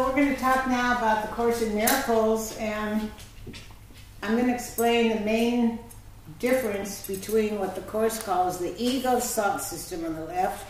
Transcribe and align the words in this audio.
so 0.00 0.08
we're 0.08 0.16
going 0.16 0.34
to 0.34 0.40
talk 0.40 0.66
now 0.66 0.96
about 0.96 1.28
the 1.28 1.28
Course 1.34 1.60
in 1.60 1.74
Miracles, 1.74 2.56
and 2.56 3.10
I'm 4.22 4.34
going 4.34 4.46
to 4.46 4.54
explain 4.54 5.10
the 5.14 5.20
main 5.20 5.78
difference 6.38 7.06
between 7.06 7.58
what 7.58 7.74
the 7.74 7.82
Course 7.82 8.22
calls 8.22 8.58
the 8.58 8.74
ego 8.82 9.20
thought 9.20 9.62
system 9.62 10.06
on 10.06 10.14
the 10.14 10.24
left 10.24 10.66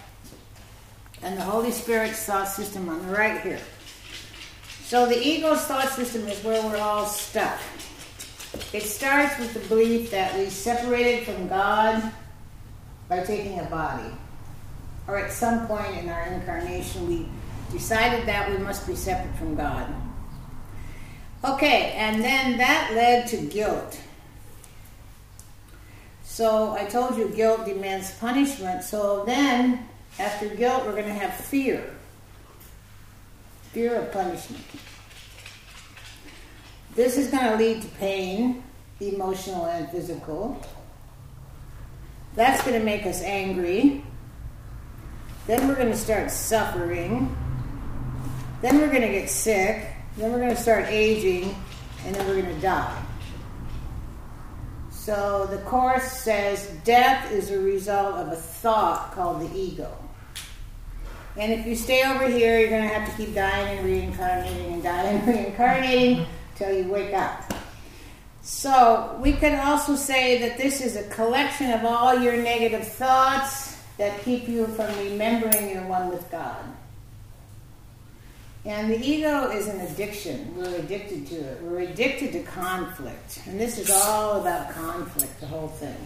and 1.23 1.39
the 1.39 1.43
Holy 1.43 1.71
Spirit's 1.71 2.25
thought 2.25 2.49
system 2.49 2.89
on 2.89 3.07
the 3.07 3.13
right 3.13 3.41
here. 3.43 3.61
So 4.83 5.07
the 5.07 5.25
ego's 5.25 5.61
thought 5.61 5.91
system 5.91 6.27
is 6.27 6.43
where 6.43 6.61
we're 6.65 6.79
all 6.79 7.07
stuck. 7.07 7.61
It 8.73 8.83
starts 8.83 9.39
with 9.39 9.55
the 9.55 9.61
belief 9.69 10.11
that 10.11 10.37
we 10.37 10.51
separated 10.51 11.25
from 11.25 11.47
God 11.47 12.03
by 13.09 13.23
taking 13.23 13.61
a 13.61 13.65
body. 13.67 14.11
Or 15.07 15.19
at 15.19 15.31
some 15.31 15.69
point 15.69 15.99
in 15.99 16.09
our 16.09 16.25
incarnation, 16.25 17.07
we 17.07 17.29
decided 17.71 18.27
that 18.27 18.51
we 18.51 18.59
must 18.59 18.87
be 18.87 18.95
separate 18.95 19.35
from 19.37 19.55
God. 19.55 19.93
Okay, 21.45 21.93
and 21.93 22.23
then 22.23 22.59
that 22.59 22.93
led 22.95 23.27
to 23.29 23.37
guilt. 23.39 23.99
So 26.23 26.73
I 26.73 26.85
told 26.85 27.17
you 27.17 27.29
guilt 27.29 27.65
demands 27.65 28.13
punishment. 28.19 28.83
So 28.85 29.25
then, 29.25 29.89
after 30.19 30.49
guilt, 30.49 30.85
we're 30.85 30.93
going 30.93 31.05
to 31.05 31.13
have 31.13 31.35
fear 31.35 31.85
fear 33.73 33.95
of 33.95 34.13
punishment. 34.13 34.65
This 36.97 37.17
is 37.17 37.29
going 37.29 37.45
to 37.45 37.57
lead 37.57 37.83
to 37.83 37.89
pain, 37.89 38.65
emotional 39.01 39.67
and 39.67 39.89
physical. 39.91 40.61
That's 42.35 42.63
going 42.65 42.79
to 42.79 42.85
make 42.85 43.07
us 43.07 43.23
angry. 43.23 44.03
Then 45.47 45.69
we're 45.69 45.77
going 45.77 45.91
to 45.91 45.97
start 45.97 46.33
suffering. 46.33 47.37
Then 48.63 48.79
we're 48.79 48.89
going 48.89 49.03
to 49.03 49.09
get 49.09 49.31
sick. 49.31 49.87
Then 50.17 50.33
we're 50.33 50.39
going 50.39 50.55
to 50.55 50.61
start 50.61 50.87
aging. 50.89 51.55
And 52.05 52.15
then 52.15 52.27
we're 52.27 52.43
going 52.43 52.55
to 52.55 52.61
die. 52.61 53.03
So 54.91 55.49
the 55.51 55.59
Course 55.59 56.13
says 56.13 56.71
death 56.85 57.33
is 57.33 57.51
a 57.51 57.59
result 57.59 58.17
of 58.17 58.29
a 58.29 58.37
thought 58.37 59.13
called 59.13 59.41
the 59.41 59.59
ego. 59.59 59.93
And 61.37 61.53
if 61.53 61.67
you 61.67 61.75
stay 61.75 62.05
over 62.05 62.29
here, 62.29 62.59
you're 62.59 62.69
going 62.69 62.89
to 62.89 62.95
have 62.95 63.09
to 63.09 63.17
keep 63.17 63.35
dying 63.35 63.79
and 63.79 63.87
reincarnating 63.87 64.75
and 64.75 64.83
dying 64.83 65.19
and 65.19 65.27
reincarnating 65.37 66.27
till 66.57 66.77
you 66.77 66.91
wake 66.91 67.15
up. 67.15 67.53
So 68.43 69.19
we 69.23 69.33
can 69.33 69.59
also 69.59 69.97
say 69.97 70.39
that 70.41 70.59
this 70.59 70.81
is 70.81 70.97
a 70.97 71.09
collection 71.09 71.71
of 71.71 71.85
all 71.85 72.19
your 72.19 72.37
negative 72.37 72.87
thoughts 72.87 73.79
that 73.97 74.21
keep 74.23 74.49
you 74.49 74.67
from 74.67 74.87
remembering 74.99 75.71
you're 75.71 75.87
one 75.87 76.09
with 76.09 76.31
God. 76.31 76.57
And 78.65 78.91
the 78.91 79.01
ego 79.03 79.51
is 79.51 79.69
an 79.69 79.81
addiction. 79.81 80.55
We're 80.55 80.77
addicted 80.77 81.27
to 81.29 81.37
it. 81.37 81.63
We're 81.63 81.81
addicted 81.81 82.33
to 82.33 82.43
conflict. 82.43 83.41
And 83.47 83.59
this 83.59 83.79
is 83.79 83.91
all 83.91 84.41
about 84.41 84.71
conflict, 84.71 85.41
the 85.41 85.47
whole 85.47 85.69
thing. 85.69 85.97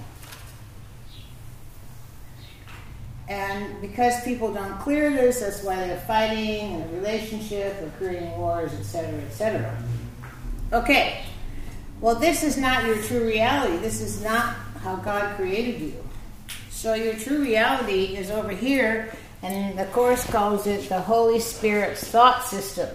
And 3.29 3.81
because 3.81 4.23
people 4.23 4.53
don't 4.53 4.79
clear 4.81 5.11
this, 5.11 5.41
that's 5.41 5.63
why 5.65 5.77
they're 5.77 5.99
fighting 6.01 6.73
in 6.75 6.83
a 6.83 6.89
relationship 6.89 7.81
or 7.83 7.91
creating 7.99 8.31
wars, 8.39 8.73
etc., 8.75 9.19
etc. 9.23 9.83
Okay, 10.73 11.25
well, 12.01 12.15
this 12.15 12.43
is 12.43 12.59
not 12.59 12.85
your 12.85 13.01
true 13.03 13.27
reality. 13.27 13.79
This 13.79 14.01
is 14.01 14.23
not 14.23 14.55
how 14.83 14.97
God 14.97 15.37
created 15.37 15.81
you. 15.81 16.05
So, 16.71 16.93
your 16.93 17.15
true 17.15 17.41
reality 17.41 18.17
is 18.17 18.31
over 18.31 18.51
here, 18.51 19.17
and 19.45 19.79
the 19.79 19.85
Course 19.87 20.25
calls 20.25 20.67
it 20.67 20.89
the 20.89 21.01
Holy 21.01 21.39
Spirit's 21.39 22.03
thought 22.03 22.45
system. 22.45 22.89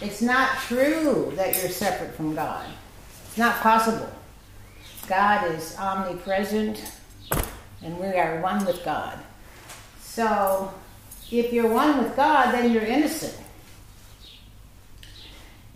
It's 0.00 0.22
not 0.22 0.56
true 0.60 1.34
that 1.36 1.54
you're 1.60 1.70
separate 1.70 2.14
from 2.14 2.34
God, 2.34 2.64
it's 3.26 3.36
not 3.36 3.56
possible. 3.56 4.10
God 5.06 5.54
is 5.54 5.76
omnipresent 5.76 6.92
and 7.82 7.98
we 7.98 8.06
are 8.06 8.40
one 8.40 8.64
with 8.64 8.82
God. 8.84 9.18
So, 10.00 10.72
if 11.30 11.52
you're 11.52 11.68
one 11.68 12.02
with 12.02 12.16
God, 12.16 12.52
then 12.52 12.72
you're 12.72 12.82
innocent. 12.82 13.36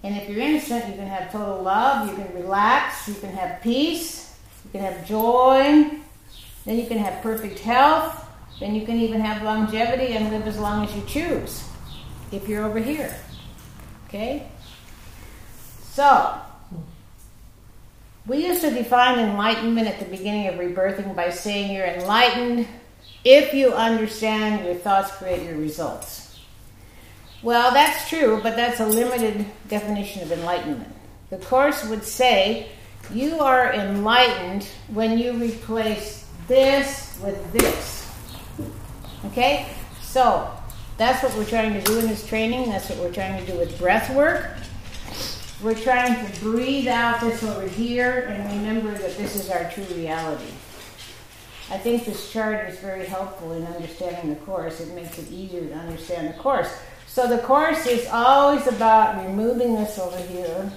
And 0.02 0.16
if 0.16 0.28
you're 0.28 0.40
innocent, 0.40 0.86
you 0.88 0.94
can 0.94 1.06
have 1.06 1.30
total 1.32 1.62
love, 1.62 2.08
you 2.08 2.14
can 2.14 2.34
relax, 2.34 3.08
you 3.08 3.14
can 3.14 3.30
have 3.30 3.60
peace, 3.62 4.38
you 4.64 4.70
can 4.70 4.80
have 4.80 5.06
joy, 5.06 5.90
then 6.64 6.78
you 6.78 6.86
can 6.86 6.98
have 6.98 7.22
perfect 7.22 7.58
health, 7.58 8.23
then 8.60 8.74
you 8.74 8.86
can 8.86 8.98
even 8.98 9.20
have 9.20 9.42
longevity 9.42 10.14
and 10.14 10.30
live 10.30 10.46
as 10.46 10.58
long 10.58 10.84
as 10.84 10.94
you 10.94 11.02
choose 11.06 11.68
if 12.32 12.48
you're 12.48 12.64
over 12.64 12.78
here. 12.78 13.14
Okay? 14.08 14.46
So, 15.92 16.40
we 18.26 18.46
used 18.46 18.62
to 18.62 18.70
define 18.70 19.18
enlightenment 19.18 19.86
at 19.86 19.98
the 19.98 20.06
beginning 20.06 20.48
of 20.48 20.54
rebirthing 20.54 21.14
by 21.14 21.30
saying 21.30 21.74
you're 21.74 21.86
enlightened 21.86 22.66
if 23.24 23.52
you 23.54 23.72
understand 23.72 24.64
your 24.64 24.74
thoughts 24.74 25.10
create 25.12 25.42
your 25.42 25.56
results. 25.56 26.40
Well, 27.42 27.72
that's 27.72 28.08
true, 28.08 28.40
but 28.42 28.56
that's 28.56 28.80
a 28.80 28.86
limited 28.86 29.44
definition 29.68 30.22
of 30.22 30.32
enlightenment. 30.32 30.94
The 31.28 31.36
Course 31.36 31.86
would 31.88 32.04
say 32.04 32.68
you 33.12 33.38
are 33.40 33.72
enlightened 33.72 34.66
when 34.88 35.18
you 35.18 35.34
replace 35.34 36.26
this 36.48 37.18
with 37.22 37.52
this. 37.52 38.03
Okay? 39.26 39.68
So, 40.00 40.50
that's 40.96 41.22
what 41.22 41.34
we're 41.36 41.44
trying 41.44 41.72
to 41.74 41.82
do 41.82 41.98
in 41.98 42.06
this 42.06 42.26
training. 42.26 42.70
That's 42.70 42.88
what 42.88 42.98
we're 42.98 43.12
trying 43.12 43.44
to 43.44 43.52
do 43.52 43.58
with 43.58 43.76
breath 43.78 44.14
work. 44.14 44.50
We're 45.62 45.74
trying 45.74 46.24
to 46.24 46.40
breathe 46.40 46.86
out 46.86 47.20
this 47.20 47.42
over 47.42 47.66
here 47.66 48.26
and 48.28 48.44
remember 48.60 48.92
that 48.92 49.16
this 49.16 49.34
is 49.34 49.50
our 49.50 49.70
true 49.70 49.84
reality. 49.96 50.52
I 51.70 51.78
think 51.78 52.04
this 52.04 52.30
chart 52.30 52.68
is 52.68 52.78
very 52.78 53.06
helpful 53.06 53.52
in 53.52 53.64
understanding 53.66 54.30
the 54.30 54.40
Course. 54.44 54.80
It 54.80 54.94
makes 54.94 55.18
it 55.18 55.30
easier 55.32 55.66
to 55.66 55.74
understand 55.74 56.28
the 56.28 56.38
Course. 56.38 56.72
So 57.06 57.26
the 57.26 57.38
Course 57.38 57.86
is 57.86 58.06
always 58.08 58.66
about 58.66 59.24
removing 59.24 59.74
this 59.74 59.98
over 59.98 60.18
here 60.18 60.70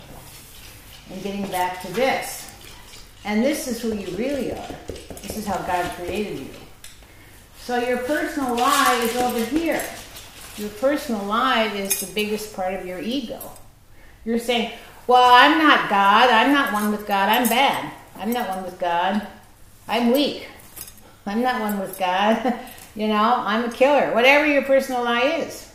and 1.12 1.24
getting 1.24 1.46
back 1.48 1.82
to 1.82 1.92
this. 1.94 2.52
And 3.26 3.44
this 3.44 3.68
is 3.68 3.82
who 3.82 3.94
you 3.94 4.16
really 4.18 4.54
are. 4.54 4.76
This 4.88 5.38
is 5.38 5.46
how 5.46 5.58
God 5.58 5.92
created 5.96 6.40
you. 6.40 6.50
So 7.68 7.78
your 7.78 7.98
personal 7.98 8.56
lie 8.56 8.98
is 9.04 9.14
over 9.18 9.44
here. 9.44 9.84
Your 10.56 10.70
personal 10.70 11.26
lie 11.26 11.66
is 11.66 12.00
the 12.00 12.10
biggest 12.14 12.56
part 12.56 12.74
of 12.74 12.86
your 12.86 13.02
ego. 13.02 13.42
You're 14.24 14.40
saying, 14.40 14.72
well, 15.06 15.34
I'm 15.34 15.58
not 15.58 15.90
God. 15.90 16.30
I'm 16.30 16.54
not 16.54 16.72
one 16.72 16.92
with 16.92 17.06
God. 17.06 17.28
I'm 17.28 17.50
bad. 17.50 17.92
I'm 18.16 18.32
not 18.32 18.48
one 18.48 18.64
with 18.64 18.80
God. 18.80 19.28
I'm 19.86 20.14
weak. 20.14 20.48
I'm 21.26 21.42
not 21.42 21.60
one 21.60 21.78
with 21.82 22.00
God. 22.00 22.58
you 22.96 23.10
know, 23.10 23.36
I'm 23.36 23.66
a 23.66 23.74
killer. 23.74 24.14
Whatever 24.14 24.48
your 24.48 24.62
personal 24.62 25.04
lie 25.04 25.24
is, 25.24 25.70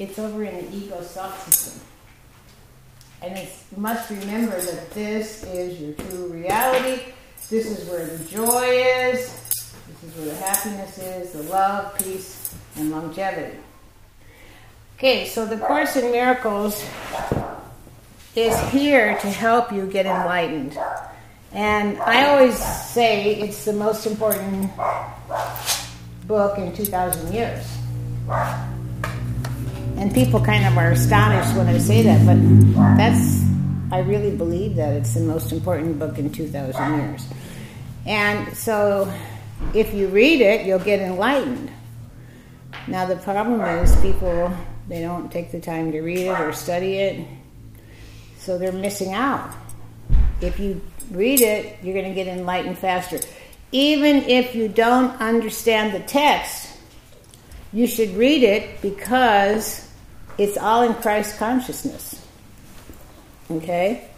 it's 0.00 0.18
over 0.18 0.42
in 0.42 0.66
the 0.66 0.76
ego 0.76 1.00
thought 1.00 1.38
system. 1.42 1.80
And 3.22 3.38
you 3.38 3.46
must 3.76 4.10
remember 4.10 4.60
that 4.60 4.90
this 4.90 5.44
is 5.44 5.80
your 5.80 5.92
true 5.92 6.32
reality. 6.32 7.04
This 7.48 7.66
is 7.66 7.88
where 7.88 8.04
the 8.04 8.24
joy 8.24 8.66
is. 9.12 9.51
This 9.88 10.10
is 10.10 10.16
where 10.16 10.26
the 10.26 10.36
happiness 10.36 10.98
is, 10.98 11.32
the 11.32 11.42
love, 11.44 11.96
peace, 11.98 12.54
and 12.76 12.90
longevity. 12.90 13.58
Okay, 14.96 15.26
so 15.26 15.44
the 15.46 15.58
Course 15.58 15.96
in 15.96 16.12
Miracles 16.12 16.84
is 18.36 18.58
here 18.70 19.18
to 19.18 19.28
help 19.28 19.72
you 19.72 19.86
get 19.86 20.06
enlightened. 20.06 20.78
And 21.52 21.98
I 21.98 22.28
always 22.28 22.56
say 22.56 23.34
it's 23.40 23.64
the 23.64 23.72
most 23.72 24.06
important 24.06 24.70
book 26.26 26.56
in 26.58 26.74
2,000 26.74 27.32
years. 27.32 27.66
And 29.96 30.14
people 30.14 30.40
kind 30.40 30.64
of 30.64 30.78
are 30.78 30.92
astonished 30.92 31.54
when 31.56 31.68
I 31.68 31.78
say 31.78 32.02
that, 32.02 32.24
but 32.24 32.96
that's, 32.96 33.44
I 33.90 33.98
really 33.98 34.34
believe 34.34 34.76
that 34.76 34.94
it's 34.94 35.14
the 35.14 35.20
most 35.20 35.52
important 35.52 35.98
book 35.98 36.16
in 36.18 36.30
2,000 36.32 37.00
years. 37.00 37.26
And 38.06 38.56
so 38.56 39.12
if 39.74 39.94
you 39.94 40.08
read 40.08 40.40
it, 40.40 40.66
you'll 40.66 40.78
get 40.78 41.00
enlightened. 41.00 41.70
Now, 42.86 43.06
the 43.06 43.16
problem 43.16 43.60
is 43.60 43.94
people 44.00 44.52
they 44.88 45.00
don't 45.00 45.30
take 45.30 45.52
the 45.52 45.60
time 45.60 45.92
to 45.92 46.00
read 46.00 46.26
it 46.26 46.40
or 46.40 46.52
study 46.52 46.98
it, 46.98 47.26
so 48.38 48.58
they're 48.58 48.72
missing 48.72 49.12
out. 49.12 49.54
If 50.40 50.58
you 50.58 50.80
read 51.10 51.40
it, 51.40 51.82
you're 51.82 51.94
going 51.94 52.08
to 52.08 52.14
get 52.14 52.26
enlightened 52.26 52.78
faster. 52.78 53.20
Even 53.70 54.16
if 54.16 54.54
you 54.54 54.68
don't 54.68 55.18
understand 55.20 55.94
the 55.94 56.00
text, 56.00 56.76
you 57.72 57.86
should 57.86 58.10
read 58.16 58.42
it 58.42 58.82
because 58.82 59.88
it's 60.36 60.58
all 60.58 60.82
in 60.82 60.94
Christ 60.94 61.38
consciousness. 61.38 62.26
Okay? 63.50 64.08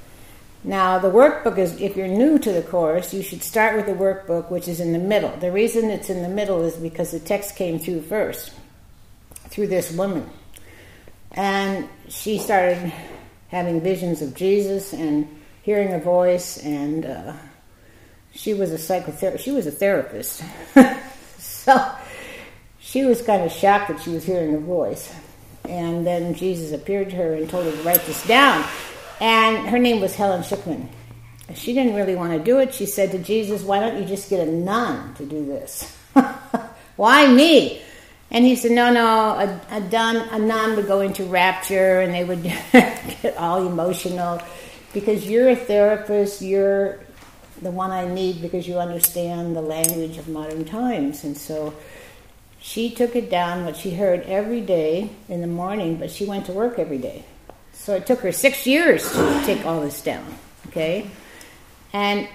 Now, 0.67 0.99
the 0.99 1.11
workbook 1.11 1.59
is, 1.59 1.79
if 1.79 1.95
you're 1.95 2.09
new 2.09 2.39
to 2.39 2.51
the 2.51 2.63
course, 2.63 3.13
you 3.13 3.23
should 3.23 3.43
start 3.43 3.77
with 3.77 3.85
the 3.85 3.93
workbook, 3.93 4.51
which 4.51 4.67
is 4.67 4.81
in 4.81 4.95
the 4.95 4.99
middle. 4.99 5.31
The 5.37 5.53
reason 5.53 5.91
it's 5.91 6.09
in 6.09 6.23
the 6.23 6.29
middle 6.29 6.63
is 6.63 6.75
because 6.75 7.11
the 7.11 7.21
text 7.21 7.55
came 7.55 7.79
through 7.79 8.01
first, 8.03 8.51
through 9.51 9.67
this 9.67 9.93
woman. 9.93 10.31
And 11.33 11.87
she 12.09 12.39
started 12.39 12.93
having 13.49 13.83
visions 13.83 14.23
of 14.23 14.35
Jesus 14.35 14.95
and 14.95 15.29
hearing 15.63 15.93
a 15.93 15.99
voice, 15.99 16.57
and 16.65 17.05
uh, 17.05 17.35
she 18.33 18.55
was 18.55 18.73
a 18.73 18.77
psychotherapist. 18.77 19.41
She 19.41 19.51
was 19.51 19.67
a 19.67 19.71
therapist, 19.71 20.43
so 21.39 21.95
she 22.79 23.05
was 23.05 23.21
kind 23.21 23.43
of 23.43 23.53
shocked 23.53 23.89
that 23.89 24.01
she 24.01 24.11
was 24.11 24.25
hearing 24.25 24.55
a 24.55 24.59
voice. 24.59 25.15
And 25.69 26.07
then 26.07 26.35
Jesus 26.35 26.73
appeared 26.73 27.11
to 27.11 27.17
her 27.17 27.35
and 27.35 27.51
told 27.51 27.67
her 27.67 27.73
to 27.73 27.83
write 27.83 28.05
this 28.07 28.27
down. 28.27 28.65
And 29.21 29.69
her 29.69 29.79
name 29.79 30.01
was 30.01 30.15
Helen 30.15 30.43
Schucman. 30.43 30.89
She 31.55 31.73
didn't 31.73 31.95
really 31.95 32.17
want 32.17 32.33
to 32.33 32.39
do 32.43 32.59
it. 32.59 32.75
She 32.75 32.87
said 32.87 33.13
to 33.13 33.19
Jesus, 33.19 33.63
"Why 33.63 33.81
don't 33.81 34.01
you 34.01 34.07
just 34.07 34.31
get 34.31 34.47
a 34.47 34.51
nun 34.51 35.15
to 35.15 35.27
do 35.27 35.45
this? 35.45 35.97
Why 36.97 37.27
me?" 37.33 37.83
And 38.31 38.45
he 38.45 38.57
said, 38.57 38.73
no, 38.73 38.93
no, 38.93 39.07
a, 39.07 39.61
a, 39.71 39.81
nun, 39.81 40.17
a 40.17 40.39
nun 40.41 40.75
would 40.75 40.89
go 40.89 41.03
into 41.03 41.25
rapture 41.25 42.01
and 42.01 42.13
they 42.13 42.25
would 42.25 42.43
get 42.73 43.37
all 43.39 43.65
emotional 43.65 44.43
because 44.93 45.29
you're 45.29 45.51
a 45.51 45.57
therapist, 45.57 46.43
you're 46.43 46.99
the 47.63 47.71
one 47.71 47.93
I 47.93 48.09
need 48.09 48.43
because 48.43 48.67
you 48.67 48.79
understand 48.79 49.55
the 49.55 49.63
language 49.63 50.19
of 50.19 50.27
modern 50.29 50.65
times. 50.65 51.23
And 51.23 51.37
so 51.37 51.75
she 52.61 52.91
took 52.91 53.15
it 53.15 53.31
down, 53.31 53.65
what 53.65 53.77
she 53.77 53.95
heard 53.95 54.23
every 54.23 54.61
day 54.61 55.11
in 55.29 55.41
the 55.41 55.47
morning, 55.47 55.97
but 55.97 56.11
she 56.11 56.25
went 56.25 56.47
to 56.47 56.53
work 56.53 56.79
every 56.79 56.99
day. 56.99 57.25
So 57.85 57.95
it 57.95 58.07
took 58.07 58.21
her 58.21 58.33
six 58.33 58.67
years 58.67 59.13
to 59.13 59.43
take 59.45 59.67
all 59.67 59.83
this 59.83 60.01
down, 60.01 60.25
okay? 60.69 61.07
And 61.93 62.27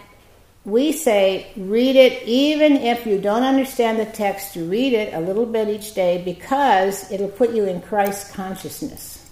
we 0.63 0.91
say 0.91 1.51
read 1.57 1.95
it 1.95 2.21
even 2.27 2.73
if 2.73 3.07
you 3.07 3.19
don't 3.19 3.41
understand 3.41 3.97
the 3.99 4.05
text, 4.05 4.55
read 4.55 4.93
it 4.93 5.11
a 5.11 5.19
little 5.19 5.47
bit 5.47 5.67
each 5.67 5.95
day 5.95 6.21
because 6.23 7.11
it'll 7.11 7.29
put 7.29 7.49
you 7.49 7.65
in 7.65 7.81
Christ 7.81 8.31
consciousness. 8.35 9.27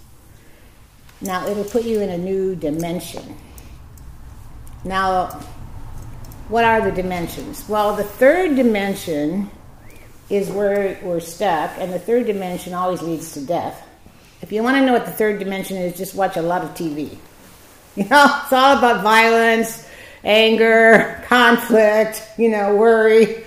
Now, 1.20 1.46
it'll 1.46 1.62
put 1.62 1.84
you 1.84 2.00
in 2.00 2.10
a 2.10 2.18
new 2.18 2.56
dimension. 2.56 3.36
Now, 4.84 5.28
what 6.48 6.64
are 6.64 6.80
the 6.80 6.90
dimensions? 6.90 7.64
Well, 7.68 7.94
the 7.94 8.02
third 8.02 8.56
dimension 8.56 9.52
is 10.30 10.50
where 10.50 10.98
we're 11.00 11.20
stuck, 11.20 11.70
and 11.78 11.92
the 11.92 12.00
third 12.00 12.26
dimension 12.26 12.74
always 12.74 13.02
leads 13.02 13.34
to 13.34 13.40
death. 13.46 13.87
If 14.42 14.52
you 14.52 14.62
want 14.62 14.76
to 14.76 14.84
know 14.84 14.92
what 14.92 15.06
the 15.06 15.12
third 15.12 15.38
dimension 15.38 15.76
is, 15.76 15.96
just 15.96 16.14
watch 16.14 16.36
a 16.36 16.42
lot 16.42 16.62
of 16.62 16.70
TV. 16.70 17.16
You 17.96 18.04
know, 18.04 18.42
it's 18.44 18.52
all 18.52 18.78
about 18.78 19.02
violence 19.02 19.88
anger, 20.24 21.20
conflict, 21.26 22.22
you 22.36 22.48
know, 22.48 22.76
worry. 22.76 23.44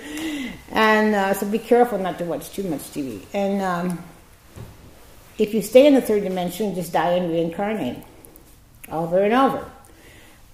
And 0.70 1.14
uh, 1.14 1.34
so 1.34 1.46
be 1.46 1.58
careful 1.58 1.98
not 1.98 2.18
to 2.18 2.24
watch 2.24 2.50
too 2.50 2.64
much 2.64 2.80
TV. 2.80 3.22
And 3.32 3.62
um, 3.62 4.04
if 5.38 5.54
you 5.54 5.62
stay 5.62 5.86
in 5.86 5.94
the 5.94 6.00
third 6.00 6.22
dimension, 6.22 6.74
just 6.74 6.92
die 6.92 7.12
and 7.12 7.30
reincarnate 7.30 8.02
over 8.90 9.22
and 9.22 9.34
over. 9.34 9.70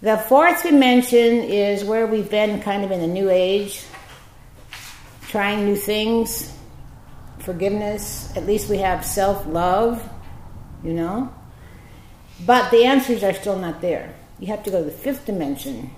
The 0.00 0.16
fourth 0.16 0.62
dimension 0.62 1.42
is 1.42 1.84
where 1.84 2.06
we've 2.06 2.30
been 2.30 2.60
kind 2.62 2.84
of 2.84 2.92
in 2.92 3.00
the 3.00 3.06
new 3.06 3.30
age, 3.30 3.82
trying 5.28 5.64
new 5.64 5.76
things, 5.76 6.52
forgiveness. 7.40 8.32
At 8.36 8.46
least 8.46 8.68
we 8.68 8.78
have 8.78 9.04
self 9.04 9.46
love, 9.46 10.08
you 10.82 10.92
know. 10.92 11.32
But 12.46 12.70
the 12.70 12.84
answers 12.84 13.24
are 13.24 13.34
still 13.34 13.58
not 13.58 13.80
there. 13.80 14.14
You 14.38 14.48
have 14.48 14.62
to 14.64 14.70
go 14.70 14.78
to 14.78 14.84
the 14.84 14.90
fifth 14.90 15.26
dimension, 15.26 15.90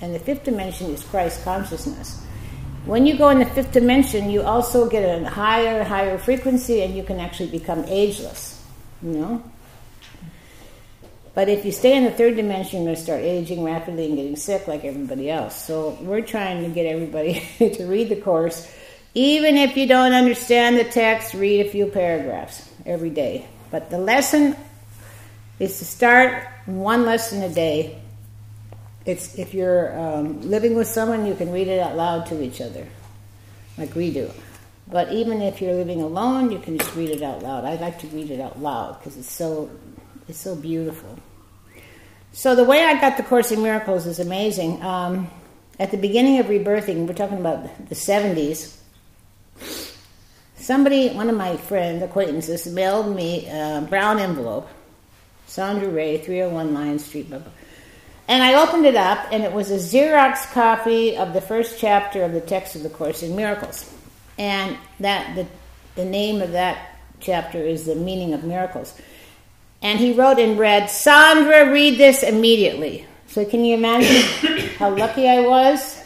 and 0.00 0.14
the 0.14 0.18
fifth 0.18 0.44
dimension 0.44 0.90
is 0.90 1.02
Christ 1.02 1.44
consciousness. 1.44 2.22
When 2.84 3.04
you 3.04 3.18
go 3.18 3.30
in 3.30 3.40
the 3.40 3.46
fifth 3.46 3.72
dimension, 3.72 4.30
you 4.30 4.42
also 4.42 4.88
get 4.88 5.02
a 5.02 5.28
higher, 5.28 5.82
higher 5.82 6.18
frequency, 6.18 6.82
and 6.82 6.96
you 6.96 7.02
can 7.02 7.18
actually 7.18 7.50
become 7.50 7.84
ageless. 7.86 8.62
You 9.02 9.10
know. 9.10 9.42
But 11.34 11.50
if 11.50 11.66
you 11.66 11.72
stay 11.72 11.94
in 11.94 12.04
the 12.04 12.10
third 12.12 12.36
dimension, 12.36 12.78
you're 12.78 12.86
going 12.86 12.96
to 12.96 13.02
start 13.02 13.20
aging 13.20 13.62
rapidly 13.62 14.06
and 14.06 14.16
getting 14.16 14.36
sick 14.36 14.66
like 14.66 14.84
everybody 14.84 15.30
else. 15.30 15.66
So 15.66 15.98
we're 16.00 16.22
trying 16.22 16.62
to 16.62 16.70
get 16.70 16.86
everybody 16.86 17.46
to 17.58 17.86
read 17.86 18.08
the 18.08 18.16
course. 18.16 18.72
Even 19.12 19.56
if 19.56 19.76
you 19.76 19.86
don't 19.86 20.12
understand 20.12 20.78
the 20.78 20.84
text, 20.84 21.34
read 21.34 21.66
a 21.66 21.68
few 21.68 21.86
paragraphs 21.88 22.70
every 22.86 23.10
day. 23.10 23.46
But 23.76 23.90
the 23.90 23.98
lesson 23.98 24.56
is 25.58 25.78
to 25.80 25.84
start 25.84 26.48
one 26.64 27.04
lesson 27.04 27.42
a 27.42 27.50
day 27.50 28.00
it's 29.04 29.34
if 29.38 29.52
you're 29.52 29.92
um, 30.00 30.40
living 30.40 30.74
with 30.74 30.88
someone, 30.88 31.26
you 31.26 31.34
can 31.34 31.52
read 31.52 31.68
it 31.68 31.78
out 31.78 31.94
loud 31.94 32.24
to 32.28 32.42
each 32.42 32.62
other, 32.62 32.88
like 33.76 33.94
we 33.94 34.10
do. 34.10 34.30
But 34.88 35.12
even 35.12 35.42
if 35.42 35.60
you're 35.60 35.74
living 35.74 36.00
alone, 36.00 36.50
you 36.50 36.58
can 36.58 36.78
just 36.78 36.96
read 36.96 37.10
it 37.10 37.22
out 37.22 37.42
loud. 37.42 37.66
I 37.66 37.74
like 37.74 37.98
to 37.98 38.06
read 38.06 38.30
it 38.30 38.40
out 38.40 38.62
loud 38.62 38.98
because 38.98 39.18
it's 39.18 39.30
so 39.30 39.68
it's 40.26 40.38
so 40.38 40.56
beautiful. 40.56 41.18
So 42.32 42.54
the 42.54 42.64
way 42.64 42.82
I 42.82 42.98
got 42.98 43.18
the 43.18 43.24
Course 43.24 43.52
in 43.52 43.62
Miracles 43.62 44.06
is 44.06 44.18
amazing. 44.18 44.82
Um, 44.82 45.28
at 45.78 45.90
the 45.90 45.98
beginning 45.98 46.38
of 46.38 46.46
rebirthing, 46.46 47.06
we're 47.06 47.12
talking 47.12 47.40
about 47.40 47.90
the 47.90 47.94
70s. 47.94 48.78
Somebody, 50.66 51.10
one 51.10 51.30
of 51.30 51.36
my 51.36 51.56
friends, 51.56 52.02
acquaintances, 52.02 52.66
mailed 52.66 53.14
me 53.14 53.46
a 53.46 53.86
brown 53.88 54.18
envelope. 54.18 54.68
Sandra 55.46 55.88
Ray, 55.88 56.18
301 56.18 56.74
Lion 56.74 56.98
Street, 56.98 57.28
blah, 57.28 57.38
blah. 57.38 57.52
And 58.26 58.42
I 58.42 58.60
opened 58.60 58.84
it 58.84 58.96
up, 58.96 59.28
and 59.30 59.44
it 59.44 59.52
was 59.52 59.70
a 59.70 59.76
Xerox 59.76 60.50
copy 60.50 61.16
of 61.16 61.34
the 61.34 61.40
first 61.40 61.78
chapter 61.78 62.24
of 62.24 62.32
the 62.32 62.40
text 62.40 62.74
of 62.74 62.82
the 62.82 62.88
Course 62.88 63.22
in 63.22 63.36
Miracles. 63.36 63.88
And 64.38 64.76
that 64.98 65.36
the, 65.36 65.46
the 65.94 66.04
name 66.04 66.42
of 66.42 66.50
that 66.50 66.98
chapter 67.20 67.58
is 67.58 67.86
The 67.86 67.94
Meaning 67.94 68.34
of 68.34 68.42
Miracles. 68.42 69.00
And 69.82 70.00
he 70.00 70.14
wrote 70.14 70.40
and 70.40 70.58
read, 70.58 70.90
Sandra, 70.90 71.70
read 71.70 71.96
this 71.96 72.24
immediately. 72.24 73.06
So 73.28 73.44
can 73.44 73.64
you 73.64 73.76
imagine 73.76 74.68
how 74.78 74.90
lucky 74.90 75.28
I 75.28 75.42
was? 75.42 76.02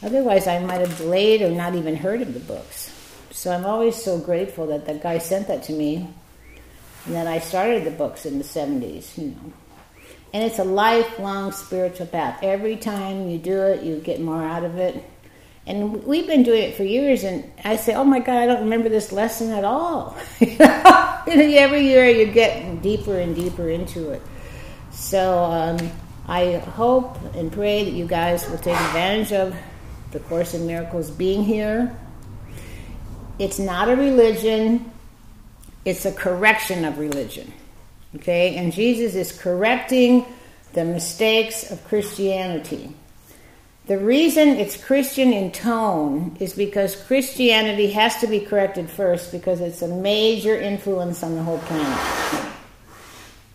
Otherwise, 0.00 0.46
I 0.46 0.60
might 0.60 0.80
have 0.80 0.96
delayed 0.96 1.42
or 1.42 1.50
not 1.50 1.74
even 1.74 1.96
heard 1.96 2.22
of 2.22 2.34
the 2.34 2.38
books. 2.38 2.98
So 3.40 3.50
I'm 3.50 3.64
always 3.64 3.96
so 3.96 4.18
grateful 4.18 4.66
that 4.66 4.84
that 4.84 5.02
guy 5.02 5.16
sent 5.16 5.48
that 5.48 5.62
to 5.62 5.72
me 5.72 6.06
and 7.06 7.14
that 7.14 7.26
I 7.26 7.38
started 7.38 7.84
the 7.84 7.90
books 7.90 8.26
in 8.26 8.36
the 8.36 8.44
70s, 8.44 9.16
you 9.16 9.28
know. 9.28 9.52
And 10.34 10.44
it's 10.44 10.58
a 10.58 10.64
lifelong 10.64 11.50
spiritual 11.52 12.08
path. 12.08 12.40
Every 12.42 12.76
time 12.76 13.30
you 13.30 13.38
do 13.38 13.62
it, 13.62 13.82
you 13.82 13.98
get 14.00 14.20
more 14.20 14.44
out 14.44 14.62
of 14.62 14.76
it. 14.76 15.02
And 15.66 16.04
we've 16.04 16.26
been 16.26 16.42
doing 16.42 16.64
it 16.64 16.74
for 16.74 16.84
years, 16.84 17.24
and 17.24 17.50
I 17.64 17.76
say, 17.76 17.94
"Oh 17.94 18.04
my 18.04 18.18
God, 18.18 18.36
I 18.36 18.46
don't 18.46 18.64
remember 18.64 18.90
this 18.90 19.10
lesson 19.10 19.52
at 19.52 19.64
all." 19.64 20.18
you 20.40 20.58
know, 20.58 21.24
Every 21.26 21.80
year, 21.80 22.10
you 22.10 22.26
get 22.26 22.82
deeper 22.82 23.18
and 23.18 23.34
deeper 23.34 23.70
into 23.70 24.10
it. 24.10 24.20
So 24.90 25.44
um, 25.44 25.78
I 26.28 26.58
hope 26.58 27.16
and 27.34 27.50
pray 27.50 27.84
that 27.84 27.92
you 27.92 28.06
guys 28.06 28.46
will 28.50 28.58
take 28.58 28.76
advantage 28.76 29.32
of 29.32 29.56
the 30.12 30.20
Course 30.20 30.52
in 30.52 30.66
Miracles 30.66 31.10
being 31.10 31.42
here. 31.42 31.96
It's 33.40 33.58
not 33.58 33.88
a 33.88 33.96
religion; 33.96 34.92
it's 35.86 36.04
a 36.04 36.12
correction 36.12 36.84
of 36.84 36.98
religion. 36.98 37.52
Okay, 38.16 38.56
and 38.56 38.70
Jesus 38.70 39.14
is 39.14 39.32
correcting 39.32 40.26
the 40.74 40.84
mistakes 40.84 41.70
of 41.70 41.82
Christianity. 41.84 42.94
The 43.86 43.96
reason 43.96 44.50
it's 44.50 44.76
Christian 44.76 45.32
in 45.32 45.52
tone 45.52 46.36
is 46.38 46.52
because 46.52 46.94
Christianity 46.94 47.90
has 47.92 48.20
to 48.20 48.26
be 48.26 48.40
corrected 48.40 48.90
first 48.90 49.32
because 49.32 49.60
it's 49.60 49.80
a 49.80 49.88
major 49.88 50.54
influence 50.54 51.22
on 51.22 51.34
the 51.34 51.42
whole 51.42 51.58
planet. 51.60 52.46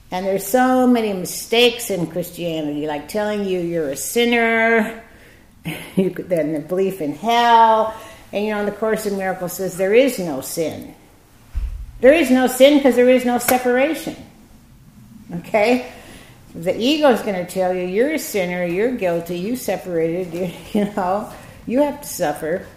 And 0.09 0.25
there's 0.25 0.47
so 0.47 0.87
many 0.87 1.13
mistakes 1.13 1.91
in 1.91 2.07
Christianity, 2.07 2.87
like 2.87 3.07
telling 3.07 3.45
you 3.45 3.59
you're 3.59 3.91
a 3.91 3.95
sinner, 3.95 5.03
you 5.95 6.09
then 6.09 6.53
the 6.53 6.59
belief 6.59 7.01
in 7.01 7.13
hell, 7.13 7.93
and 8.35 8.43
you 8.43 8.53
know, 8.53 8.65
the 8.65 8.73
Course 8.73 9.05
in 9.05 9.17
Miracles 9.17 9.53
says 9.53 9.77
there 9.77 9.93
is 9.93 10.19
no 10.19 10.41
sin. 10.41 10.93
There 12.01 12.11
is 12.11 12.29
no 12.29 12.47
sin 12.47 12.77
because 12.77 12.97
there 12.97 13.09
is 13.09 13.23
no 13.23 13.37
separation. 13.37 14.17
Okay? 15.35 15.89
The 16.53 16.77
ego 16.77 17.11
is 17.11 17.21
going 17.21 17.35
to 17.35 17.49
tell 17.49 17.73
you 17.73 17.87
you're 17.87 18.11
a 18.11 18.19
sinner, 18.19 18.65
you're 18.65 18.91
guilty, 18.91 19.37
you 19.39 19.55
separated, 19.55 20.33
you, 20.33 20.51
you 20.73 20.93
know, 20.93 21.31
you 21.65 21.79
have 21.79 22.01
to 22.01 22.07
suffer. 22.07 22.67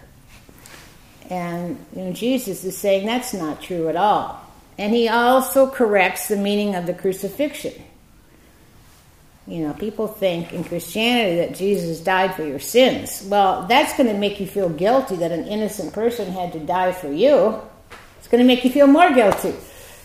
And 1.29 1.77
you 1.93 2.03
know, 2.03 2.13
Jesus 2.13 2.63
is 2.63 2.77
saying 2.77 3.05
that's 3.05 3.33
not 3.33 3.61
true 3.61 3.89
at 3.89 3.97
all. 3.97 4.41
And 4.77 4.93
he 4.93 5.09
also 5.09 5.69
corrects 5.69 6.29
the 6.29 6.37
meaning 6.37 6.73
of 6.73 6.85
the 6.85 6.93
crucifixion. 6.93 7.73
You 9.49 9.67
know, 9.67 9.73
people 9.73 10.07
think 10.07 10.53
in 10.53 10.63
Christianity 10.63 11.37
that 11.37 11.55
Jesus 11.55 11.99
died 11.99 12.35
for 12.35 12.45
your 12.45 12.59
sins. 12.59 13.25
Well, 13.27 13.65
that's 13.67 13.97
going 13.97 14.07
to 14.07 14.17
make 14.17 14.39
you 14.39 14.45
feel 14.45 14.69
guilty 14.69 15.15
that 15.17 15.31
an 15.31 15.47
innocent 15.47 15.91
person 15.91 16.31
had 16.31 16.53
to 16.53 16.59
die 16.59 16.91
for 16.91 17.11
you. 17.11 17.59
It's 18.19 18.27
going 18.27 18.43
to 18.43 18.47
make 18.47 18.63
you 18.63 18.69
feel 18.69 18.85
more 18.85 19.11
guilty. 19.11 19.55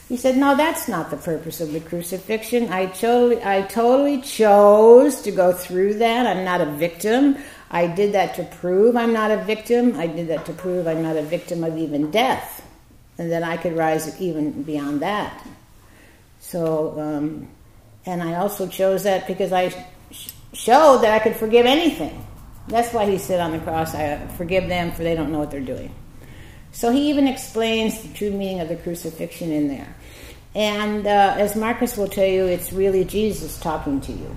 He 0.08 0.16
said, 0.16 0.36
No, 0.36 0.56
that's 0.56 0.88
not 0.88 1.10
the 1.10 1.18
purpose 1.18 1.60
of 1.60 1.72
the 1.72 1.80
crucifixion. 1.80 2.70
I, 2.70 2.86
totally, 2.86 3.42
I 3.44 3.62
totally 3.62 4.22
chose 4.22 5.20
to 5.22 5.30
go 5.30 5.52
through 5.52 5.94
that. 5.94 6.26
I'm 6.26 6.44
not 6.44 6.62
a 6.62 6.66
victim. 6.66 7.36
I 7.70 7.86
did 7.86 8.12
that 8.12 8.34
to 8.36 8.44
prove 8.44 8.96
I'm 8.96 9.12
not 9.12 9.30
a 9.30 9.38
victim. 9.38 9.98
I 9.98 10.06
did 10.06 10.28
that 10.28 10.46
to 10.46 10.52
prove 10.52 10.86
I'm 10.86 11.02
not 11.02 11.16
a 11.16 11.22
victim 11.22 11.64
of 11.64 11.76
even 11.76 12.10
death. 12.10 12.66
And 13.18 13.30
that 13.30 13.42
I 13.42 13.56
could 13.56 13.76
rise 13.76 14.20
even 14.20 14.62
beyond 14.62 15.02
that. 15.02 15.46
So, 16.40 16.98
um, 17.00 17.48
and 18.06 18.22
I 18.22 18.36
also 18.36 18.68
chose 18.68 19.04
that 19.04 19.26
because 19.26 19.52
I 19.52 19.70
sh- 20.10 20.32
showed 20.52 20.98
that 20.98 21.12
I 21.12 21.18
could 21.18 21.36
forgive 21.36 21.66
anything. 21.66 22.26
That's 22.68 22.92
why 22.92 23.10
he 23.10 23.18
said 23.18 23.40
on 23.40 23.52
the 23.52 23.58
cross, 23.58 23.94
I 23.94 24.26
forgive 24.36 24.68
them 24.68 24.92
for 24.92 25.02
they 25.02 25.14
don't 25.14 25.30
know 25.30 25.38
what 25.38 25.50
they're 25.50 25.60
doing. 25.60 25.94
So 26.72 26.90
he 26.90 27.10
even 27.10 27.28
explains 27.28 28.02
the 28.02 28.12
true 28.14 28.30
meaning 28.30 28.60
of 28.60 28.68
the 28.68 28.76
crucifixion 28.76 29.52
in 29.52 29.68
there. 29.68 29.94
And 30.54 31.06
uh, 31.06 31.34
as 31.38 31.56
Markus 31.56 31.96
will 31.96 32.08
tell 32.08 32.26
you, 32.26 32.46
it's 32.46 32.72
really 32.72 33.04
Jesus 33.04 33.58
talking 33.60 34.00
to 34.02 34.12
you. 34.12 34.36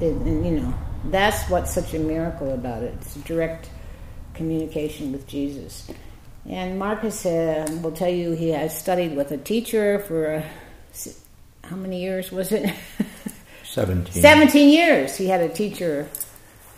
And, 0.00 0.26
and, 0.26 0.46
you 0.46 0.60
know, 0.60 0.74
that's 1.06 1.48
what's 1.48 1.72
such 1.72 1.94
a 1.94 1.98
miracle 1.98 2.52
about 2.52 2.82
it. 2.82 2.94
It's 3.00 3.16
a 3.16 3.20
direct 3.20 3.70
communication 4.34 5.12
with 5.12 5.26
Jesus. 5.26 5.90
And 6.46 6.78
Markus 6.78 7.24
uh, 7.24 7.66
will 7.82 7.92
tell 7.92 8.10
you 8.10 8.32
he 8.32 8.50
has 8.50 8.78
studied 8.78 9.16
with 9.16 9.30
a 9.32 9.38
teacher 9.38 10.00
for 10.00 10.34
uh, 10.34 11.10
how 11.68 11.76
many 11.76 12.02
years 12.02 12.30
was 12.30 12.52
it? 12.52 12.74
17. 13.64 14.22
17 14.22 14.68
years. 14.68 15.16
He 15.16 15.26
had 15.26 15.40
a 15.40 15.48
teacher 15.48 16.08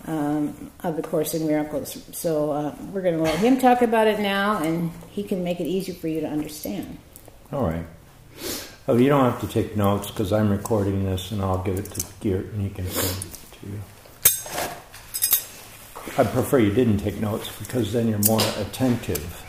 um, 0.06 0.70
of 0.82 0.96
the 0.96 1.02
Course 1.02 1.34
in 1.34 1.46
Miracles. 1.46 2.02
So 2.12 2.52
uh, 2.52 2.74
we're 2.92 3.02
going 3.02 3.16
to 3.16 3.22
let 3.22 3.38
him 3.38 3.58
talk 3.58 3.82
about 3.82 4.06
it 4.06 4.20
now, 4.20 4.62
and 4.62 4.90
he 5.10 5.22
can 5.22 5.44
make 5.44 5.60
it 5.60 5.66
easier 5.66 5.94
for 5.94 6.08
you 6.08 6.20
to 6.20 6.26
understand. 6.28 6.98
All 7.52 7.64
right. 7.64 7.84
Oh, 8.88 8.96
you 8.96 9.08
don't 9.08 9.24
have 9.24 9.40
to 9.40 9.48
take 9.48 9.76
notes 9.76 10.10
because 10.10 10.32
I'm 10.32 10.50
recording 10.50 11.04
this, 11.04 11.32
and 11.32 11.42
I'll 11.42 11.62
give 11.62 11.78
it 11.78 11.86
to 11.86 12.06
Geert, 12.20 12.46
and 12.52 12.62
he 12.62 12.70
can 12.70 12.86
send 12.86 13.32
it 13.32 13.58
to 13.60 13.66
you. 13.66 13.80
I 16.18 16.24
prefer 16.24 16.60
you 16.60 16.72
didn't 16.72 16.98
take 16.98 17.20
notes 17.20 17.50
because 17.58 17.92
then 17.92 18.08
you're 18.08 18.22
more 18.26 18.40
attentive. 18.58 19.42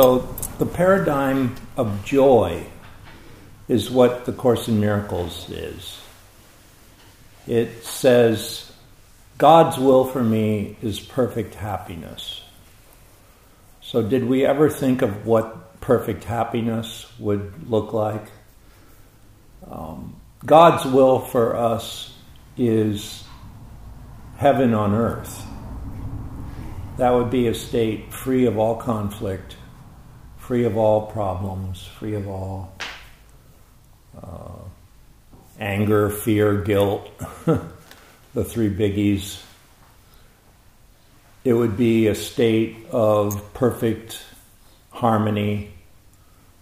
So, 0.00 0.20
the 0.58 0.64
paradigm 0.64 1.56
of 1.76 2.06
joy 2.06 2.64
is 3.68 3.90
what 3.90 4.24
the 4.24 4.32
Course 4.32 4.66
in 4.66 4.80
Miracles 4.80 5.50
is. 5.50 6.00
It 7.46 7.84
says, 7.84 8.72
God's 9.36 9.76
will 9.76 10.06
for 10.06 10.24
me 10.24 10.78
is 10.80 11.00
perfect 11.00 11.54
happiness. 11.54 12.40
So, 13.82 14.00
did 14.00 14.24
we 14.24 14.46
ever 14.46 14.70
think 14.70 15.02
of 15.02 15.26
what 15.26 15.78
perfect 15.82 16.24
happiness 16.24 17.06
would 17.18 17.68
look 17.68 17.92
like? 17.92 18.24
Um, 19.70 20.16
God's 20.46 20.86
will 20.86 21.18
for 21.18 21.56
us 21.56 22.16
is 22.56 23.22
heaven 24.38 24.72
on 24.72 24.94
earth. 24.94 25.44
That 26.96 27.10
would 27.10 27.28
be 27.28 27.48
a 27.48 27.54
state 27.54 28.14
free 28.14 28.46
of 28.46 28.56
all 28.56 28.76
conflict, 28.76 29.56
free 30.50 30.64
of 30.64 30.76
all 30.76 31.06
problems, 31.06 31.80
free 32.00 32.14
of 32.14 32.26
all 32.26 32.74
uh, 34.20 34.64
anger, 35.60 36.10
fear, 36.10 36.60
guilt, 36.60 37.08
the 38.34 38.42
three 38.42 38.68
biggies. 38.68 39.40
It 41.44 41.52
would 41.52 41.76
be 41.76 42.08
a 42.08 42.16
state 42.16 42.84
of 42.90 43.54
perfect 43.54 44.24
harmony 44.90 45.70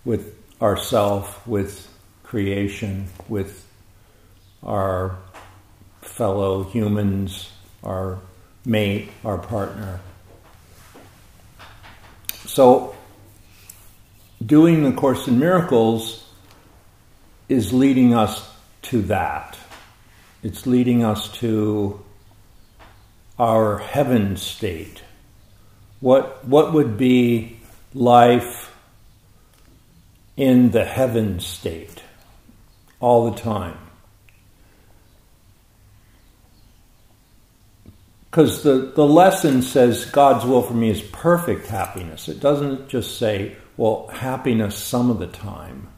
with 0.04 0.36
ourself, 0.60 1.46
with 1.46 1.88
creation, 2.24 3.06
with 3.26 3.66
our 4.62 5.16
fellow 6.02 6.62
humans, 6.62 7.50
our 7.82 8.18
mate, 8.66 9.08
our 9.24 9.38
partner. 9.38 10.00
So 12.44 12.94
doing 14.48 14.82
the 14.82 14.92
Course 14.92 15.28
in 15.28 15.38
Miracles 15.38 16.26
is 17.50 17.72
leading 17.72 18.14
us 18.14 18.50
to 18.82 19.02
that. 19.02 19.58
It's 20.42 20.66
leading 20.66 21.04
us 21.04 21.30
to 21.38 22.02
our 23.38 23.78
heaven 23.78 24.38
state. 24.38 25.02
What, 26.00 26.44
what 26.46 26.72
would 26.72 26.96
be 26.96 27.60
life 27.92 28.74
in 30.36 30.70
the 30.70 30.84
heaven 30.84 31.40
state 31.40 32.02
all 33.00 33.30
the 33.30 33.38
time? 33.38 33.76
Because 38.30 38.62
the, 38.62 38.92
the 38.94 39.06
lesson 39.06 39.60
says 39.60 40.06
God's 40.06 40.46
will 40.46 40.62
for 40.62 40.74
me 40.74 40.88
is 40.88 41.02
perfect 41.02 41.66
happiness. 41.66 42.28
It 42.28 42.40
doesn't 42.40 42.88
just 42.88 43.18
say 43.18 43.56
well, 43.78 44.08
happiness 44.12 44.76
some 44.76 45.08
of 45.08 45.20
the 45.20 45.28
time. 45.28 45.88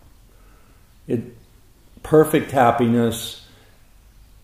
It, 1.08 1.22
perfect 2.02 2.52
happiness 2.52 3.44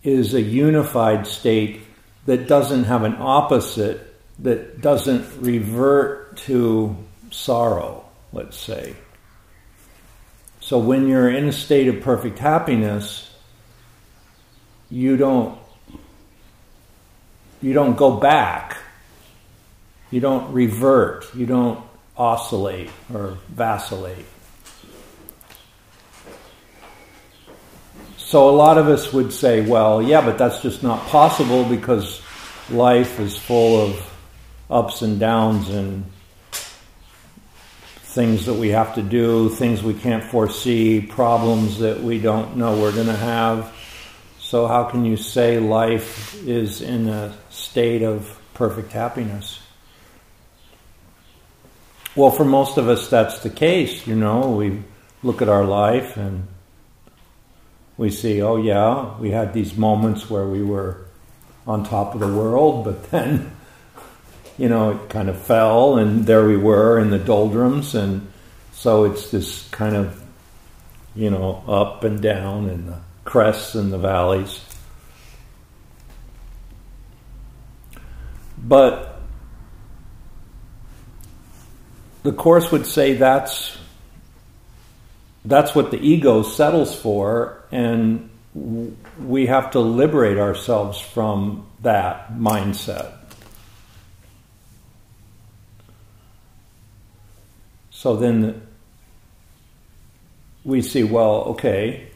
is 0.02 0.34
a 0.34 0.40
unified 0.40 1.26
state 1.26 1.82
that 2.24 2.48
doesn't 2.48 2.84
have 2.84 3.04
an 3.04 3.16
opposite, 3.20 4.14
that 4.40 4.80
doesn't 4.80 5.40
revert 5.40 6.38
to 6.38 6.96
sorrow, 7.30 8.06
let's 8.32 8.56
say. 8.56 8.96
So 10.60 10.78
when 10.78 11.06
you're 11.06 11.30
in 11.30 11.46
a 11.46 11.52
state 11.52 11.88
of 11.88 12.00
perfect 12.00 12.38
happiness, 12.38 13.30
you 14.90 15.16
don't 15.16 15.58
you 17.60 17.72
don't 17.72 17.96
go 17.96 18.16
back. 18.16 18.76
You 20.10 20.20
don't 20.20 20.52
revert. 20.52 21.34
You 21.34 21.46
don't 21.46 21.85
oscillate 22.16 22.90
or 23.12 23.38
vacillate. 23.48 24.26
So 28.16 28.48
a 28.48 28.56
lot 28.56 28.76
of 28.76 28.88
us 28.88 29.12
would 29.12 29.32
say, 29.32 29.60
well, 29.60 30.02
yeah, 30.02 30.20
but 30.20 30.36
that's 30.36 30.60
just 30.60 30.82
not 30.82 31.00
possible 31.06 31.64
because 31.64 32.20
life 32.70 33.20
is 33.20 33.38
full 33.38 33.80
of 33.80 34.12
ups 34.68 35.02
and 35.02 35.20
downs 35.20 35.68
and 35.68 36.04
things 38.16 38.46
that 38.46 38.54
we 38.54 38.70
have 38.70 38.94
to 38.94 39.02
do, 39.02 39.48
things 39.50 39.82
we 39.82 39.94
can't 39.94 40.24
foresee, 40.24 41.00
problems 41.00 41.78
that 41.78 42.02
we 42.02 42.18
don't 42.18 42.56
know 42.56 42.80
we're 42.80 42.92
going 42.92 43.06
to 43.06 43.12
have. 43.12 43.72
So, 44.40 44.66
how 44.66 44.84
can 44.84 45.04
you 45.04 45.16
say 45.16 45.58
life 45.58 46.34
is 46.46 46.80
in 46.80 47.08
a 47.08 47.36
state 47.50 48.02
of 48.02 48.40
perfect 48.54 48.92
happiness? 48.92 49.60
Well, 52.16 52.30
for 52.30 52.46
most 52.46 52.78
of 52.78 52.88
us, 52.88 53.10
that's 53.10 53.40
the 53.40 53.50
case. 53.50 54.06
You 54.06 54.16
know, 54.16 54.50
we 54.52 54.82
look 55.22 55.42
at 55.42 55.50
our 55.50 55.66
life 55.66 56.16
and 56.16 56.48
we 57.98 58.08
see, 58.08 58.40
oh, 58.40 58.56
yeah, 58.56 59.18
we 59.18 59.30
had 59.30 59.52
these 59.52 59.76
moments 59.76 60.30
where 60.30 60.46
we 60.46 60.62
were 60.62 61.04
on 61.66 61.84
top 61.84 62.14
of 62.14 62.20
the 62.20 62.26
world, 62.26 62.86
but 62.86 63.02
then, 63.10 63.54
you 64.56 64.70
know, 64.70 64.92
it 64.92 65.10
kind 65.10 65.28
of 65.28 65.38
fell, 65.38 65.98
and 65.98 66.24
there 66.24 66.46
we 66.46 66.56
were 66.56 66.98
in 66.98 67.10
the 67.10 67.18
doldrums. 67.18 67.94
And 67.94 68.30
so 68.72 69.04
it's 69.04 69.30
this 69.30 69.68
kind 69.68 69.94
of, 69.94 70.22
you 71.14 71.28
know, 71.28 71.62
up 71.68 72.02
and 72.02 72.22
down, 72.22 72.70
and 72.70 72.88
the 72.88 72.98
crests 73.26 73.74
and 73.74 73.92
the 73.92 73.98
valleys. 73.98 74.64
But 78.56 79.15
the 82.26 82.32
Course 82.32 82.72
would 82.72 82.86
say 82.86 83.14
that's, 83.14 83.78
that's 85.44 85.76
what 85.76 85.92
the 85.92 85.98
ego 85.98 86.42
settles 86.42 86.92
for, 86.92 87.62
and 87.70 88.28
we 89.24 89.46
have 89.46 89.70
to 89.70 89.78
liberate 89.78 90.36
ourselves 90.36 90.98
from 90.98 91.64
that 91.82 92.32
mindset. 92.32 93.12
So 97.90 98.16
then 98.16 98.66
we 100.64 100.82
see, 100.82 101.04
well, 101.04 101.44
okay, 101.54 102.08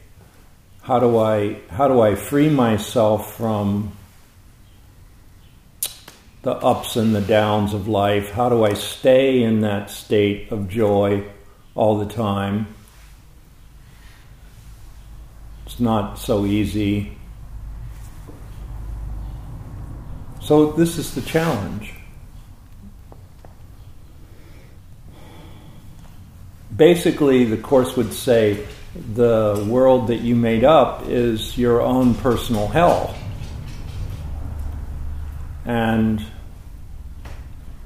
how 0.81 0.99
do 0.99 1.17
I 1.19 1.61
how 1.69 1.87
do 1.87 2.01
I 2.01 2.15
free 2.15 2.49
myself 2.49 3.37
from 3.37 3.93
the 6.43 6.53
ups 6.53 6.95
and 6.95 7.13
the 7.13 7.21
downs 7.21 7.73
of 7.73 7.87
life? 7.87 8.31
How 8.31 8.49
do 8.49 8.63
I 8.63 8.73
stay 8.73 9.43
in 9.43 9.61
that 9.61 9.89
state 9.89 10.51
of 10.51 10.69
joy 10.69 11.23
all 11.75 11.99
the 11.99 12.11
time? 12.11 12.67
It's 15.65 15.79
not 15.79 16.19
so 16.19 16.45
easy. 16.45 17.17
So, 20.41 20.71
this 20.71 20.97
is 20.97 21.13
the 21.15 21.21
challenge. 21.21 21.93
Basically, 26.75 27.45
the 27.45 27.57
Course 27.57 27.95
would 27.95 28.11
say 28.11 28.65
the 29.13 29.65
world 29.69 30.07
that 30.07 30.21
you 30.21 30.35
made 30.35 30.63
up 30.63 31.07
is 31.07 31.57
your 31.57 31.81
own 31.81 32.15
personal 32.15 32.67
hell. 32.67 33.15
And 35.65 36.25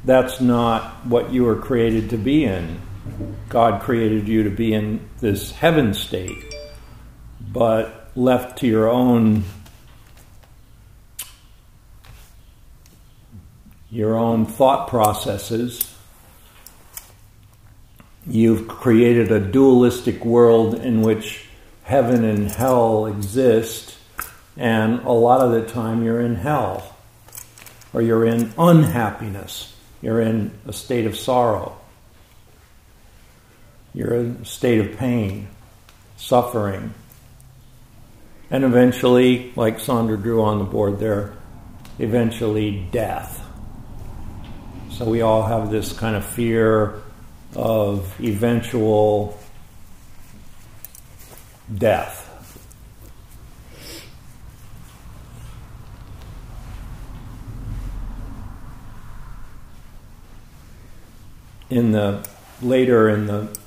that's 0.06 0.40
not 0.40 1.06
what 1.06 1.32
you 1.32 1.44
were 1.44 1.56
created 1.56 2.12
to 2.12 2.18
be 2.18 2.46
in. 2.46 2.80
God 3.50 3.82
created 3.82 4.28
you 4.28 4.44
to 4.44 4.50
be 4.50 4.74
in 4.74 5.08
this 5.20 5.52
heaven 5.52 5.94
state, 5.94 6.54
but 7.52 8.12
left 8.16 8.60
to 8.60 8.68
your 8.68 8.90
own 8.90 9.44
your 13.92 14.16
own 14.18 14.46
thought 14.46 14.90
processes 14.90 15.96
you've 18.28 18.68
created 18.68 19.32
a 19.32 19.40
dualistic 19.40 20.26
world 20.26 20.74
in 20.76 21.02
which 21.02 21.46
heaven 21.84 22.24
and 22.24 22.52
hell 22.52 23.06
exist 23.06 23.96
and 24.58 25.00
a 25.02 25.12
lot 25.12 25.40
of 25.40 25.52
the 25.52 25.66
time 25.66 26.04
you're 26.04 26.20
in 26.20 26.36
hell 26.36 26.96
or 27.94 28.02
you're 28.02 28.26
in 28.26 28.52
unhappiness 28.58 29.75
you're 30.06 30.22
in 30.22 30.52
a 30.68 30.74
state 30.74 31.06
of 31.06 31.18
sorrow 31.18 31.76
you're 33.96 34.14
in 34.14 34.40
a 34.42 34.46
state 34.46 34.80
of 34.82 34.98
pain, 34.98 35.48
suffering. 36.18 36.94
And 38.52 38.66
eventually, 38.66 39.54
like 39.56 39.80
Sandra 39.80 40.18
drew 40.18 40.44
on 40.44 40.60
the 40.60 40.66
board 40.66 41.00
there, 41.00 41.34
eventually 41.98 42.86
death. 42.92 43.42
So 44.92 45.06
we 45.06 45.22
all 45.22 45.44
have 45.44 45.72
this 45.72 45.98
kind 45.98 46.18
of 46.18 46.26
fear 46.26 47.02
of 47.56 48.20
eventual 48.20 49.40
death. 51.74 52.25
In 61.70 61.92
the 61.92 62.28
later 62.62 63.10
in 63.10 63.28
the 63.28 63.58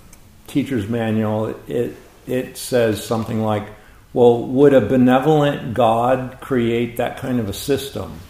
teacher's 0.46 0.88
manual, 0.88 1.54
it, 1.66 1.96
it 2.26 2.56
says 2.56 3.04
something 3.04 3.42
like, 3.42 3.66
well, 4.12 4.42
would 4.46 4.74
a 4.74 4.80
benevolent 4.80 5.74
God 5.74 6.38
create 6.40 6.96
that 6.96 7.18
kind 7.18 7.38
of 7.40 7.48
a 7.48 7.52
system? 7.52 8.20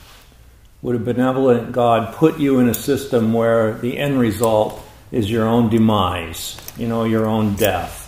Would 0.83 0.97
a 0.97 0.99
benevolent 0.99 1.73
God 1.73 2.15
put 2.15 2.39
you 2.39 2.59
in 2.59 2.69
a 2.69 2.75
system 2.75 3.33
where 3.33 3.73
the 3.79 3.99
end 3.99 4.19
result 4.19 4.81
is 5.11 5.31
your 5.31 5.47
own 5.47 5.71
demise, 5.71 6.57
you 6.77 6.87
know, 6.87 7.05
your 7.05 7.27
own 7.27 7.55
death? 7.55 8.05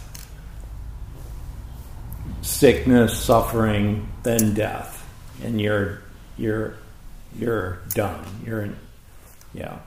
Sickness, 2.43 3.19
suffering, 3.19 4.09
then 4.23 4.55
death. 4.55 4.97
And 5.43 5.61
you're 5.61 6.03
you're 6.37 6.75
you're 7.39 7.81
done. 7.95 8.25
You're 8.45 8.63
in, 8.63 8.77
yeah. 9.55 9.79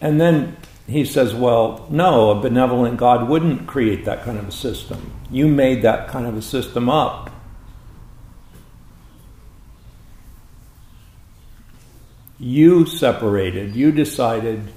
And 0.00 0.20
then 0.20 0.56
he 0.86 1.04
says, 1.04 1.34
Well, 1.34 1.86
no, 1.90 2.30
a 2.30 2.40
benevolent 2.40 2.96
God 2.96 3.28
wouldn't 3.28 3.66
create 3.66 4.04
that 4.06 4.24
kind 4.24 4.38
of 4.38 4.48
a 4.48 4.52
system. 4.52 5.12
You 5.30 5.46
made 5.46 5.82
that 5.82 6.08
kind 6.08 6.26
of 6.26 6.36
a 6.36 6.42
system 6.42 6.88
up. 6.88 7.30
You 12.38 12.86
separated, 12.86 13.76
you 13.76 13.92
decided 13.92 14.72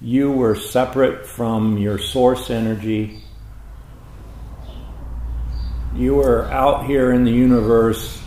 you 0.00 0.30
were 0.30 0.54
separate 0.54 1.26
from 1.26 1.78
your 1.78 1.98
source 1.98 2.50
energy. 2.50 3.22
You 5.94 6.16
were 6.16 6.44
out 6.52 6.84
here 6.86 7.10
in 7.10 7.24
the 7.24 7.32
universe 7.32 8.22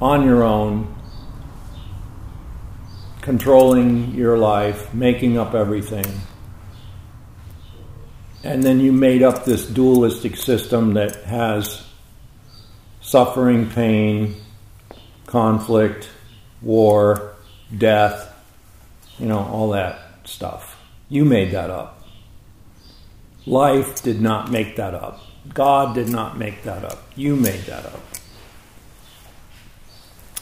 on 0.00 0.24
your 0.24 0.42
own 0.42 0.94
controlling 3.22 4.14
your 4.14 4.36
life, 4.36 4.92
making 4.92 5.38
up 5.38 5.54
everything. 5.54 6.04
And 8.44 8.62
then 8.62 8.80
you 8.80 8.92
made 8.92 9.22
up 9.22 9.44
this 9.44 9.66
dualistic 9.66 10.36
system 10.36 10.94
that 10.94 11.22
has 11.24 11.86
suffering, 13.00 13.70
pain, 13.70 14.34
conflict, 15.26 16.08
war, 16.60 17.34
death, 17.76 18.28
you 19.18 19.26
know, 19.26 19.38
all 19.38 19.70
that 19.70 20.00
stuff. 20.24 20.80
You 21.08 21.24
made 21.24 21.52
that 21.52 21.70
up. 21.70 22.02
Life 23.46 24.02
did 24.02 24.20
not 24.20 24.50
make 24.50 24.76
that 24.76 24.94
up. 24.94 25.20
God 25.54 25.94
did 25.94 26.08
not 26.08 26.38
make 26.38 26.62
that 26.64 26.84
up. 26.84 27.02
You 27.14 27.36
made 27.36 27.60
that 27.62 27.86
up. 27.86 28.00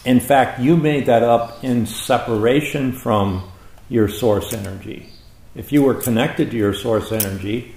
In 0.04 0.20
fact, 0.20 0.60
you 0.60 0.76
made 0.76 1.06
that 1.06 1.22
up 1.22 1.62
in 1.62 1.86
separation 1.86 2.92
from 2.92 3.50
your 3.88 4.08
source 4.08 4.52
energy. 4.52 5.10
If 5.54 5.72
you 5.72 5.82
were 5.82 5.94
connected 5.94 6.50
to 6.50 6.56
your 6.56 6.72
source 6.72 7.12
energy, 7.12 7.74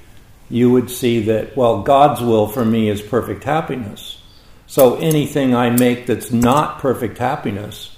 you 0.49 0.71
would 0.71 0.89
see 0.89 1.21
that, 1.25 1.57
well, 1.57 1.81
God's 1.81 2.21
will 2.21 2.47
for 2.47 2.63
me 2.63 2.89
is 2.89 3.01
perfect 3.01 3.43
happiness. 3.43 4.21
So 4.67 4.95
anything 4.95 5.53
I 5.53 5.69
make 5.69 6.05
that's 6.05 6.31
not 6.31 6.79
perfect 6.79 7.17
happiness 7.17 7.95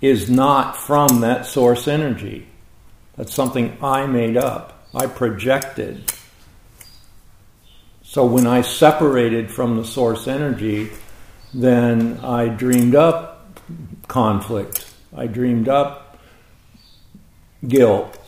is 0.00 0.30
not 0.30 0.76
from 0.76 1.20
that 1.20 1.46
source 1.46 1.88
energy. 1.88 2.46
That's 3.16 3.34
something 3.34 3.76
I 3.82 4.06
made 4.06 4.36
up, 4.36 4.86
I 4.94 5.06
projected. 5.06 6.12
So 8.02 8.24
when 8.24 8.46
I 8.46 8.62
separated 8.62 9.50
from 9.50 9.76
the 9.76 9.84
source 9.84 10.28
energy, 10.28 10.90
then 11.52 12.18
I 12.22 12.48
dreamed 12.48 12.94
up 12.94 13.35
conflict. 14.08 14.92
I 15.16 15.26
dreamed 15.26 15.68
up 15.68 16.18
guilt. 17.66 18.18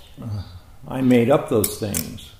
I 0.86 1.00
made 1.00 1.30
up 1.30 1.48
those 1.48 1.78
things. 1.78 2.32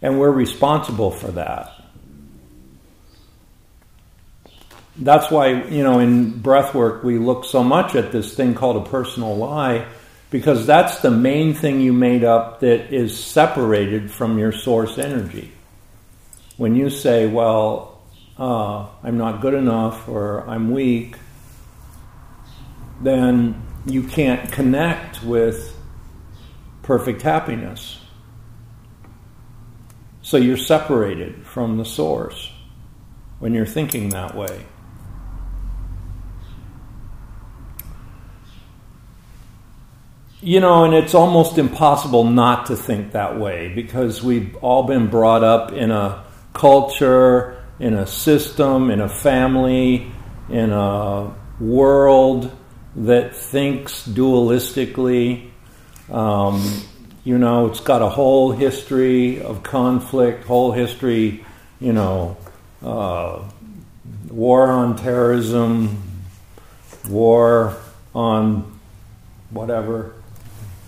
And 0.00 0.18
we're 0.18 0.32
responsible 0.32 1.12
for 1.12 1.30
that. 1.32 1.72
That's 4.96 5.30
why, 5.30 5.62
you 5.64 5.82
know, 5.82 6.00
in 6.00 6.40
breath 6.40 6.74
work, 6.74 7.02
we 7.02 7.18
look 7.18 7.44
so 7.44 7.64
much 7.64 7.94
at 7.94 8.12
this 8.12 8.34
thing 8.34 8.54
called 8.54 8.86
a 8.86 8.90
personal 8.90 9.36
lie 9.36 9.86
because 10.30 10.66
that's 10.66 10.98
the 10.98 11.10
main 11.10 11.54
thing 11.54 11.80
you 11.80 11.92
made 11.92 12.24
up 12.24 12.60
that 12.60 12.92
is 12.92 13.18
separated 13.18 14.10
from 14.10 14.38
your 14.38 14.52
source 14.52 14.98
energy. 14.98 15.52
When 16.56 16.74
you 16.74 16.90
say, 16.90 17.26
well, 17.26 17.91
uh, 18.42 18.88
I'm 19.04 19.18
not 19.18 19.40
good 19.40 19.54
enough 19.54 20.08
or 20.08 20.40
I'm 20.50 20.72
weak, 20.72 21.14
then 23.00 23.62
you 23.86 24.02
can't 24.02 24.50
connect 24.50 25.22
with 25.22 25.76
perfect 26.82 27.22
happiness. 27.22 28.00
So 30.22 30.38
you're 30.38 30.56
separated 30.56 31.46
from 31.46 31.76
the 31.76 31.84
source 31.84 32.50
when 33.38 33.54
you're 33.54 33.64
thinking 33.64 34.08
that 34.08 34.34
way. 34.34 34.66
You 40.40 40.58
know, 40.58 40.82
and 40.82 40.94
it's 40.94 41.14
almost 41.14 41.58
impossible 41.58 42.24
not 42.24 42.66
to 42.66 42.74
think 42.74 43.12
that 43.12 43.38
way 43.38 43.72
because 43.72 44.20
we've 44.20 44.56
all 44.56 44.82
been 44.82 45.06
brought 45.06 45.44
up 45.44 45.70
in 45.70 45.92
a 45.92 46.24
culture 46.54 47.61
in 47.82 47.94
a 47.94 48.06
system, 48.06 48.92
in 48.92 49.00
a 49.00 49.08
family, 49.08 50.06
in 50.48 50.70
a 50.70 51.34
world 51.58 52.56
that 52.94 53.34
thinks 53.34 54.06
dualistically. 54.06 55.50
Um, 56.08 56.80
you 57.24 57.38
know, 57.38 57.66
it's 57.66 57.80
got 57.80 58.00
a 58.00 58.08
whole 58.08 58.52
history 58.52 59.42
of 59.42 59.64
conflict, 59.64 60.44
whole 60.44 60.70
history, 60.70 61.44
you 61.80 61.92
know, 61.92 62.36
uh, 62.84 63.42
war 64.30 64.70
on 64.70 64.94
terrorism, 64.94 66.22
war 67.08 67.76
on 68.14 68.78
whatever, 69.50 70.14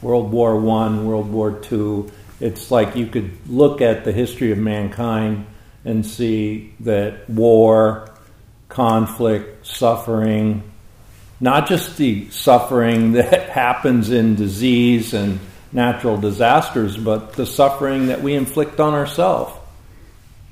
World 0.01 0.31
War 0.31 0.61
One, 0.61 1.07
World 1.07 1.29
War 1.33 1.59
Two. 1.59 2.13
It's 2.39 2.71
like 2.71 2.95
you 2.95 3.09
could 3.09 3.33
look 3.49 3.81
at 3.81 4.05
the 4.05 4.13
history 4.13 4.53
of 4.53 4.59
mankind 4.59 5.47
and 5.85 6.05
see 6.05 6.73
that 6.81 7.29
war, 7.29 8.11
conflict, 8.69 9.67
suffering, 9.67 10.63
not 11.41 11.69
just 11.69 11.97
the 11.97 12.31
suffering 12.31 13.13
that 13.13 13.51
happens 13.51 14.11
in 14.11 14.35
disease 14.35 15.15
and 15.15 15.41
natural 15.73 16.17
disasters, 16.17 16.97
but 16.97 17.33
the 17.35 17.47
suffering 17.47 18.07
that 18.07 18.23
we 18.23 18.35
inflict 18.35 18.81
on 18.81 18.95
ourselves 18.95 19.53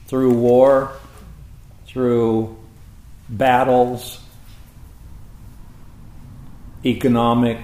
through 0.06 0.34
war, 0.34 0.92
through 1.86 2.56
battles, 3.28 4.20
economic 6.84 7.58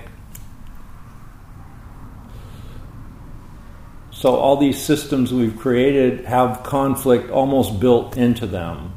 So 4.18 4.35
all 4.35 4.57
these 4.57 4.83
systems 4.83 5.33
we've 5.33 5.57
created 5.57 6.24
have 6.24 6.64
conflict 6.64 7.31
almost 7.31 7.78
built 7.78 8.16
into 8.16 8.48
them. 8.48 8.92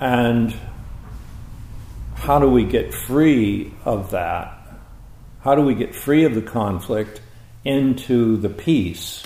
And 0.00 0.52
how 2.16 2.40
do 2.40 2.50
we 2.50 2.64
get 2.64 2.92
free 2.92 3.72
of 3.84 4.10
that? 4.10 4.58
How 5.42 5.54
do 5.54 5.62
we 5.62 5.76
get 5.76 5.94
free 5.94 6.24
of 6.24 6.34
the 6.34 6.42
conflict 6.42 7.20
into 7.64 8.38
the 8.38 8.48
peace? 8.48 9.24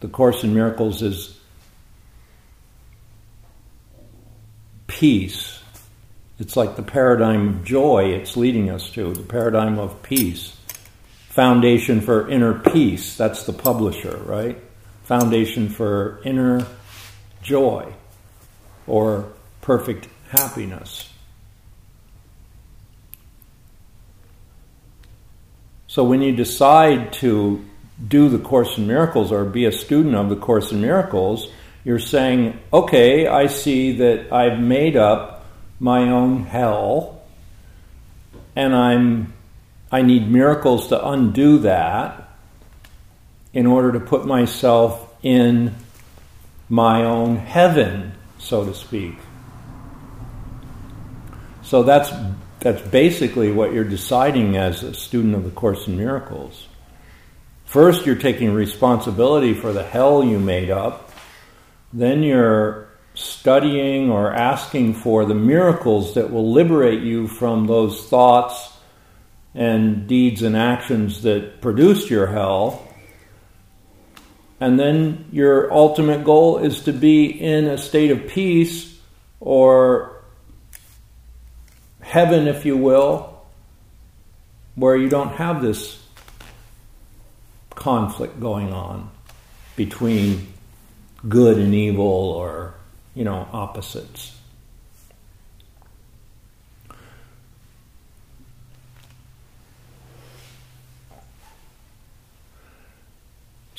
The 0.00 0.08
Course 0.08 0.44
in 0.44 0.54
Miracles 0.54 1.02
is 1.02 1.38
peace. 4.86 5.60
It's 6.38 6.56
like 6.56 6.76
the 6.76 6.82
paradigm 6.82 7.48
of 7.48 7.64
joy 7.64 8.14
it's 8.14 8.34
leading 8.34 8.70
us 8.70 8.88
to, 8.92 9.12
the 9.12 9.22
paradigm 9.22 9.78
of 9.78 10.02
peace. 10.02 10.56
Foundation 11.34 12.00
for 12.00 12.30
Inner 12.30 12.54
Peace, 12.54 13.16
that's 13.16 13.42
the 13.42 13.52
publisher, 13.52 14.18
right? 14.18 14.56
Foundation 15.02 15.68
for 15.68 16.20
Inner 16.24 16.64
Joy 17.42 17.92
or 18.86 19.32
perfect 19.60 20.06
happiness. 20.28 21.12
So 25.88 26.04
when 26.04 26.22
you 26.22 26.36
decide 26.36 27.12
to 27.14 27.64
do 28.06 28.28
the 28.28 28.38
Course 28.38 28.78
in 28.78 28.86
Miracles 28.86 29.32
or 29.32 29.44
be 29.44 29.64
a 29.64 29.72
student 29.72 30.14
of 30.14 30.28
the 30.28 30.36
Course 30.36 30.70
in 30.70 30.80
Miracles, 30.80 31.48
you're 31.82 31.98
saying, 31.98 32.60
okay, 32.72 33.26
I 33.26 33.48
see 33.48 33.96
that 33.96 34.32
I've 34.32 34.60
made 34.60 34.96
up 34.96 35.44
my 35.80 36.10
own 36.10 36.44
hell 36.44 37.22
and 38.54 38.72
I'm 38.72 39.33
I 39.94 40.02
need 40.02 40.28
miracles 40.28 40.88
to 40.88 41.08
undo 41.08 41.58
that 41.58 42.28
in 43.52 43.64
order 43.64 43.92
to 43.92 44.00
put 44.00 44.26
myself 44.26 45.08
in 45.22 45.72
my 46.68 47.04
own 47.04 47.36
heaven, 47.36 48.10
so 48.40 48.64
to 48.64 48.74
speak. 48.74 49.14
So 51.62 51.84
that's 51.84 52.10
that's 52.58 52.82
basically 52.88 53.52
what 53.52 53.72
you're 53.72 53.84
deciding 53.84 54.56
as 54.56 54.82
a 54.82 54.94
student 54.94 55.36
of 55.36 55.44
the 55.44 55.52
Course 55.52 55.86
in 55.86 55.96
Miracles. 55.96 56.66
First, 57.64 58.04
you're 58.04 58.16
taking 58.16 58.52
responsibility 58.52 59.54
for 59.54 59.72
the 59.72 59.84
hell 59.84 60.24
you 60.24 60.40
made 60.40 60.70
up. 60.70 61.12
Then 61.92 62.24
you're 62.24 62.88
studying 63.14 64.10
or 64.10 64.32
asking 64.32 64.94
for 64.94 65.24
the 65.24 65.36
miracles 65.36 66.14
that 66.14 66.32
will 66.32 66.50
liberate 66.50 67.04
you 67.04 67.28
from 67.28 67.68
those 67.68 68.08
thoughts 68.08 68.73
and 69.54 70.06
deeds 70.06 70.42
and 70.42 70.56
actions 70.56 71.22
that 71.22 71.60
produced 71.60 72.10
your 72.10 72.26
hell. 72.26 72.86
And 74.60 74.78
then 74.78 75.26
your 75.30 75.72
ultimate 75.72 76.24
goal 76.24 76.58
is 76.58 76.82
to 76.82 76.92
be 76.92 77.26
in 77.26 77.66
a 77.66 77.78
state 77.78 78.10
of 78.10 78.28
peace 78.28 78.98
or 79.40 80.22
heaven, 82.00 82.48
if 82.48 82.64
you 82.64 82.76
will, 82.76 83.42
where 84.74 84.96
you 84.96 85.08
don't 85.08 85.34
have 85.34 85.62
this 85.62 86.00
conflict 87.70 88.40
going 88.40 88.72
on 88.72 89.10
between 89.76 90.52
good 91.28 91.58
and 91.58 91.74
evil 91.74 92.04
or, 92.04 92.74
you 93.14 93.24
know, 93.24 93.48
opposites. 93.52 94.33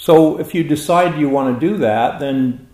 So 0.05 0.39
if 0.39 0.53
you 0.53 0.63
decide 0.63 1.19
you 1.19 1.29
want 1.29 1.59
to 1.59 1.67
do 1.67 1.77
that, 1.77 2.19
then 2.19 2.67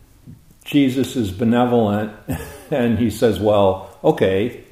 Jesus 0.66 1.16
is 1.16 1.32
benevolent 1.32 2.12
and 2.70 3.00
he 3.00 3.10
says, 3.10 3.40
well, 3.40 3.98
okay, 4.04 4.66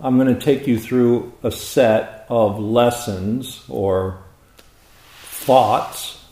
I'm 0.00 0.16
going 0.16 0.34
to 0.34 0.40
take 0.40 0.66
you 0.66 0.78
through 0.78 1.34
a 1.42 1.50
set 1.50 2.24
of 2.30 2.58
lessons 2.58 3.62
or 3.68 4.22
thoughts. 5.20 6.24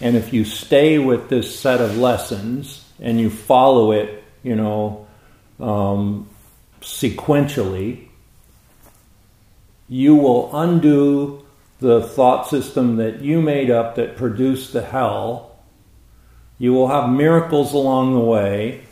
And 0.00 0.16
if 0.16 0.32
you 0.32 0.44
stay 0.44 0.98
with 0.98 1.28
this 1.28 1.56
set 1.56 1.80
of 1.80 1.96
lessons 1.96 2.84
and 2.98 3.20
you 3.20 3.30
follow 3.30 3.92
it, 3.92 4.24
you 4.42 4.56
know, 4.56 5.06
um, 5.60 6.28
sequentially, 6.80 8.08
you 9.88 10.16
will 10.16 10.50
undo 10.52 11.46
the 11.78 12.02
thought 12.02 12.48
system 12.48 12.96
that 12.96 13.20
you 13.20 13.40
made 13.40 13.70
up 13.70 13.94
that 13.96 14.16
produced 14.16 14.72
the 14.72 14.82
hell. 14.82 15.58
You 16.58 16.72
will 16.72 16.88
have 16.88 17.08
miracles 17.08 17.72
along 17.72 18.14
the 18.14 18.20
way. 18.20 18.84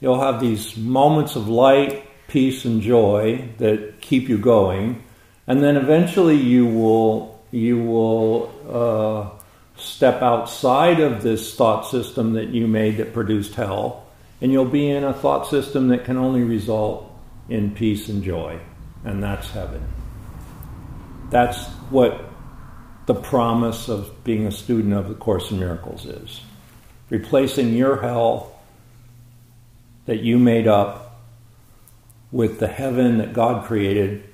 You'll 0.00 0.20
have 0.20 0.40
these 0.40 0.76
moments 0.76 1.36
of 1.36 1.48
light, 1.48 2.04
peace, 2.28 2.64
and 2.64 2.82
joy 2.82 3.48
that 3.58 4.00
keep 4.00 4.28
you 4.28 4.38
going. 4.38 5.02
And 5.46 5.62
then 5.62 5.76
eventually 5.76 6.36
you 6.36 6.66
will, 6.66 7.42
you 7.50 7.82
will 7.82 8.52
uh, 8.68 9.38
step 9.80 10.20
outside 10.20 11.00
of 11.00 11.22
this 11.22 11.54
thought 11.54 11.86
system 11.86 12.34
that 12.34 12.48
you 12.48 12.66
made 12.66 12.98
that 12.98 13.14
produced 13.14 13.54
hell. 13.54 14.06
And 14.42 14.52
you'll 14.52 14.66
be 14.66 14.90
in 14.90 15.02
a 15.02 15.14
thought 15.14 15.48
system 15.48 15.88
that 15.88 16.04
can 16.04 16.18
only 16.18 16.42
result 16.42 17.10
in 17.48 17.74
peace 17.74 18.10
and 18.10 18.22
joy. 18.22 18.60
And 19.04 19.22
that's 19.22 19.50
heaven. 19.50 19.82
That's 21.30 21.66
what 21.90 22.24
the 23.06 23.14
promise 23.14 23.88
of 23.88 24.22
being 24.24 24.46
a 24.46 24.52
student 24.52 24.94
of 24.94 25.08
the 25.08 25.14
Course 25.14 25.50
in 25.50 25.58
Miracles 25.58 26.04
is. 26.04 26.42
Replacing 27.10 27.74
your 27.74 28.00
hell 28.00 28.60
that 30.06 30.20
you 30.20 30.38
made 30.38 30.66
up 30.66 31.20
with 32.30 32.58
the 32.58 32.68
heaven 32.68 33.18
that 33.18 33.32
God 33.32 33.64
created 33.66 34.24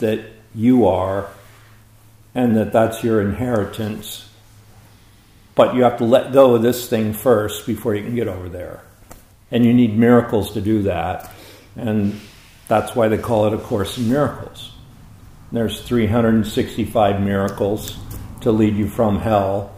that 0.00 0.24
you 0.54 0.86
are 0.86 1.28
and 2.34 2.56
that 2.56 2.72
that's 2.72 3.02
your 3.02 3.20
inheritance. 3.20 4.28
But 5.54 5.74
you 5.74 5.82
have 5.82 5.98
to 5.98 6.04
let 6.04 6.32
go 6.32 6.54
of 6.54 6.62
this 6.62 6.88
thing 6.88 7.12
first 7.12 7.66
before 7.66 7.94
you 7.94 8.04
can 8.04 8.14
get 8.14 8.28
over 8.28 8.48
there. 8.48 8.82
And 9.50 9.64
you 9.64 9.72
need 9.72 9.98
miracles 9.98 10.52
to 10.52 10.60
do 10.60 10.82
that. 10.82 11.32
And 11.76 12.20
that's 12.68 12.94
why 12.94 13.08
they 13.08 13.18
call 13.18 13.46
it 13.46 13.54
a 13.54 13.58
Course 13.58 13.98
in 13.98 14.08
Miracles. 14.08 14.72
There's 15.50 15.80
365 15.82 17.20
miracles 17.20 17.96
to 18.42 18.52
lead 18.52 18.76
you 18.76 18.88
from 18.88 19.18
hell 19.18 19.72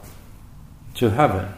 to 0.94 1.10
heaven. 1.10 1.48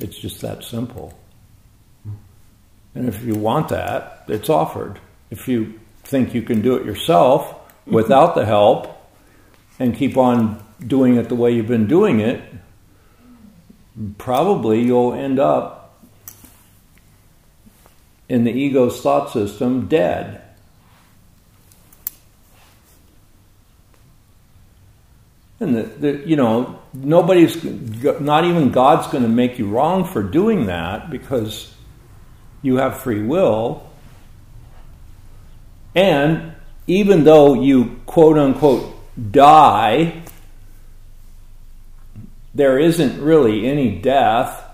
It's 0.00 0.18
just 0.18 0.40
that 0.40 0.64
simple. 0.64 1.18
And 2.94 3.08
if 3.08 3.24
you 3.24 3.34
want 3.34 3.68
that, 3.68 4.24
it's 4.28 4.48
offered. 4.48 5.00
If 5.30 5.46
you 5.46 5.78
think 6.02 6.34
you 6.34 6.42
can 6.42 6.62
do 6.62 6.74
it 6.76 6.84
yourself 6.84 7.54
without 7.86 8.34
the 8.34 8.44
help 8.44 8.94
and 9.78 9.94
keep 9.94 10.16
on 10.16 10.62
doing 10.84 11.16
it 11.16 11.28
the 11.28 11.34
way 11.34 11.52
you've 11.52 11.68
been 11.68 11.86
doing 11.86 12.20
it, 12.20 12.42
probably 14.16 14.82
you'll 14.82 15.14
end 15.14 15.38
up 15.38 15.96
in 18.28 18.44
the 18.44 18.52
ego's 18.52 19.00
thought 19.00 19.30
system 19.30 19.86
dead. 19.88 20.42
And 25.60 25.74
the, 25.74 25.82
the, 25.82 26.28
you 26.28 26.36
know, 26.36 26.80
nobody's, 26.92 27.62
not 27.64 28.44
even 28.44 28.70
God's 28.70 29.08
going 29.08 29.24
to 29.24 29.28
make 29.28 29.58
you 29.58 29.68
wrong 29.68 30.04
for 30.04 30.22
doing 30.22 30.66
that 30.66 31.10
because 31.10 31.74
you 32.62 32.76
have 32.76 33.00
free 33.00 33.22
will. 33.22 33.90
And 35.94 36.52
even 36.86 37.24
though 37.24 37.54
you 37.54 38.00
quote 38.06 38.38
unquote 38.38 38.94
die, 39.32 40.22
there 42.54 42.78
isn't 42.78 43.20
really 43.20 43.66
any 43.66 43.98
death, 43.98 44.64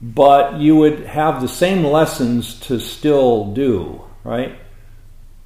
but 0.00 0.58
you 0.60 0.76
would 0.76 1.00
have 1.06 1.40
the 1.40 1.48
same 1.48 1.84
lessons 1.84 2.58
to 2.60 2.78
still 2.78 3.52
do, 3.52 4.02
right? 4.24 4.58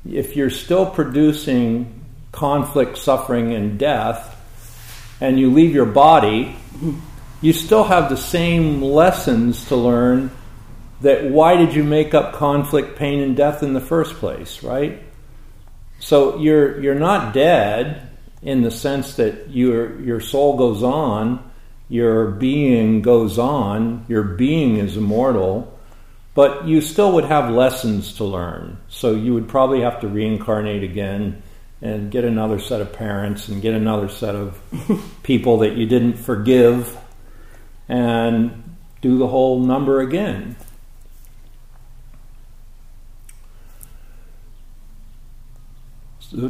If 0.08 0.36
you're 0.36 0.50
still 0.50 0.86
producing 0.86 2.03
conflict, 2.34 2.98
suffering, 2.98 3.54
and 3.54 3.78
death, 3.78 4.30
and 5.20 5.38
you 5.38 5.50
leave 5.50 5.74
your 5.74 5.86
body, 5.86 6.56
you 7.40 7.52
still 7.52 7.84
have 7.84 8.10
the 8.10 8.16
same 8.16 8.82
lessons 8.82 9.66
to 9.68 9.76
learn 9.76 10.30
that 11.00 11.24
why 11.24 11.56
did 11.56 11.74
you 11.74 11.84
make 11.84 12.14
up 12.14 12.34
conflict, 12.34 12.96
pain, 12.96 13.20
and 13.20 13.36
death 13.36 13.62
in 13.62 13.74
the 13.74 13.80
first 13.80 14.14
place, 14.14 14.62
right? 14.62 15.02
So 16.00 16.38
you're 16.38 16.80
you're 16.80 16.94
not 16.94 17.32
dead 17.32 18.10
in 18.42 18.62
the 18.62 18.70
sense 18.70 19.16
that 19.16 19.50
your 19.50 20.00
your 20.00 20.20
soul 20.20 20.56
goes 20.56 20.82
on, 20.82 21.50
your 21.88 22.30
being 22.30 23.02
goes 23.02 23.38
on, 23.38 24.04
your 24.08 24.22
being 24.22 24.76
is 24.76 24.96
immortal, 24.96 25.78
but 26.34 26.66
you 26.66 26.80
still 26.80 27.12
would 27.12 27.24
have 27.24 27.50
lessons 27.50 28.14
to 28.14 28.24
learn. 28.24 28.78
So 28.88 29.14
you 29.14 29.34
would 29.34 29.48
probably 29.48 29.82
have 29.82 30.00
to 30.00 30.08
reincarnate 30.08 30.82
again 30.82 31.42
and 31.84 32.10
get 32.10 32.24
another 32.24 32.58
set 32.58 32.80
of 32.80 32.94
parents 32.94 33.48
and 33.48 33.60
get 33.60 33.74
another 33.74 34.08
set 34.08 34.34
of 34.34 34.58
people 35.22 35.58
that 35.58 35.76
you 35.76 35.84
didn't 35.84 36.14
forgive 36.14 36.96
and 37.90 38.76
do 39.02 39.18
the 39.18 39.28
whole 39.28 39.60
number 39.60 40.00
again. 40.00 40.56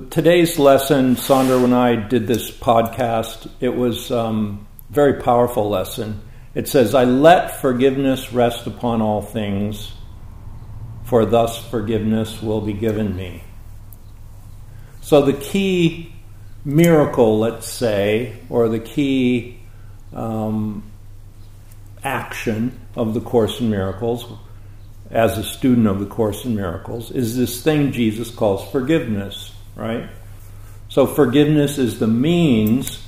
Today's 0.09 0.59
lesson, 0.59 1.17
Sandra, 1.17 1.59
when 1.59 1.73
I 1.75 1.97
did 1.97 2.29
this 2.29 2.51
podcast, 2.51 3.51
it 3.61 3.75
was 3.75 4.13
um, 4.13 4.67
very 4.89 5.21
powerful 5.21 5.69
lesson. 5.69 6.23
It 6.55 6.69
says, 6.69 6.95
I 6.95 7.05
let 7.05 7.61
forgiveness 7.61 8.33
rest 8.33 8.69
upon 8.69 9.03
all 9.03 9.21
things, 9.21 9.93
for 11.03 11.27
thus 11.27 11.59
forgiveness 11.69 12.41
will 12.41 12.61
be 12.61 12.73
given 12.73 13.15
me. 13.15 13.44
So 15.05 15.21
the 15.21 15.35
key 15.35 16.11
miracle, 16.65 17.39
let's 17.39 17.69
say, 17.69 18.39
or 18.49 18.71
the 18.71 18.79
key 18.79 19.59
um, 20.15 20.83
action 22.03 22.81
of 22.97 23.13
the 23.13 23.21
Course 23.21 23.61
in 23.61 23.69
Miracles, 23.69 24.25
as 25.11 25.37
a 25.37 25.45
student 25.45 25.89
of 25.89 26.01
the 26.01 26.07
Course 26.07 26.47
in 26.47 26.57
Miracles, 26.57 27.11
is 27.11 27.37
this 27.37 27.63
thing 27.63 27.93
Jesus 27.93 28.31
calls 28.31 28.67
forgiveness, 28.73 29.53
right? 29.77 30.09
So 30.89 31.07
forgiveness 31.07 31.77
is 31.77 31.99
the 31.99 32.07
means 32.07 33.07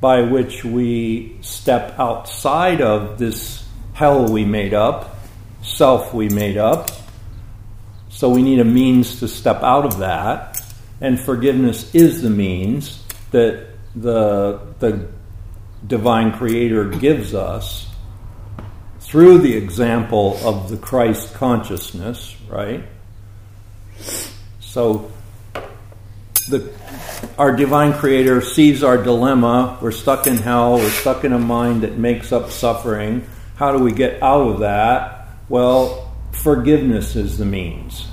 by 0.00 0.22
which 0.22 0.64
we 0.64 1.36
step 1.40 1.98
outside 1.98 2.80
of 2.80 3.18
this 3.18 3.66
hell 3.92 4.28
we 4.28 4.44
made 4.44 4.72
up, 4.72 5.16
self 5.64 6.14
we 6.14 6.28
made 6.28 6.58
up. 6.58 6.92
So 8.10 8.30
we 8.30 8.44
need 8.44 8.60
a 8.60 8.64
means 8.64 9.18
to 9.18 9.26
step 9.26 9.64
out 9.64 9.84
of 9.84 9.98
that. 9.98 10.53
And 11.04 11.20
forgiveness 11.20 11.94
is 11.94 12.22
the 12.22 12.30
means 12.30 13.04
that 13.30 13.66
the, 13.94 14.58
the 14.78 15.06
divine 15.86 16.32
creator 16.32 16.86
gives 16.88 17.34
us 17.34 17.90
through 19.00 19.40
the 19.40 19.54
example 19.54 20.38
of 20.42 20.70
the 20.70 20.78
Christ 20.78 21.34
consciousness, 21.34 22.34
right? 22.48 22.84
So 24.60 25.12
the 26.48 26.72
our 27.36 27.54
divine 27.54 27.92
creator 27.92 28.40
sees 28.40 28.82
our 28.82 28.96
dilemma. 28.96 29.78
We're 29.82 29.90
stuck 29.90 30.26
in 30.26 30.38
hell. 30.38 30.76
We're 30.76 30.88
stuck 30.88 31.22
in 31.22 31.34
a 31.34 31.38
mind 31.38 31.82
that 31.82 31.98
makes 31.98 32.32
up 32.32 32.48
suffering. 32.48 33.26
How 33.56 33.76
do 33.76 33.78
we 33.84 33.92
get 33.92 34.22
out 34.22 34.48
of 34.48 34.60
that? 34.60 35.28
Well, 35.50 36.16
forgiveness 36.32 37.14
is 37.14 37.36
the 37.36 37.44
means. 37.44 38.06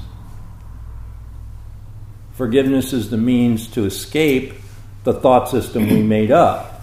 Forgiveness 2.41 2.91
is 2.91 3.11
the 3.11 3.17
means 3.17 3.67
to 3.67 3.85
escape 3.85 4.55
the 5.03 5.13
thought 5.13 5.47
system 5.49 5.87
we 5.87 6.01
made 6.01 6.31
up. 6.31 6.81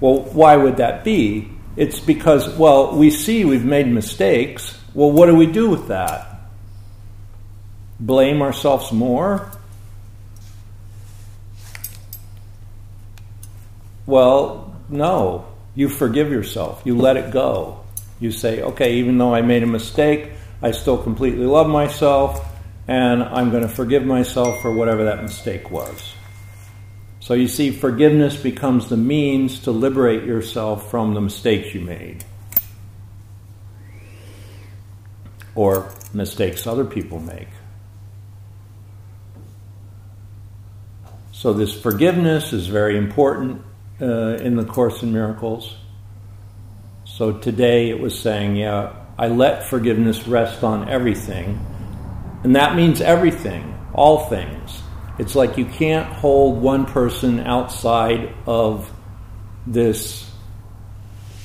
well, 0.00 0.20
why 0.30 0.54
would 0.54 0.76
that 0.76 1.02
be? 1.02 1.50
It's 1.74 1.98
because, 1.98 2.48
well, 2.56 2.96
we 2.96 3.10
see 3.10 3.44
we've 3.44 3.64
made 3.64 3.88
mistakes. 3.88 4.78
Well, 4.94 5.10
what 5.10 5.26
do 5.26 5.34
we 5.34 5.46
do 5.46 5.68
with 5.68 5.88
that? 5.88 6.40
Blame 7.98 8.42
ourselves 8.42 8.92
more? 8.92 9.50
Well, 14.06 14.72
no. 14.88 15.48
You 15.74 15.88
forgive 15.88 16.30
yourself. 16.30 16.82
You 16.84 16.96
let 16.96 17.16
it 17.16 17.32
go. 17.32 17.80
You 18.20 18.30
say, 18.30 18.62
okay, 18.62 18.98
even 18.98 19.18
though 19.18 19.34
I 19.34 19.42
made 19.42 19.64
a 19.64 19.66
mistake, 19.66 20.30
I 20.62 20.70
still 20.70 21.02
completely 21.02 21.46
love 21.46 21.68
myself, 21.68 22.47
and 22.88 23.22
I'm 23.22 23.50
going 23.50 23.62
to 23.62 23.68
forgive 23.68 24.04
myself 24.04 24.60
for 24.62 24.72
whatever 24.72 25.04
that 25.04 25.22
mistake 25.22 25.70
was. 25.70 26.14
So 27.20 27.34
you 27.34 27.46
see, 27.46 27.70
forgiveness 27.70 28.36
becomes 28.36 28.88
the 28.88 28.96
means 28.96 29.60
to 29.60 29.70
liberate 29.70 30.24
yourself 30.24 30.90
from 30.90 31.14
the 31.14 31.20
mistakes 31.20 31.74
you 31.74 31.82
made. 31.82 32.24
Or 35.54 35.92
mistakes 36.12 36.66
other 36.66 36.84
people 36.84 37.20
make. 37.20 37.48
So, 41.32 41.52
this 41.52 41.72
forgiveness 41.72 42.52
is 42.52 42.66
very 42.66 42.96
important 42.96 43.62
uh, 44.00 44.36
in 44.36 44.56
the 44.56 44.64
Course 44.64 45.04
in 45.04 45.12
Miracles. 45.12 45.76
So 47.04 47.32
today 47.32 47.90
it 47.90 47.98
was 47.98 48.16
saying, 48.16 48.56
yeah, 48.56 48.94
I 49.18 49.26
let 49.26 49.68
forgiveness 49.68 50.28
rest 50.28 50.62
on 50.62 50.88
everything. 50.88 51.58
And 52.44 52.56
that 52.56 52.76
means 52.76 53.00
everything, 53.00 53.78
all 53.92 54.26
things. 54.26 54.82
It's 55.18 55.34
like 55.34 55.58
you 55.58 55.64
can't 55.64 56.06
hold 56.12 56.62
one 56.62 56.86
person 56.86 57.40
outside 57.40 58.32
of 58.46 58.90
this 59.66 60.30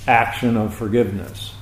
action 0.08 0.58
of 0.58 0.74
forgiveness. 0.76 1.54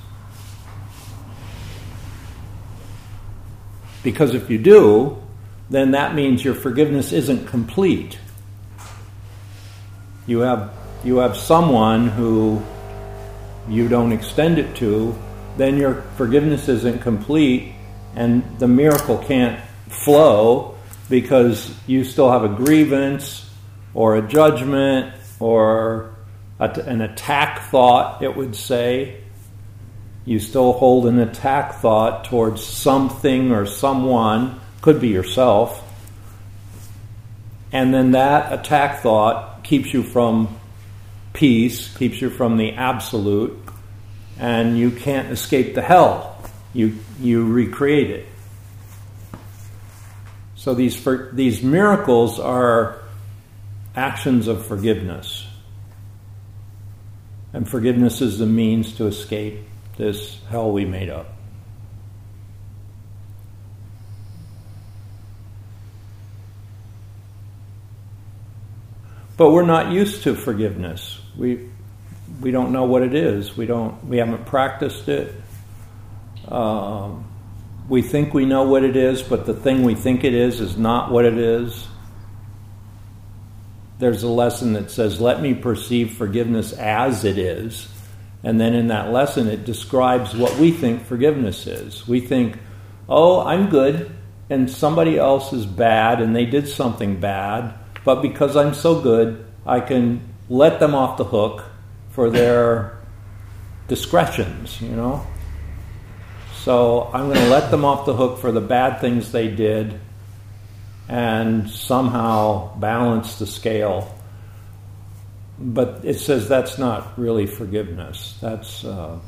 Because 4.02 4.34
if 4.34 4.50
you 4.50 4.58
do, 4.58 5.22
then 5.70 5.92
that 5.92 6.14
means 6.14 6.44
your 6.44 6.54
forgiveness 6.54 7.12
isn't 7.12 7.46
complete 7.46 8.18
you 10.26 10.40
have 10.40 10.72
you 11.04 11.16
have 11.18 11.36
someone 11.36 12.08
who 12.08 12.62
you 13.68 13.88
don't 13.88 14.12
extend 14.12 14.58
it 14.58 14.74
to, 14.76 15.16
then 15.56 15.76
your 15.76 16.02
forgiveness 16.16 16.68
isn't 16.68 17.00
complete 17.00 17.74
and 18.14 18.58
the 18.58 18.68
miracle 18.68 19.18
can't 19.18 19.60
flow 19.88 20.76
because 21.08 21.74
you 21.86 22.04
still 22.04 22.30
have 22.30 22.44
a 22.44 22.48
grievance 22.48 23.48
or 23.94 24.16
a 24.16 24.22
judgment 24.22 25.14
or 25.40 26.14
a, 26.58 26.70
an 26.86 27.00
attack 27.00 27.70
thought, 27.70 28.22
it 28.22 28.36
would 28.36 28.54
say. 28.56 29.18
You 30.24 30.38
still 30.38 30.72
hold 30.72 31.06
an 31.06 31.18
attack 31.18 31.80
thought 31.80 32.24
towards 32.24 32.64
something 32.64 33.50
or 33.50 33.66
someone, 33.66 34.60
could 34.80 35.00
be 35.00 35.08
yourself. 35.08 35.88
And 37.72 37.92
then 37.92 38.12
that 38.12 38.52
attack 38.52 39.00
thought 39.00 39.64
keeps 39.64 39.92
you 39.92 40.02
from 40.02 40.58
peace, 41.32 41.94
keeps 41.96 42.20
you 42.20 42.30
from 42.30 42.56
the 42.56 42.72
absolute, 42.72 43.58
and 44.38 44.78
you 44.78 44.90
can't 44.90 45.30
escape 45.30 45.74
the 45.74 45.82
hell. 45.82 46.31
You, 46.72 46.98
you 47.20 47.46
recreate 47.52 48.10
it. 48.10 48.26
So 50.54 50.74
these, 50.74 50.96
for, 50.96 51.30
these 51.32 51.62
miracles 51.62 52.38
are 52.38 53.02
actions 53.94 54.48
of 54.48 54.64
forgiveness. 54.64 55.46
And 57.52 57.68
forgiveness 57.68 58.20
is 58.20 58.38
the 58.38 58.46
means 58.46 58.96
to 58.96 59.06
escape 59.06 59.58
this 59.96 60.38
hell 60.48 60.72
we 60.72 60.84
made 60.84 61.10
up. 61.10 61.32
But 69.36 69.50
we're 69.50 69.66
not 69.66 69.90
used 69.90 70.22
to 70.22 70.34
forgiveness. 70.34 71.18
We 71.36 71.68
we 72.40 72.50
don't 72.50 72.72
know 72.72 72.84
what 72.84 73.02
it 73.02 73.14
is. 73.14 73.56
We 73.56 73.66
don't. 73.66 74.04
We 74.04 74.18
haven't 74.18 74.46
practiced 74.46 75.08
it. 75.08 75.34
Um, 76.52 77.24
we 77.88 78.02
think 78.02 78.32
we 78.32 78.44
know 78.44 78.62
what 78.62 78.84
it 78.84 78.96
is, 78.96 79.22
but 79.22 79.46
the 79.46 79.54
thing 79.54 79.82
we 79.82 79.94
think 79.94 80.22
it 80.22 80.34
is 80.34 80.60
is 80.60 80.76
not 80.76 81.10
what 81.10 81.24
it 81.24 81.36
is. 81.36 81.88
There's 83.98 84.22
a 84.22 84.28
lesson 84.28 84.74
that 84.74 84.90
says, 84.90 85.20
"Let 85.20 85.40
me 85.40 85.54
perceive 85.54 86.12
forgiveness 86.12 86.72
as 86.72 87.24
it 87.24 87.38
is," 87.38 87.88
and 88.44 88.60
then 88.60 88.74
in 88.74 88.88
that 88.88 89.12
lesson, 89.12 89.48
it 89.48 89.64
describes 89.64 90.36
what 90.36 90.56
we 90.58 90.70
think 90.70 91.04
forgiveness 91.04 91.66
is. 91.66 92.06
We 92.06 92.20
think, 92.20 92.58
"Oh, 93.08 93.40
I'm 93.40 93.68
good," 93.68 94.10
and 94.50 94.70
somebody 94.70 95.18
else 95.18 95.52
is 95.52 95.66
bad, 95.66 96.20
and 96.20 96.36
they 96.36 96.46
did 96.46 96.68
something 96.68 97.18
bad 97.18 97.74
but 98.04 98.22
because 98.22 98.56
I'm 98.56 98.74
so 98.74 99.00
good, 99.00 99.44
I 99.64 99.80
can 99.80 100.20
let 100.48 100.80
them 100.80 100.94
off 100.94 101.16
the 101.16 101.24
hook 101.24 101.64
for 102.10 102.30
their 102.30 102.98
discretions, 103.88 104.80
you 104.80 104.90
know? 104.90 105.24
So 106.62 107.10
I'm 107.12 107.24
going 107.24 107.40
to 107.40 107.48
let 107.48 107.72
them 107.72 107.84
off 107.84 108.06
the 108.06 108.14
hook 108.14 108.38
for 108.38 108.52
the 108.52 108.60
bad 108.60 109.00
things 109.00 109.32
they 109.32 109.48
did 109.48 109.98
and 111.08 111.68
somehow 111.68 112.78
balance 112.78 113.40
the 113.40 113.48
scale. 113.48 114.16
But 115.58 116.04
it 116.04 116.20
says 116.20 116.48
that's 116.48 116.78
not 116.78 117.18
really 117.18 117.46
forgiveness. 117.46 118.38
That's 118.40 118.84
uh, 118.84 119.18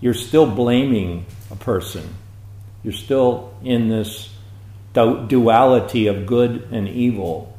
you're 0.00 0.14
still 0.14 0.46
blaming 0.46 1.26
a 1.50 1.56
person. 1.56 2.08
You're 2.84 2.92
still 2.92 3.52
in 3.64 3.88
this 3.88 4.32
duality 4.92 6.06
of 6.06 6.26
good 6.26 6.68
and 6.70 6.88
evil. 6.88 7.58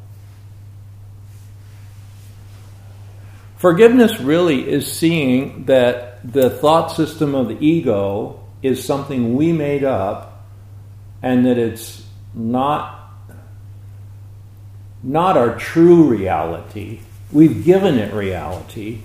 Forgiveness 3.57 4.17
really 4.21 4.65
is 4.65 4.89
seeing 4.89 5.65
that 5.65 6.31
the 6.31 6.49
thought 6.49 6.93
system 6.93 7.35
of 7.35 7.49
the 7.49 7.57
ego 7.59 8.39
is 8.65 8.84
something 8.84 9.36
we 9.36 9.51
made 9.51 9.84
up 9.84 10.45
and 11.21 11.45
that 11.45 11.58
it's 11.58 12.06
not 12.34 12.91
not 15.04 15.38
our 15.38 15.56
true 15.58 16.08
reality. 16.08 16.99
We've 17.32 17.63
given 17.63 17.99
it 17.99 18.13
reality. 18.13 19.01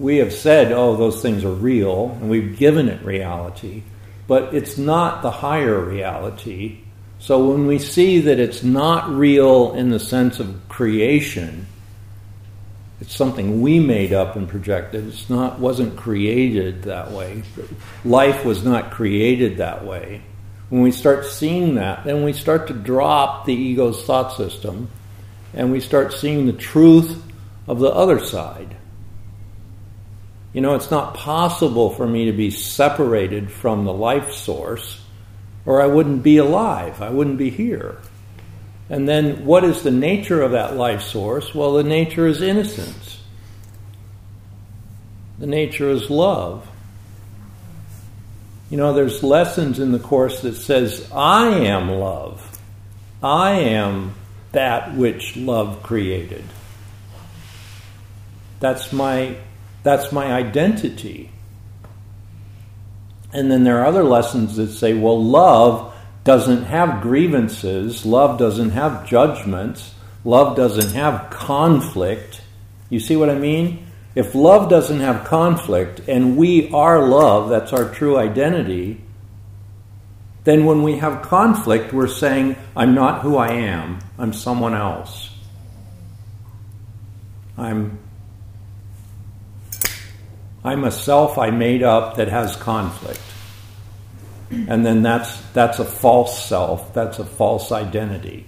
we 0.00 0.16
have 0.16 0.32
said, 0.32 0.72
oh, 0.72 0.96
those 0.96 1.20
things 1.20 1.44
are 1.44 1.52
real, 1.52 2.16
and 2.20 2.30
we've 2.30 2.56
given 2.56 2.88
it 2.88 3.04
reality, 3.04 3.82
but 4.26 4.54
it's 4.54 4.78
not 4.78 5.22
the 5.22 5.30
higher 5.30 5.78
reality. 5.78 6.78
So 7.18 7.50
when 7.50 7.66
we 7.66 7.78
see 7.78 8.20
that 8.20 8.40
it's 8.40 8.62
not 8.62 9.10
real 9.10 9.74
in 9.74 9.90
the 9.90 10.00
sense 10.00 10.40
of 10.40 10.68
creation, 10.68 11.66
it's 13.00 13.16
something 13.16 13.62
we 13.62 13.80
made 13.80 14.12
up 14.12 14.36
and 14.36 14.48
projected. 14.48 15.08
It's 15.08 15.30
not 15.30 15.58
wasn't 15.58 15.96
created 15.96 16.82
that 16.84 17.10
way. 17.10 17.42
Life 18.04 18.44
was 18.44 18.64
not 18.64 18.90
created 18.90 19.56
that 19.56 19.84
way. 19.84 20.22
When 20.68 20.82
we 20.82 20.92
start 20.92 21.24
seeing 21.24 21.76
that, 21.76 22.04
then 22.04 22.24
we 22.24 22.32
start 22.32 22.68
to 22.68 22.74
drop 22.74 23.46
the 23.46 23.54
ego's 23.54 24.04
thought 24.04 24.36
system 24.36 24.88
and 25.54 25.72
we 25.72 25.80
start 25.80 26.12
seeing 26.12 26.46
the 26.46 26.52
truth 26.52 27.22
of 27.66 27.80
the 27.80 27.90
other 27.90 28.24
side. 28.24 28.76
You 30.52 30.60
know, 30.60 30.74
it's 30.74 30.90
not 30.90 31.14
possible 31.14 31.90
for 31.90 32.06
me 32.06 32.26
to 32.26 32.32
be 32.32 32.50
separated 32.50 33.50
from 33.50 33.84
the 33.84 33.92
life 33.92 34.32
source, 34.32 35.00
or 35.64 35.80
I 35.80 35.86
wouldn't 35.86 36.22
be 36.22 36.38
alive. 36.38 37.00
I 37.00 37.10
wouldn't 37.10 37.38
be 37.38 37.50
here. 37.50 37.98
And 38.90 39.08
then, 39.08 39.46
what 39.46 39.62
is 39.62 39.82
the 39.84 39.92
nature 39.92 40.42
of 40.42 40.50
that 40.50 40.76
life 40.76 41.02
source? 41.02 41.54
Well, 41.54 41.74
the 41.74 41.84
nature 41.84 42.26
is 42.26 42.42
innocence, 42.42 43.20
the 45.38 45.46
nature 45.46 45.88
is 45.88 46.10
love. 46.10 46.66
You 48.68 48.76
know, 48.76 48.92
there's 48.92 49.22
lessons 49.22 49.80
in 49.80 49.90
the 49.90 49.98
Course 49.98 50.42
that 50.42 50.54
says, 50.54 51.10
I 51.12 51.48
am 51.48 51.90
love. 51.90 52.58
I 53.20 53.52
am 53.52 54.14
that 54.52 54.94
which 54.94 55.36
love 55.36 55.82
created. 55.82 56.44
That's 58.60 58.92
my 58.92 59.36
that's 59.82 60.12
my 60.12 60.32
identity. 60.32 61.30
And 63.32 63.50
then 63.50 63.64
there 63.64 63.80
are 63.80 63.86
other 63.86 64.04
lessons 64.04 64.56
that 64.56 64.68
say, 64.68 64.94
well, 64.94 65.22
love 65.22 65.94
doesn't 66.24 66.64
have 66.64 67.00
grievances, 67.00 68.04
love 68.04 68.38
doesn't 68.38 68.70
have 68.70 69.06
judgments, 69.08 69.94
love 70.24 70.56
doesn't 70.56 70.94
have 70.94 71.30
conflict. 71.30 72.42
You 72.88 73.00
see 73.00 73.16
what 73.16 73.30
I 73.30 73.36
mean? 73.36 73.86
If 74.14 74.34
love 74.34 74.68
doesn't 74.68 75.00
have 75.00 75.24
conflict 75.24 76.00
and 76.08 76.36
we 76.36 76.70
are 76.72 77.06
love, 77.06 77.48
that's 77.48 77.72
our 77.72 77.88
true 77.88 78.18
identity, 78.18 79.00
then 80.44 80.64
when 80.64 80.82
we 80.82 80.98
have 80.98 81.22
conflict, 81.22 81.92
we're 81.92 82.08
saying, 82.08 82.56
I'm 82.74 82.94
not 82.94 83.22
who 83.22 83.36
I 83.36 83.52
am, 83.52 84.00
I'm 84.18 84.32
someone 84.32 84.74
else. 84.74 85.30
I'm 87.56 87.98
I'm 90.62 90.84
a 90.84 90.90
self 90.90 91.38
I 91.38 91.50
made 91.50 91.82
up 91.82 92.16
that 92.16 92.28
has 92.28 92.56
conflict. 92.56 93.20
And 94.50 94.84
then 94.84 95.02
that's, 95.02 95.40
that's 95.52 95.78
a 95.78 95.84
false 95.84 96.44
self, 96.44 96.92
that's 96.92 97.18
a 97.18 97.24
false 97.24 97.70
identity. 97.70 98.46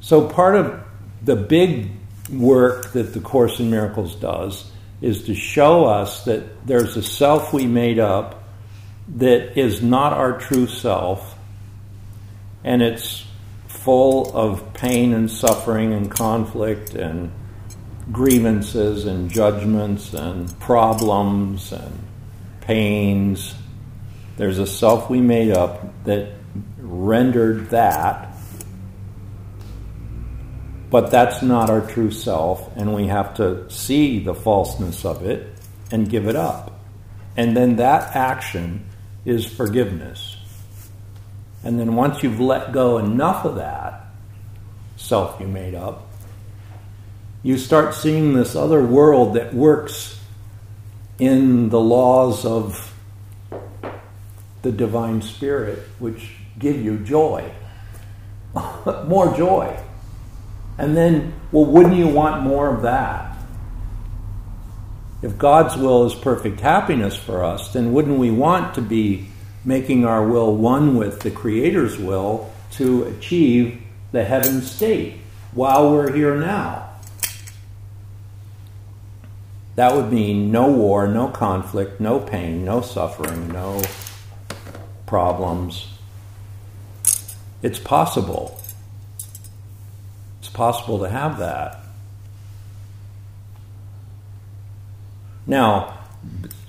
So, 0.00 0.28
part 0.28 0.56
of 0.56 0.82
the 1.22 1.36
big 1.36 1.90
work 2.30 2.92
that 2.92 3.14
the 3.14 3.20
Course 3.20 3.60
in 3.60 3.70
Miracles 3.70 4.14
does 4.16 4.70
is 5.00 5.24
to 5.24 5.34
show 5.34 5.86
us 5.86 6.24
that 6.24 6.66
there's 6.66 6.96
a 6.96 7.02
self 7.02 7.52
we 7.52 7.66
made 7.66 7.98
up 7.98 8.44
that 9.16 9.58
is 9.58 9.82
not 9.82 10.12
our 10.12 10.38
true 10.38 10.66
self, 10.66 11.38
and 12.62 12.82
it's 12.82 13.26
full 13.68 14.36
of 14.36 14.74
pain 14.74 15.14
and 15.14 15.30
suffering 15.30 15.92
and 15.94 16.10
conflict 16.10 16.94
and 16.94 17.32
grievances 18.12 19.06
and 19.06 19.30
judgments 19.30 20.14
and 20.14 20.58
problems 20.58 21.72
and 21.72 21.98
pains. 22.60 23.54
There's 24.36 24.58
a 24.58 24.66
self 24.66 25.10
we 25.10 25.20
made 25.20 25.50
up 25.50 26.04
that 26.04 26.32
rendered 26.78 27.70
that, 27.70 28.34
but 30.90 31.10
that's 31.10 31.42
not 31.42 31.70
our 31.70 31.80
true 31.80 32.10
self, 32.10 32.76
and 32.76 32.94
we 32.94 33.06
have 33.06 33.34
to 33.34 33.70
see 33.70 34.18
the 34.24 34.34
falseness 34.34 35.04
of 35.04 35.24
it 35.24 35.52
and 35.90 36.08
give 36.08 36.26
it 36.26 36.36
up. 36.36 36.80
And 37.36 37.56
then 37.56 37.76
that 37.76 38.16
action 38.16 38.86
is 39.24 39.46
forgiveness. 39.46 40.36
And 41.62 41.78
then 41.78 41.94
once 41.94 42.22
you've 42.22 42.40
let 42.40 42.72
go 42.72 42.98
enough 42.98 43.44
of 43.44 43.56
that 43.56 44.06
self 44.96 45.40
you 45.40 45.46
made 45.46 45.74
up, 45.74 46.09
you 47.42 47.56
start 47.56 47.94
seeing 47.94 48.34
this 48.34 48.54
other 48.54 48.84
world 48.84 49.34
that 49.34 49.54
works 49.54 50.18
in 51.18 51.68
the 51.68 51.80
laws 51.80 52.44
of 52.44 52.94
the 54.62 54.72
divine 54.72 55.22
spirit, 55.22 55.78
which 55.98 56.32
give 56.58 56.82
you 56.82 56.98
joy, 56.98 57.50
more 59.06 59.34
joy. 59.36 59.74
And 60.76 60.96
then, 60.96 61.34
well, 61.52 61.64
wouldn't 61.64 61.96
you 61.96 62.08
want 62.08 62.42
more 62.42 62.74
of 62.74 62.82
that? 62.82 63.36
If 65.22 65.36
God's 65.36 65.76
will 65.76 66.06
is 66.06 66.14
perfect 66.14 66.60
happiness 66.60 67.14
for 67.14 67.44
us, 67.44 67.72
then 67.72 67.92
wouldn't 67.92 68.18
we 68.18 68.30
want 68.30 68.74
to 68.74 68.82
be 68.82 69.28
making 69.64 70.06
our 70.06 70.26
will 70.26 70.54
one 70.56 70.96
with 70.96 71.20
the 71.20 71.30
Creator's 71.30 71.98
will 71.98 72.50
to 72.72 73.04
achieve 73.04 73.82
the 74.12 74.24
heaven 74.24 74.62
state 74.62 75.16
while 75.52 75.92
we're 75.92 76.12
here 76.14 76.36
now. 76.36 76.89
That 79.76 79.94
would 79.94 80.12
mean 80.12 80.50
no 80.50 80.70
war, 80.70 81.06
no 81.06 81.28
conflict, 81.28 82.00
no 82.00 82.18
pain, 82.18 82.64
no 82.64 82.80
suffering, 82.80 83.48
no 83.48 83.82
problems. 85.06 85.88
It's 87.62 87.78
possible. 87.78 88.60
It's 90.40 90.48
possible 90.48 91.00
to 91.00 91.08
have 91.08 91.38
that. 91.38 91.80
Now, 95.46 95.98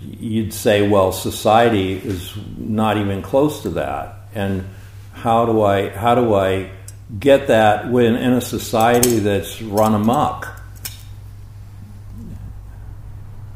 you'd 0.02 0.54
say, 0.54 0.88
well, 0.88 1.12
society 1.12 1.94
is 1.94 2.34
not 2.58 2.98
even 2.98 3.22
close 3.22 3.62
to 3.64 3.70
that. 3.72 4.18
And 4.34 4.68
how 5.14 5.46
do 5.46 5.62
I 5.62 5.90
how 5.90 6.16
do 6.16 6.34
I 6.34 6.72
get 7.20 7.48
that 7.48 7.92
when 7.92 8.16
in 8.16 8.34
a 8.34 8.42
society 8.42 9.20
that's 9.20 9.62
run 9.62 9.94
amok? 9.94 10.61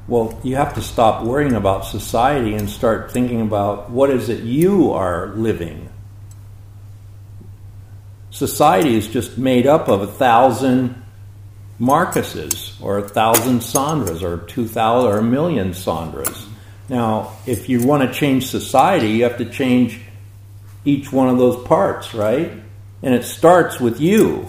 Well, 0.07 0.39
you 0.43 0.55
have 0.55 0.75
to 0.75 0.81
stop 0.81 1.23
worrying 1.23 1.53
about 1.53 1.85
society 1.85 2.53
and 2.53 2.69
start 2.69 3.11
thinking 3.11 3.41
about 3.41 3.89
what 3.89 4.11
is 4.11 4.29
it 4.29 4.43
you 4.43 4.91
are 4.91 5.27
living. 5.35 5.89
Society 8.29 8.95
is 8.95 9.07
just 9.07 9.37
made 9.37 9.65
up 9.65 9.87
of 9.87 10.01
a 10.01 10.07
thousand 10.07 11.01
Markuses 11.79 12.79
or 12.81 12.99
a 12.99 13.07
thousand 13.07 13.59
Sondras 13.59 14.21
or 14.21 14.45
two 14.45 14.67
thousand 14.67 15.11
or 15.11 15.17
a 15.17 15.23
million 15.23 15.71
Sondras. 15.71 16.47
Now, 16.87 17.33
if 17.47 17.67
you 17.67 17.85
want 17.85 18.03
to 18.03 18.17
change 18.17 18.47
society, 18.47 19.09
you 19.09 19.23
have 19.23 19.37
to 19.37 19.45
change 19.45 19.99
each 20.85 21.11
one 21.11 21.29
of 21.29 21.37
those 21.37 21.65
parts, 21.65 22.13
right? 22.13 22.51
And 23.01 23.13
it 23.15 23.23
starts 23.23 23.79
with 23.79 23.99
you, 23.99 24.47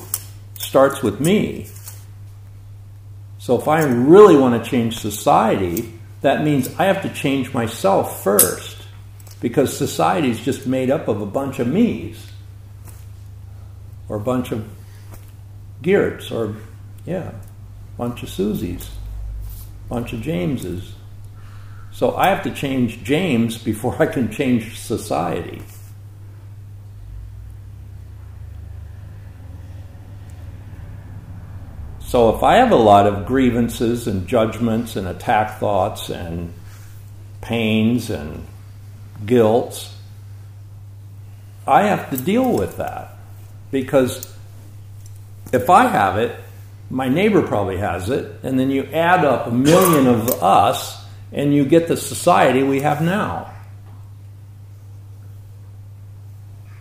starts 0.59 1.03
with 1.03 1.19
me. 1.19 1.69
So 3.47 3.57
if 3.57 3.69
I 3.69 3.85
really 3.85 4.37
want 4.37 4.61
to 4.61 4.69
change 4.69 4.99
society, 4.99 5.93
that 6.21 6.43
means 6.43 6.69
I 6.81 6.87
have 6.87 7.03
to 7.03 7.15
change 7.15 7.55
myself 7.55 8.25
first. 8.25 8.77
Because 9.41 9.77
society 9.77 10.31
is 10.31 10.41
just 10.41 10.67
made 10.67 10.91
up 10.91 11.07
of 11.07 11.21
a 11.21 11.27
bunch 11.27 11.61
of 11.61 11.69
me's. 11.69 12.29
Or 14.09 14.17
a 14.17 14.21
bunch 14.21 14.51
of 14.51 14.69
Geerts, 15.81 16.33
or 16.33 16.57
yeah, 17.05 17.29
a 17.29 17.97
bunch 17.97 18.25
of 18.25 18.31
Susies, 18.31 18.89
a 19.85 19.91
bunch 19.91 20.13
of 20.13 20.23
Jameses. 20.23 20.95
So 21.93 22.17
I 22.17 22.31
have 22.31 22.43
to 22.43 22.51
change 22.51 23.05
James 23.05 23.59
before 23.59 24.03
I 24.03 24.07
can 24.07 24.33
change 24.33 24.77
society. 24.77 25.63
So 32.07 32.37
if 32.37 32.45
I 32.45 32.57
have 32.57 32.71
a 32.71 32.77
lot 32.77 33.09
of 33.09 33.27
grievances 33.27 34.07
and 34.07 34.29
judgments 34.29 34.95
and 34.95 35.09
attack 35.09 35.59
thoughts 35.59 36.09
and 36.09 36.55
pains 37.41 38.11
and 38.11 38.47
guilt, 39.25 39.91
I 41.67 41.89
have 41.89 42.11
to 42.11 42.17
deal 42.17 42.53
with 42.53 42.77
that. 42.77 43.19
Because 43.73 44.33
if 45.53 45.69
I 45.69 45.89
have 45.89 46.17
it, 46.17 46.39
my 46.91 47.09
neighbor 47.09 47.43
probably 47.43 47.79
has 47.79 48.09
it, 48.09 48.39
and 48.45 48.57
then 48.57 48.71
you 48.71 48.85
add 48.85 49.25
up 49.25 49.49
a 49.49 49.51
million 49.51 50.07
of 50.07 50.31
us, 50.41 51.05
and 51.33 51.53
you 51.53 51.65
get 51.65 51.89
the 51.89 51.97
society 51.97 52.63
we 52.63 52.83
have 52.83 53.03
now. 53.03 53.53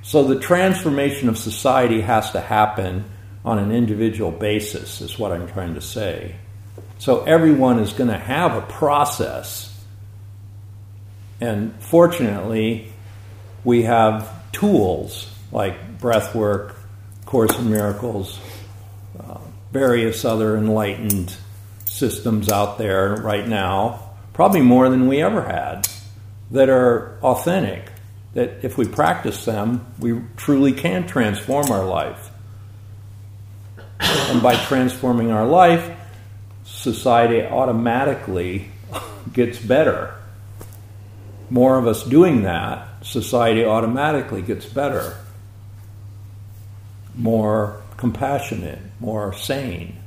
So 0.03 0.23
the 0.23 0.39
transformation 0.39 1.29
of 1.29 1.37
society 1.39 2.01
has 2.01 2.29
to 2.33 2.39
happen 2.39 3.05
on 3.45 3.59
an 3.59 3.71
individual 3.71 4.31
basis, 4.31 4.99
is 5.01 5.17
what 5.19 5.31
I'm 5.31 5.47
trying 5.47 5.75
to 5.75 5.81
say. 5.81 6.35
So 6.97 7.23
everyone 7.23 7.79
is 7.79 7.93
going 7.93 8.09
to 8.09 8.17
have 8.17 8.55
a 8.57 8.61
process. 8.61 9.71
And 11.39 11.75
fortunately, 11.79 12.91
we 13.63 13.83
have 13.83 14.51
tools 14.51 15.31
like 15.51 15.99
breath 15.99 16.33
work, 16.33 16.75
Course 17.25 17.57
in 17.57 17.69
Miracles, 17.69 18.39
uh, 19.19 19.37
various 19.71 20.25
other 20.25 20.57
enlightened 20.57 21.35
systems 21.85 22.51
out 22.51 22.77
there 22.77 23.15
right 23.15 23.47
now, 23.47 24.11
probably 24.33 24.61
more 24.61 24.89
than 24.89 25.07
we 25.07 25.21
ever 25.21 25.43
had, 25.43 25.87
that 26.51 26.69
are 26.69 27.19
authentic. 27.21 27.91
That 28.33 28.63
if 28.63 28.77
we 28.77 28.85
practice 28.87 29.45
them, 29.45 29.85
we 29.99 30.19
truly 30.35 30.73
can 30.73 31.07
transform 31.07 31.71
our 31.71 31.85
life. 31.85 32.31
And 33.99 34.41
by 34.41 34.55
transforming 34.55 35.31
our 35.31 35.45
life, 35.45 35.95
society 36.63 37.41
automatically 37.41 38.69
gets 39.33 39.59
better. 39.59 40.15
More 41.49 41.77
of 41.77 41.87
us 41.87 42.03
doing 42.03 42.43
that, 42.43 42.87
society 43.05 43.63
automatically 43.65 44.41
gets 44.41 44.65
better. 44.65 45.17
More 47.15 47.81
compassionate, 47.97 48.79
more 48.99 49.33
sane. 49.33 49.97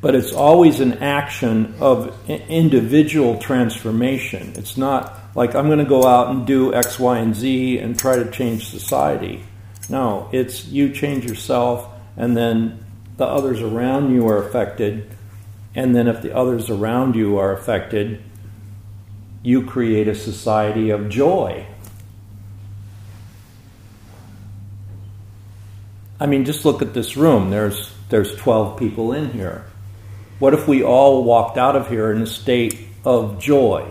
But 0.00 0.14
it's 0.16 0.32
always 0.32 0.80
an 0.80 0.94
action 0.94 1.74
of 1.78 2.18
individual 2.28 3.38
transformation. 3.38 4.52
It's 4.56 4.76
not 4.76 5.16
like 5.36 5.54
I'm 5.54 5.66
going 5.66 5.78
to 5.78 5.84
go 5.84 6.04
out 6.04 6.28
and 6.28 6.46
do 6.46 6.74
X, 6.74 6.98
Y, 6.98 7.18
and 7.18 7.36
Z 7.36 7.78
and 7.78 7.98
try 7.98 8.16
to 8.16 8.30
change 8.30 8.68
society. 8.68 9.44
No, 9.88 10.28
it's 10.32 10.66
you 10.66 10.92
change 10.92 11.24
yourself, 11.24 11.88
and 12.16 12.36
then 12.36 12.84
the 13.16 13.26
others 13.26 13.60
around 13.60 14.12
you 14.12 14.26
are 14.28 14.38
affected. 14.46 15.10
And 15.74 15.94
then 15.96 16.08
if 16.08 16.22
the 16.22 16.36
others 16.36 16.70
around 16.70 17.14
you 17.16 17.38
are 17.38 17.52
affected, 17.52 18.22
you 19.42 19.64
create 19.64 20.08
a 20.08 20.14
society 20.14 20.90
of 20.90 21.08
joy 21.08 21.66
I 26.22 26.26
mean, 26.26 26.44
just 26.44 26.64
look 26.64 26.82
at 26.82 26.94
this 26.94 27.16
room. 27.16 27.50
There's 27.50 27.92
there's 28.08 28.36
12 28.36 28.78
people 28.78 29.12
in 29.12 29.32
here. 29.32 29.64
What 30.38 30.54
if 30.54 30.68
we 30.68 30.84
all 30.84 31.24
walked 31.24 31.58
out 31.58 31.74
of 31.74 31.88
here 31.88 32.12
in 32.12 32.22
a 32.22 32.28
state 32.28 32.78
of 33.04 33.40
joy 33.40 33.90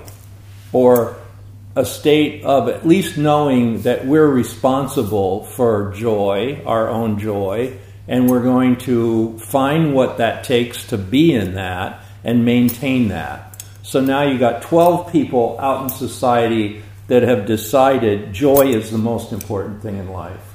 or 0.71 1.17
a 1.75 1.85
state 1.85 2.43
of 2.43 2.67
at 2.67 2.85
least 2.85 3.17
knowing 3.17 3.81
that 3.83 4.05
we're 4.05 4.27
responsible 4.27 5.45
for 5.45 5.93
joy, 5.95 6.61
our 6.65 6.89
own 6.89 7.19
joy, 7.19 7.77
and 8.07 8.29
we're 8.29 8.43
going 8.43 8.75
to 8.75 9.37
find 9.39 9.93
what 9.93 10.17
that 10.17 10.43
takes 10.43 10.87
to 10.87 10.97
be 10.97 11.33
in 11.33 11.55
that 11.55 12.03
and 12.23 12.43
maintain 12.43 13.07
that. 13.09 13.63
So 13.83 14.01
now 14.01 14.23
you 14.23 14.37
got 14.37 14.63
12 14.63 15.11
people 15.11 15.57
out 15.59 15.83
in 15.83 15.89
society 15.89 16.83
that 17.07 17.23
have 17.23 17.45
decided 17.45 18.33
joy 18.33 18.67
is 18.67 18.91
the 18.91 18.97
most 18.97 19.31
important 19.31 19.81
thing 19.81 19.97
in 19.97 20.09
life 20.09 20.51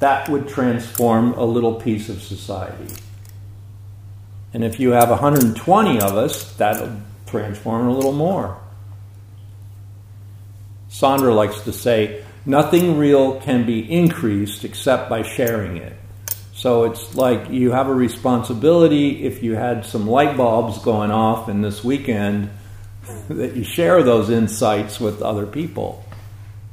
that 0.00 0.28
would 0.28 0.48
transform 0.48 1.34
a 1.34 1.44
little 1.44 1.74
piece 1.74 2.08
of 2.08 2.20
society. 2.20 2.94
And 4.52 4.64
if 4.64 4.80
you 4.80 4.90
have 4.90 5.10
120 5.10 6.00
of 6.00 6.16
us, 6.16 6.52
that'll 6.56 6.96
transform 7.26 7.86
a 7.86 7.94
little 7.94 8.12
more. 8.12 8.58
Sondra 10.90 11.34
likes 11.34 11.60
to 11.62 11.72
say, 11.72 12.24
nothing 12.44 12.98
real 12.98 13.40
can 13.40 13.64
be 13.64 13.80
increased 13.90 14.64
except 14.64 15.08
by 15.08 15.22
sharing 15.22 15.76
it. 15.76 15.94
So 16.52 16.84
it's 16.84 17.14
like 17.14 17.48
you 17.48 17.70
have 17.70 17.88
a 17.88 17.94
responsibility 17.94 19.24
if 19.24 19.42
you 19.42 19.54
had 19.54 19.86
some 19.86 20.06
light 20.06 20.36
bulbs 20.36 20.78
going 20.78 21.10
off 21.10 21.48
in 21.48 21.62
this 21.62 21.82
weekend 21.82 22.50
that 23.28 23.56
you 23.56 23.64
share 23.64 24.02
those 24.02 24.28
insights 24.28 25.00
with 25.00 25.22
other 25.22 25.46
people. 25.46 26.04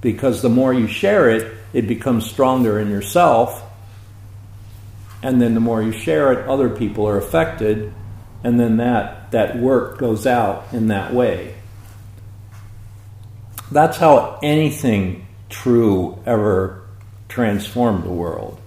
Because 0.01 0.41
the 0.41 0.49
more 0.49 0.73
you 0.73 0.87
share 0.87 1.29
it, 1.29 1.55
it 1.73 1.87
becomes 1.87 2.29
stronger 2.29 2.79
in 2.79 2.89
yourself. 2.89 3.63
And 5.23 5.41
then 5.41 5.53
the 5.53 5.59
more 5.59 5.81
you 5.81 5.91
share 5.91 6.33
it, 6.33 6.47
other 6.47 6.69
people 6.69 7.07
are 7.07 7.17
affected. 7.17 7.93
And 8.43 8.59
then 8.59 8.77
that, 8.77 9.31
that 9.31 9.57
work 9.57 9.99
goes 9.99 10.27
out 10.27 10.67
in 10.73 10.87
that 10.87 11.13
way. 11.13 11.56
That's 13.71 13.97
how 13.97 14.39
anything 14.41 15.27
true 15.49 16.21
ever 16.25 16.83
transformed 17.27 18.03
the 18.03 18.09
world. 18.09 18.59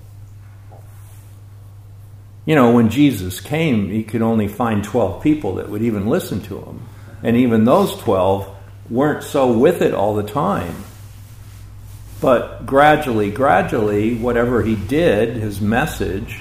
You 2.46 2.54
know, 2.54 2.72
when 2.72 2.90
Jesus 2.90 3.40
came, 3.40 3.90
he 3.90 4.02
could 4.02 4.22
only 4.22 4.48
find 4.48 4.82
12 4.82 5.22
people 5.22 5.56
that 5.56 5.68
would 5.68 5.82
even 5.82 6.06
listen 6.08 6.40
to 6.42 6.58
him. 6.58 6.88
And 7.22 7.36
even 7.36 7.64
those 7.64 7.96
12 7.98 8.48
weren't 8.88 9.22
so 9.22 9.52
with 9.52 9.82
it 9.82 9.94
all 9.94 10.14
the 10.14 10.22
time. 10.22 10.74
But 12.20 12.66
gradually, 12.66 13.30
gradually, 13.30 14.14
whatever 14.16 14.62
he 14.62 14.74
did, 14.74 15.36
his 15.36 15.60
message 15.60 16.40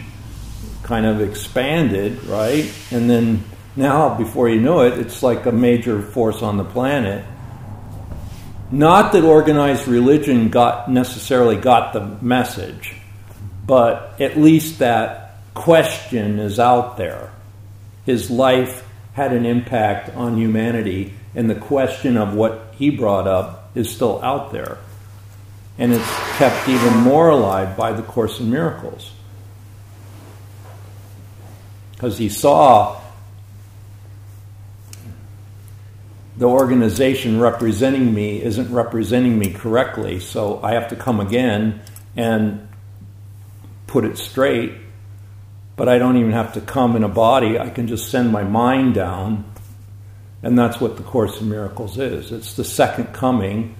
kind 0.83 1.05
of 1.05 1.21
expanded, 1.21 2.23
right? 2.25 2.71
And 2.91 3.09
then 3.09 3.43
now, 3.75 4.17
before 4.17 4.49
you 4.49 4.59
know 4.59 4.81
it, 4.81 4.97
it's 4.97 5.23
like 5.23 5.45
a 5.45 5.51
major 5.51 6.01
force 6.01 6.41
on 6.41 6.57
the 6.57 6.65
planet. 6.65 7.23
Not 8.71 9.13
that 9.13 9.23
organized 9.23 9.87
religion 9.87 10.49
got 10.49 10.89
necessarily 10.91 11.55
got 11.55 11.93
the 11.93 12.05
message, 12.23 12.95
but 13.65 14.19
at 14.19 14.37
least 14.37 14.79
that 14.79 15.37
question 15.53 16.39
is 16.39 16.59
out 16.59 16.97
there. 16.97 17.31
His 18.05 18.29
life 18.29 18.87
had 19.13 19.33
an 19.33 19.45
impact 19.45 20.15
on 20.15 20.37
humanity, 20.37 21.13
and 21.35 21.49
the 21.49 21.55
question 21.55 22.15
of 22.15 22.33
what 22.33 22.73
he 22.77 22.89
brought 22.89 23.27
up 23.27 23.71
is 23.75 23.89
still 23.89 24.21
out 24.23 24.51
there 24.51 24.77
and 25.79 25.93
it's 25.93 26.37
kept 26.37 26.67
even 26.67 26.97
more 26.97 27.29
alive 27.29 27.77
by 27.77 27.93
the 27.93 28.03
Course 28.03 28.41
in 28.41 28.51
Miracles. 28.51 29.13
Because 31.93 32.17
he 32.17 32.27
saw 32.27 32.98
the 36.39 36.47
organization 36.47 37.39
representing 37.39 38.11
me 38.11 38.41
isn't 38.41 38.73
representing 38.73 39.37
me 39.37 39.53
correctly, 39.53 40.19
so 40.19 40.59
I 40.63 40.71
have 40.71 40.87
to 40.89 40.95
come 40.95 41.19
again 41.19 41.81
and 42.15 42.67
put 43.85 44.05
it 44.05 44.17
straight. 44.17 44.73
But 45.75 45.87
I 45.87 45.99
don't 45.99 46.17
even 46.17 46.31
have 46.31 46.53
to 46.53 46.61
come 46.61 46.95
in 46.95 47.03
a 47.03 47.09
body, 47.09 47.59
I 47.59 47.69
can 47.69 47.87
just 47.87 48.09
send 48.09 48.31
my 48.31 48.43
mind 48.43 48.95
down. 48.95 49.45
And 50.41 50.57
that's 50.57 50.81
what 50.81 50.97
the 50.97 51.03
Course 51.03 51.39
in 51.39 51.49
Miracles 51.49 51.99
is. 51.99 52.31
It's 52.31 52.53
the 52.53 52.63
second 52.63 53.13
coming 53.13 53.75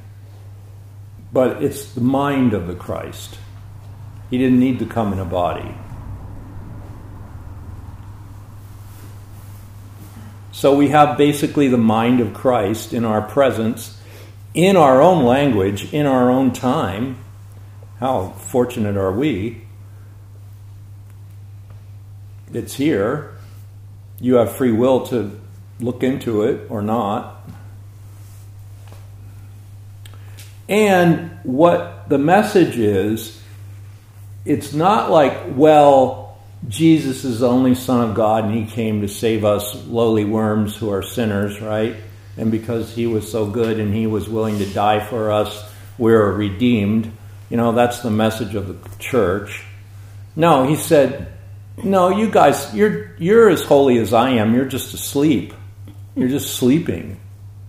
but 1.32 1.64
it's 1.64 1.91
the 1.93 2.01
mind 2.01 2.53
of 2.53 2.68
the 2.68 2.76
Christ. 2.76 3.38
He 4.30 4.38
didn't 4.38 4.60
need 4.60 4.80
to 4.80 4.86
come 4.86 5.14
in 5.14 5.20
a 5.20 5.26
body. 5.26 5.76
So 10.60 10.76
we 10.76 10.89
have 10.89 11.18
basically 11.18 11.70
the 11.70 11.78
mind 11.78 12.20
of 12.20 12.34
Christ 12.34 12.91
in 12.91 13.05
our 13.05 13.22
presence, 13.22 13.97
in 14.53 14.76
our 14.76 15.01
own 15.01 15.24
language, 15.24 15.93
in 15.93 16.05
our 16.05 16.30
own 16.30 16.51
time. 16.51 17.18
How 18.01 18.32
fortunate 18.32 18.97
are 18.97 19.14
we? 19.14 19.62
It's 22.51 22.74
here. 22.74 23.38
You 24.20 24.36
have 24.36 24.51
free 24.51 24.74
will 24.74 25.07
to 25.07 25.39
look 25.80 26.03
into 26.03 26.41
it 26.41 26.70
or 26.70 26.82
not. 26.82 27.41
And 30.68 31.39
what 31.43 32.10
the 32.10 32.18
message 32.18 32.78
is, 32.78 33.41
it's 34.43 34.74
not 34.74 35.10
like, 35.10 35.55
well, 35.55 36.28
Jesus 36.68 37.24
is 37.24 37.39
the 37.39 37.47
only 37.47 37.74
Son 37.76 38.10
of 38.10 38.16
God 38.16 38.45
and 38.45 38.53
he 38.53 38.66
came 38.66 39.01
to 39.01 39.07
save 39.07 39.45
us 39.45 39.76
lowly 39.88 40.26
worms 40.26 40.76
who 40.76 40.91
are 40.91 41.01
sinners, 41.01 41.62
right? 41.62 41.95
And 42.38 42.51
because 42.51 42.93
he 42.93 43.07
was 43.07 43.30
so 43.30 43.45
good 43.49 43.80
and 43.80 43.93
he 43.93 44.07
was 44.07 44.28
willing 44.30 44.60
to 44.60 44.66
die 44.66 44.99
for 44.99 45.32
us, 45.32 45.64
we're 45.97 46.32
redeemed. 46.32 47.12
You 47.49 47.57
know, 47.57 47.72
that's 47.72 47.99
the 47.99 48.12
message 48.12 48.55
of 48.55 48.68
the 48.68 48.97
church. 48.97 49.64
No, 50.36 50.68
he 50.68 50.76
said, 50.76 51.34
no, 51.84 52.10
you 52.10 52.30
guys, 52.30 52.74
you're, 52.74 53.16
you're 53.18 53.49
as 53.49 53.64
holy 53.64 53.97
as 53.97 54.14
I 54.14 54.32
am. 54.32 54.53
You're 54.53 54.66
just 54.66 54.93
asleep. 54.93 55.53
You're 56.16 56.30
just 56.30 56.55
sleeping. 56.55 57.20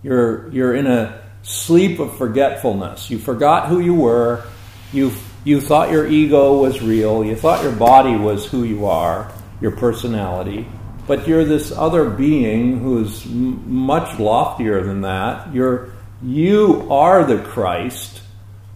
You're, 0.03 0.49
you're 0.49 0.75
in 0.75 0.87
a 0.87 1.21
sleep 1.43 1.99
of 1.99 2.17
forgetfulness. 2.17 3.09
You 3.09 3.19
forgot 3.19 3.67
who 3.67 3.79
you 3.79 3.95
were. 3.95 4.43
You, 4.91 5.11
you 5.43 5.59
thought 5.61 5.91
your 5.91 6.05
ego 6.07 6.61
was 6.61 6.81
real. 6.81 7.23
You 7.23 7.35
thought 7.35 7.63
your 7.63 7.71
body 7.71 8.15
was 8.15 8.45
who 8.45 8.63
you 8.63 8.85
are, 8.85 9.31
your 9.59 9.71
personality. 9.71 10.67
But 11.07 11.27
you're 11.27 11.45
this 11.45 11.71
other 11.71 12.09
being 12.09 12.79
who's 12.79 13.25
m- 13.25 13.73
much 13.73 14.19
loftier 14.19 14.83
than 14.83 15.01
that. 15.01 15.53
You're, 15.53 15.89
you 16.21 16.87
are 16.91 17.23
the 17.23 17.39
Christ. 17.41 18.21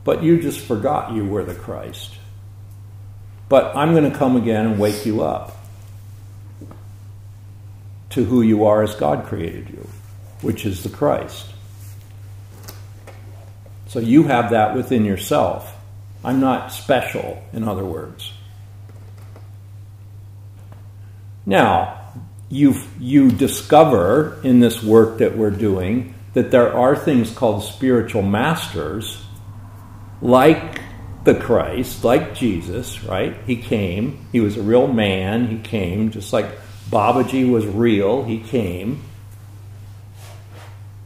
but 0.06 0.24
you 0.24 0.40
just 0.40 0.60
forgot 0.60 1.14
you 1.14 1.26
were 1.26 1.44
the 1.44 1.56
Christ. 1.56 2.14
But 3.50 3.76
I'm 3.76 3.94
going 3.94 4.10
to 4.10 4.18
come 4.18 4.36
again 4.38 4.66
and 4.66 4.80
wake 4.80 5.06
you 5.06 5.24
up 5.24 5.58
to 8.12 8.24
who 8.24 8.42
you 8.42 8.66
are 8.66 8.84
as 8.84 8.96
God 8.96 9.26
created 9.26 9.70
you, 9.70 9.90
which 10.42 10.66
is 10.66 10.84
the 10.84 10.90
Christ. 10.90 11.48
So 13.88 14.00
you 14.00 14.24
have 14.24 14.52
that 14.52 14.76
within 14.76 15.06
yourself. 15.06 15.75
I'm 16.26 16.40
not 16.40 16.72
special, 16.72 17.44
in 17.54 17.68
other 17.68 17.86
words. 17.86 18.34
Now, 21.46 22.02
you 22.50 22.74
you 23.00 23.30
discover 23.30 24.40
in 24.44 24.60
this 24.60 24.82
work 24.82 25.20
that 25.20 25.38
we're 25.38 25.52
doing 25.52 26.16
that 26.34 26.50
there 26.50 26.76
are 26.76 26.96
things 26.96 27.32
called 27.32 27.64
spiritual 27.64 28.24
masters, 28.24 29.24
like 30.20 30.82
the 31.26 31.36
Christ, 31.36 32.04
like 32.04 32.34
Jesus, 32.34 33.04
right? 33.04 33.36
He 33.46 33.56
came. 33.56 34.26
He 34.32 34.40
was 34.40 34.58
a 34.58 34.64
real 34.64 34.88
man. 34.88 35.48
He 35.48 35.60
came, 35.60 36.10
just 36.10 36.34
like 36.34 36.48
Babaji 36.90 37.48
was 37.50 37.68
real. 37.68 38.24
He 38.24 38.40
came. 38.40 39.04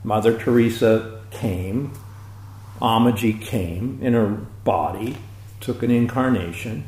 Mother 0.02 0.38
Teresa 0.38 1.22
came. 1.32 1.92
Amaji 2.82 3.42
came 3.42 4.00
in 4.02 4.14
her 4.14 4.46
body, 4.70 5.18
took 5.62 5.82
an 5.82 5.90
incarnation, 5.90 6.84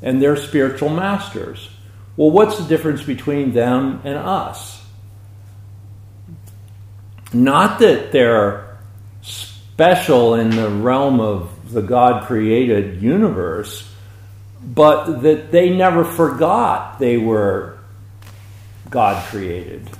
and 0.00 0.22
they're 0.22 0.36
spiritual 0.36 0.90
masters. 0.90 1.68
Well, 2.16 2.30
what's 2.30 2.56
the 2.56 2.68
difference 2.68 3.02
between 3.02 3.50
them 3.50 4.00
and 4.04 4.16
us? 4.16 4.80
Not 7.32 7.80
that 7.80 8.12
they're 8.12 8.78
special 9.22 10.34
in 10.34 10.50
the 10.50 10.70
realm 10.70 11.18
of 11.18 11.72
the 11.72 11.82
God 11.82 12.26
created 12.28 13.02
universe, 13.02 13.92
but 14.62 15.22
that 15.22 15.50
they 15.50 15.70
never 15.70 16.04
forgot 16.04 17.00
they 17.00 17.16
were 17.16 17.76
God 18.88 19.20
created. 19.30 19.90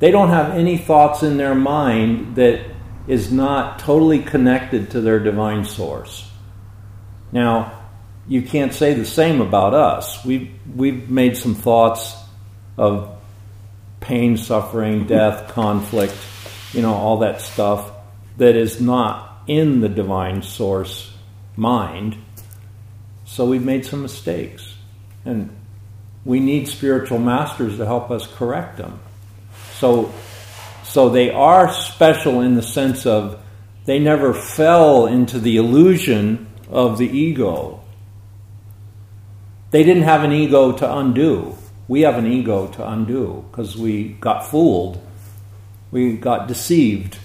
They 0.00 0.10
don't 0.10 0.30
have 0.30 0.50
any 0.56 0.76
thoughts 0.76 1.22
in 1.22 1.36
their 1.36 1.54
mind 1.54 2.34
that 2.34 2.73
is 3.06 3.30
not 3.32 3.78
totally 3.78 4.20
connected 4.20 4.90
to 4.92 5.00
their 5.00 5.18
divine 5.18 5.64
source. 5.64 6.30
Now, 7.32 7.80
you 8.26 8.42
can't 8.42 8.72
say 8.72 8.94
the 8.94 9.04
same 9.04 9.40
about 9.40 9.74
us. 9.74 10.24
We've, 10.24 10.50
we've 10.74 11.10
made 11.10 11.36
some 11.36 11.54
thoughts 11.54 12.16
of 12.78 13.18
pain, 14.00 14.36
suffering, 14.36 15.06
death, 15.06 15.48
conflict, 15.48 16.16
you 16.72 16.82
know, 16.82 16.94
all 16.94 17.18
that 17.18 17.40
stuff 17.40 17.90
that 18.38 18.56
is 18.56 18.80
not 18.80 19.42
in 19.46 19.80
the 19.80 19.88
divine 19.88 20.42
source 20.42 21.12
mind. 21.56 22.16
So 23.24 23.44
we've 23.46 23.64
made 23.64 23.84
some 23.84 24.02
mistakes. 24.02 24.74
And 25.24 25.54
we 26.24 26.40
need 26.40 26.68
spiritual 26.68 27.18
masters 27.18 27.76
to 27.76 27.86
help 27.86 28.10
us 28.10 28.26
correct 28.26 28.78
them. 28.78 29.00
So, 29.74 30.12
so 30.94 31.08
they 31.08 31.30
are 31.30 31.72
special 31.72 32.40
in 32.40 32.54
the 32.54 32.62
sense 32.62 33.04
of 33.04 33.40
they 33.84 33.98
never 33.98 34.32
fell 34.32 35.06
into 35.06 35.38
the 35.38 35.58
illusion 35.58 36.46
of 36.70 36.96
the 36.98 37.06
ego 37.06 37.84
they 39.74 39.82
didn't 39.82 40.04
have 40.04 40.22
an 40.22 40.30
ego 40.30 40.70
to 40.70 40.96
undo. 40.98 41.58
We 41.88 42.02
have 42.02 42.16
an 42.16 42.30
ego 42.30 42.68
to 42.68 42.88
undo 42.88 43.44
because 43.50 43.76
we 43.76 44.10
got 44.20 44.46
fooled. 44.46 45.04
We 45.90 46.16
got 46.16 46.46
deceived. 46.46 47.18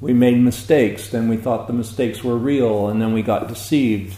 We 0.00 0.14
made 0.14 0.40
mistakes. 0.40 1.10
Then 1.10 1.28
we 1.28 1.36
thought 1.36 1.66
the 1.66 1.74
mistakes 1.74 2.24
were 2.24 2.38
real, 2.38 2.88
and 2.88 3.02
then 3.02 3.12
we 3.12 3.20
got 3.20 3.48
deceived. 3.48 4.16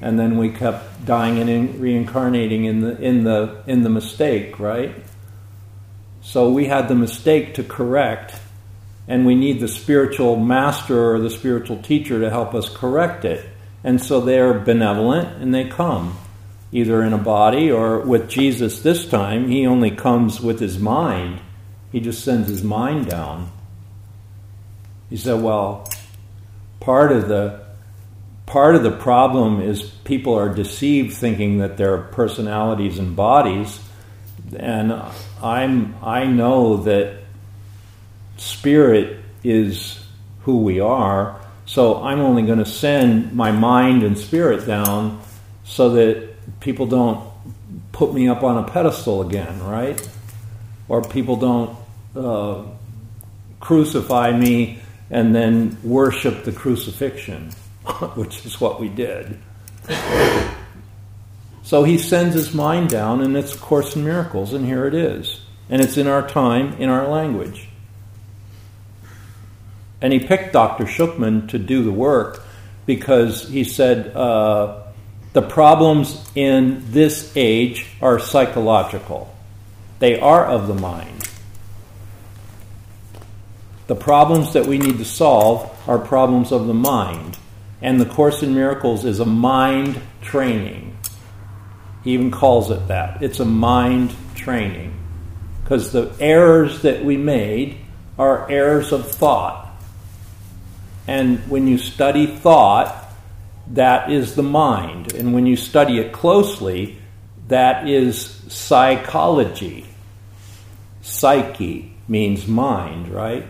And 0.00 0.18
then 0.18 0.38
we 0.38 0.48
kept 0.48 1.04
dying 1.04 1.38
and 1.38 1.78
reincarnating 1.78 2.64
in 2.64 2.80
the, 2.80 2.98
in, 2.98 3.24
the, 3.24 3.62
in 3.66 3.82
the 3.82 3.90
mistake, 3.90 4.58
right? 4.58 4.94
So 6.28 6.50
we 6.50 6.66
had 6.66 6.88
the 6.88 6.94
mistake 6.94 7.54
to 7.54 7.64
correct, 7.64 8.34
and 9.08 9.24
we 9.24 9.34
need 9.34 9.60
the 9.60 9.66
spiritual 9.66 10.36
master 10.36 11.14
or 11.14 11.20
the 11.20 11.30
spiritual 11.30 11.80
teacher 11.80 12.20
to 12.20 12.28
help 12.28 12.54
us 12.54 12.68
correct 12.68 13.24
it. 13.24 13.48
And 13.82 13.98
so 13.98 14.20
they're 14.20 14.52
benevolent 14.52 15.40
and 15.40 15.54
they 15.54 15.70
come 15.70 16.18
either 16.70 17.02
in 17.02 17.14
a 17.14 17.18
body 17.18 17.70
or 17.70 18.00
with 18.00 18.28
Jesus 18.28 18.82
this 18.82 19.08
time, 19.08 19.48
he 19.48 19.66
only 19.66 19.90
comes 19.90 20.38
with 20.38 20.60
his 20.60 20.78
mind. 20.78 21.40
He 21.92 22.00
just 22.00 22.22
sends 22.22 22.50
his 22.50 22.62
mind 22.62 23.08
down. 23.08 23.50
He 25.08 25.16
said, 25.16 25.40
well, 25.40 25.88
part 26.78 27.10
of 27.10 27.28
the 27.28 27.64
part 28.44 28.74
of 28.74 28.82
the 28.82 28.90
problem 28.90 29.62
is 29.62 29.82
people 29.82 30.34
are 30.34 30.54
deceived 30.54 31.16
thinking 31.16 31.60
that 31.60 31.78
they're 31.78 31.96
personalities 31.96 32.98
and 32.98 33.16
bodies 33.16 33.80
and 34.54 34.92
i'm 35.42 35.94
i 36.02 36.24
know 36.24 36.78
that 36.78 37.18
spirit 38.36 39.18
is 39.44 40.04
who 40.42 40.58
we 40.62 40.80
are 40.80 41.40
so 41.66 42.02
i'm 42.02 42.20
only 42.20 42.42
going 42.42 42.58
to 42.58 42.66
send 42.66 43.32
my 43.32 43.50
mind 43.52 44.02
and 44.02 44.16
spirit 44.16 44.66
down 44.66 45.20
so 45.64 45.90
that 45.90 46.28
people 46.60 46.86
don't 46.86 47.28
put 47.92 48.14
me 48.14 48.28
up 48.28 48.42
on 48.42 48.58
a 48.58 48.66
pedestal 48.66 49.22
again, 49.22 49.62
right? 49.64 50.08
Or 50.88 51.02
people 51.02 51.36
don't 51.36 51.76
uh, 52.16 52.62
crucify 53.60 54.36
me 54.36 54.80
and 55.10 55.34
then 55.34 55.76
worship 55.82 56.44
the 56.44 56.52
crucifixion, 56.52 57.50
which 58.14 58.46
is 58.46 58.60
what 58.60 58.80
we 58.80 58.88
did. 58.88 59.38
So 61.68 61.84
he 61.84 61.98
sends 61.98 62.34
his 62.34 62.54
mind 62.54 62.88
down, 62.88 63.20
and 63.20 63.36
it's 63.36 63.54
a 63.54 63.58
Course 63.58 63.94
in 63.94 64.02
Miracles, 64.02 64.54
and 64.54 64.64
here 64.64 64.86
it 64.86 64.94
is. 64.94 65.42
And 65.68 65.82
it's 65.82 65.98
in 65.98 66.06
our 66.06 66.26
time, 66.26 66.72
in 66.78 66.88
our 66.88 67.06
language. 67.06 67.68
And 70.00 70.10
he 70.10 70.18
picked 70.18 70.54
Dr. 70.54 70.84
Schucman 70.84 71.46
to 71.50 71.58
do 71.58 71.82
the 71.82 71.92
work 71.92 72.42
because 72.86 73.50
he 73.50 73.64
said, 73.64 74.16
uh, 74.16 74.82
the 75.34 75.42
problems 75.42 76.26
in 76.34 76.90
this 76.90 77.34
age 77.36 77.84
are 78.00 78.18
psychological, 78.18 79.36
they 79.98 80.18
are 80.18 80.46
of 80.46 80.68
the 80.68 80.74
mind. 80.74 81.28
The 83.88 83.94
problems 83.94 84.54
that 84.54 84.64
we 84.64 84.78
need 84.78 84.96
to 84.96 85.04
solve 85.04 85.70
are 85.86 85.98
problems 85.98 86.50
of 86.50 86.66
the 86.66 86.72
mind. 86.72 87.36
And 87.82 88.00
the 88.00 88.06
Course 88.06 88.42
in 88.42 88.54
Miracles 88.54 89.04
is 89.04 89.20
a 89.20 89.26
mind 89.26 90.00
training. 90.22 90.87
Even 92.04 92.30
calls 92.30 92.70
it 92.70 92.88
that. 92.88 93.22
It's 93.22 93.40
a 93.40 93.44
mind 93.44 94.14
training. 94.34 94.94
Because 95.62 95.92
the 95.92 96.14
errors 96.20 96.82
that 96.82 97.04
we 97.04 97.16
made 97.16 97.78
are 98.18 98.50
errors 98.50 98.92
of 98.92 99.10
thought. 99.10 99.66
And 101.06 101.38
when 101.50 101.66
you 101.66 101.78
study 101.78 102.26
thought, 102.26 103.06
that 103.72 104.10
is 104.10 104.34
the 104.34 104.42
mind. 104.42 105.14
And 105.14 105.34
when 105.34 105.46
you 105.46 105.56
study 105.56 105.98
it 105.98 106.12
closely, 106.12 106.98
that 107.48 107.88
is 107.88 108.42
psychology. 108.48 109.86
Psyche 111.02 111.94
means 112.06 112.46
mind, 112.46 113.08
right? 113.08 113.46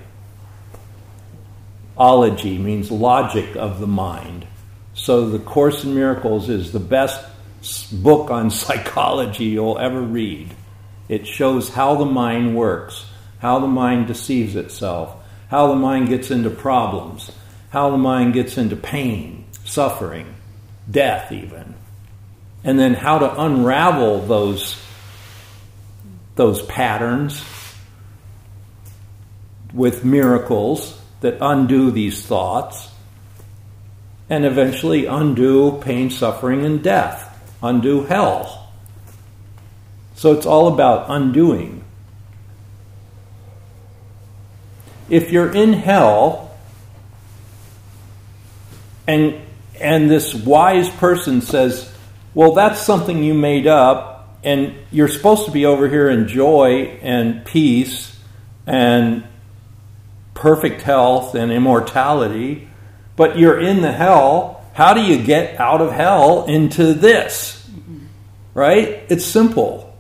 Ology 1.97 2.59
means 2.59 2.91
logic 2.91 3.57
of 3.57 3.81
the 3.81 3.87
mind. 3.87 4.47
So 4.95 5.29
the 5.29 5.39
Course 5.39 5.85
in 5.85 5.95
Miracles 5.95 6.49
is 6.49 6.73
the 6.73 6.81
best 6.81 7.25
book 7.91 8.31
on 8.31 8.51
psychology 8.51 9.47
you'll 9.47 9.79
ever 9.79 10.01
read. 10.01 10.55
It 11.09 11.27
shows 11.27 11.71
how 11.71 11.95
the 11.95 12.05
mind 12.05 12.57
works, 12.57 13.07
how 13.39 13.59
the 13.61 13.67
mind 13.67 14.07
deceives 14.07 14.57
itself, 14.57 15.15
how 15.49 15.69
the 15.69 15.77
mind 15.77 16.09
gets 16.09 16.31
into 16.31 16.51
problems, 16.51 17.33
how 17.71 17.91
the 17.91 17.99
mind 17.99 18.35
gets 18.35 18.59
into 18.59 18.77
pain, 18.77 19.47
suffering, 19.65 20.35
death, 20.91 21.33
even. 21.33 21.75
And 22.65 22.79
then 22.79 22.95
how 22.95 23.19
to 23.19 23.41
unravel 23.41 24.21
those, 24.21 24.79
those 26.35 26.61
patterns 26.63 27.43
with 29.73 30.05
miracles 30.05 31.01
that 31.21 31.39
undo 31.41 31.91
these 31.91 32.25
thoughts 32.25 32.91
and 34.31 34.45
eventually 34.45 35.07
undo 35.07 35.79
pain, 35.81 36.11
suffering, 36.11 36.65
and 36.65 36.83
death, 36.83 37.28
undo 37.63 38.05
hell. 38.05 38.73
So 40.15 40.33
it's 40.33 40.47
all 40.47 40.69
about 40.69 41.07
undoing. 41.09 41.85
If 45.09 45.31
you're 45.31 45.51
in 45.55 45.73
hell 45.73 46.57
and 49.07 49.41
and 49.81 50.11
this 50.11 50.35
wise 50.35 50.91
person 50.91 51.41
says, 51.41 51.93
Well, 52.35 52.53
that's 52.53 52.81
something 52.81 53.23
you 53.23 53.35
made 53.35 53.67
up, 53.67 54.39
and 54.43 54.75
you're 54.91 55.09
supposed 55.09 55.47
to 55.47 55.51
be 55.51 55.67
over 55.67 55.89
here 55.89 56.09
in 56.11 56.29
joy 56.29 56.99
and 57.03 57.45
peace 57.45 58.17
and 58.67 59.25
perfect 60.35 60.83
health 60.83 61.35
and 61.35 61.51
immortality. 61.51 62.69
but 63.17 63.37
you're 63.37 63.59
in 63.59 63.83
the 63.83 63.91
hell. 63.91 64.58
How 64.79 64.95
do 64.95 65.01
you 65.01 65.21
get 65.21 65.59
out 65.59 65.81
of 65.81 65.91
hell 65.91 66.45
into 66.45 66.95
this? 66.95 67.69
Right? 68.55 69.03
It's 69.09 69.25
simple. 69.25 69.93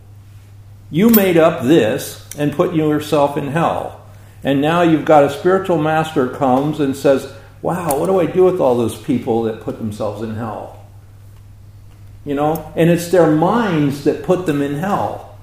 You 0.88 1.10
made 1.10 1.36
up 1.36 1.64
this 1.64 2.24
and 2.38 2.52
put 2.52 2.76
yourself 2.76 3.36
in 3.36 3.48
hell. 3.48 4.06
And 4.44 4.60
now 4.60 4.82
you've 4.82 5.04
got 5.04 5.24
a 5.24 5.30
spiritual 5.30 5.78
master 5.78 6.28
comes 6.28 6.78
and 6.78 6.94
says, 6.94 7.28
Wow, 7.60 7.98
what 7.98 8.06
do 8.06 8.20
I 8.20 8.26
do 8.26 8.44
with 8.44 8.60
all 8.60 8.76
those 8.76 8.96
people 8.96 9.42
that 9.42 9.62
put 9.62 9.78
themselves 9.78 10.22
in 10.22 10.36
hell? 10.36 10.86
You 12.24 12.36
know? 12.36 12.72
And 12.76 12.88
it's 12.88 13.10
their 13.10 13.32
minds 13.32 14.04
that 14.04 14.22
put 14.22 14.46
them 14.46 14.62
in 14.62 14.76
hell. 14.76 15.36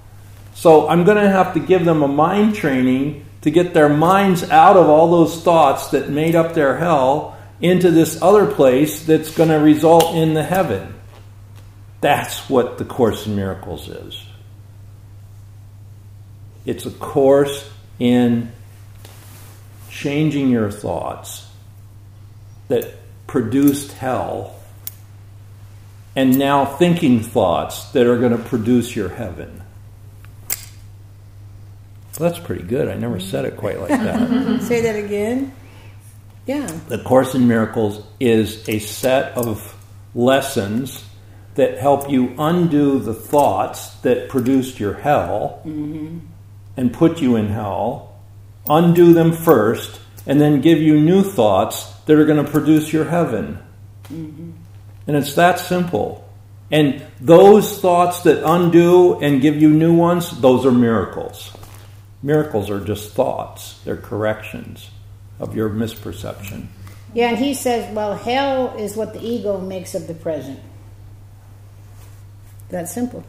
So 0.54 0.88
I'm 0.88 1.04
going 1.04 1.22
to 1.22 1.30
have 1.30 1.54
to 1.56 1.60
give 1.60 1.84
them 1.84 2.04
a 2.04 2.08
mind 2.08 2.56
training 2.56 3.26
to 3.42 3.52
get 3.52 3.74
their 3.74 3.90
minds 3.90 4.50
out 4.50 4.78
of 4.78 4.88
all 4.88 5.12
those 5.12 5.44
thoughts 5.44 5.90
that 5.90 6.10
made 6.10 6.36
up 6.36 6.54
their 6.54 6.78
hell 6.78 7.35
into 7.62 7.92
this 7.92 8.22
other 8.22 8.46
place 8.46 9.06
that's 9.06 9.34
going 9.36 9.50
to 9.50 9.56
result 9.56 10.16
in 10.16 10.34
the 10.34 10.44
heaven. 10.44 10.94
That's 12.02 12.50
what 12.50 12.78
the 12.78 12.86
Course 12.86 13.26
in 13.26 13.36
Miracles 13.36 13.88
is. 13.90 14.26
It's 16.66 16.86
a 16.86 16.92
course 16.92 17.70
in 18.00 18.52
changing 19.90 20.50
your 20.50 20.72
thoughts 20.72 21.48
that 22.68 22.96
produced 23.28 23.94
hell 23.94 24.56
and 26.16 26.38
now 26.38 26.66
thinking 26.66 27.22
thoughts 27.22 27.92
that 27.92 28.08
are 28.08 28.18
going 28.18 28.32
to 28.32 28.44
produce 28.44 28.96
your 28.96 29.10
heaven. 29.10 29.62
Well, 32.20 32.30
that's 32.30 32.40
pretty 32.40 32.64
good. 32.64 32.88
I 32.88 32.96
never 32.96 33.20
said 33.20 33.46
it 33.46 33.58
quite 33.58 33.80
like 33.80 33.90
that. 33.90 34.62
Say 34.62 34.82
that 34.82 34.96
again. 34.96 35.54
Yeah. 36.46 36.68
The 36.88 37.00
Course 37.00 37.34
in 37.34 37.48
Miracles 37.48 38.04
is 38.20 38.68
a 38.70 38.80
set 38.80 39.36
of 39.36 39.76
lessons 40.14 41.04
that 41.56 41.80
help 41.80 42.10
you 42.10 42.36
undo 42.38 43.00
the 43.00 43.14
thoughts 43.14 43.96
that 44.02 44.30
produced 44.30 44.80
your 44.80 44.94
hell 44.94 45.62
mm-hmm. 45.66 46.20
and 46.78 46.94
put 46.94 47.22
you 47.22 47.36
in 47.36 47.48
hell, 47.48 48.16
undo 48.70 49.14
them 49.14 49.32
first, 49.32 50.00
and 50.28 50.40
then 50.40 50.62
give 50.62 50.80
you 50.80 51.00
new 51.00 51.24
thoughts 51.24 51.92
that 52.06 52.18
are 52.18 52.26
going 52.26 52.44
to 52.44 52.52
produce 52.52 52.94
your 52.94 53.06
heaven. 53.06 53.58
Mm-hmm. 54.06 54.52
And 55.08 55.18
it's 55.18 55.36
that 55.36 55.60
simple. 55.60 56.28
And 56.72 57.06
those 57.22 57.80
thoughts 57.80 58.22
that 58.22 58.48
undo 58.48 59.20
and 59.20 59.42
give 59.42 59.56
you 59.56 59.70
new 59.70 59.96
ones, 59.96 60.30
those 60.42 60.66
are 60.66 60.72
miracles. 60.72 61.56
Miracles 62.22 62.70
are 62.70 62.84
just 62.84 63.14
thoughts, 63.14 63.80
they're 63.86 63.98
corrections 63.98 64.90
of 65.40 65.56
your 65.56 65.70
misperception. 65.70 66.68
Yeah, 67.14 67.30
and 67.30 67.38
he 67.38 67.54
says, 67.54 67.94
well, 67.94 68.16
hell 68.16 68.76
is 68.78 68.96
what 68.96 69.14
the 69.14 69.26
ego 69.26 69.60
makes 69.60 69.96
of 69.96 70.08
the 70.08 70.14
present. 70.14 70.60
That 72.70 72.90
simple. 72.90 73.24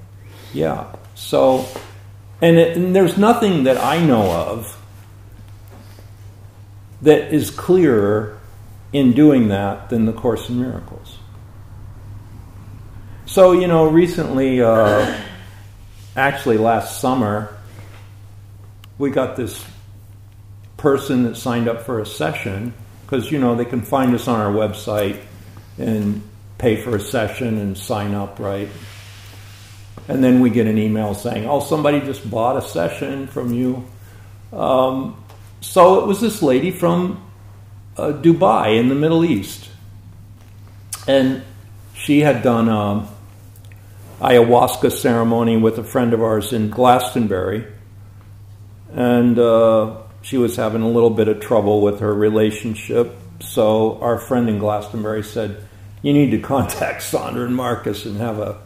Yeah. 0.52 0.92
So, 1.14 1.66
and, 2.40 2.56
it, 2.56 2.76
and 2.76 2.96
there's 2.96 3.16
nothing 3.16 3.64
that 3.64 3.78
I 3.78 4.04
know 4.04 4.30
of 4.30 4.76
that 7.02 7.32
is 7.32 7.50
clearer 7.50 8.38
in 8.92 9.12
doing 9.12 9.48
that 9.48 9.90
than 9.90 10.06
the 10.06 10.12
Course 10.12 10.48
in 10.48 10.60
Miracles. 10.60 11.18
So, 13.26 13.52
you 13.52 13.66
know, 13.66 13.88
recently, 13.88 14.62
uh, 14.62 15.16
actually 16.16 16.58
last 16.58 17.00
summer, 17.00 17.56
we 18.98 19.10
got 19.10 19.36
this 19.36 19.64
person 20.76 21.24
that 21.24 21.36
signed 21.36 21.68
up 21.68 21.82
for 21.82 22.00
a 22.00 22.06
session 22.06 22.74
because, 23.02 23.30
you 23.30 23.38
know, 23.38 23.54
they 23.54 23.64
can 23.64 23.82
find 23.82 24.14
us 24.14 24.28
on 24.28 24.40
our 24.40 24.52
website 24.52 25.20
and 25.78 26.22
pay 26.58 26.76
for 26.76 26.96
a 26.96 27.00
session 27.00 27.58
and 27.58 27.76
sign 27.76 28.14
up, 28.14 28.38
right? 28.38 28.68
And 30.08 30.22
then 30.22 30.40
we 30.40 30.50
get 30.50 30.66
an 30.66 30.78
email 30.78 31.14
saying, 31.14 31.46
oh, 31.46 31.60
somebody 31.60 32.00
just 32.00 32.28
bought 32.28 32.56
a 32.56 32.62
session 32.62 33.26
from 33.26 33.52
you. 33.52 33.86
Um, 34.52 35.22
so 35.60 36.00
it 36.00 36.06
was 36.06 36.20
this 36.20 36.42
lady 36.42 36.70
from 36.70 37.22
uh, 37.96 38.12
Dubai 38.12 38.78
in 38.78 38.88
the 38.88 38.94
Middle 38.94 39.24
East. 39.24 39.68
And 41.08 41.42
she 41.94 42.20
had 42.20 42.42
done 42.42 42.68
a 42.68 43.08
ayahuasca 44.20 44.92
ceremony 44.92 45.56
with 45.56 45.78
a 45.78 45.84
friend 45.84 46.12
of 46.12 46.22
ours 46.22 46.52
in 46.52 46.70
Glastonbury. 46.70 47.66
And 48.92 49.38
uh, 49.38 50.02
she 50.26 50.38
was 50.38 50.56
having 50.56 50.82
a 50.82 50.88
little 50.88 51.10
bit 51.10 51.28
of 51.28 51.38
trouble 51.38 51.80
with 51.80 52.00
her 52.00 52.12
relationship. 52.12 53.14
So 53.38 54.00
our 54.00 54.18
friend 54.18 54.48
in 54.48 54.58
Glastonbury 54.58 55.22
said, 55.22 55.64
You 56.02 56.12
need 56.12 56.32
to 56.32 56.40
contact 56.40 57.02
Sondra 57.12 57.46
and 57.46 57.54
Markus 57.54 58.04
and 58.06 58.16
have 58.16 58.40
a 58.40 58.58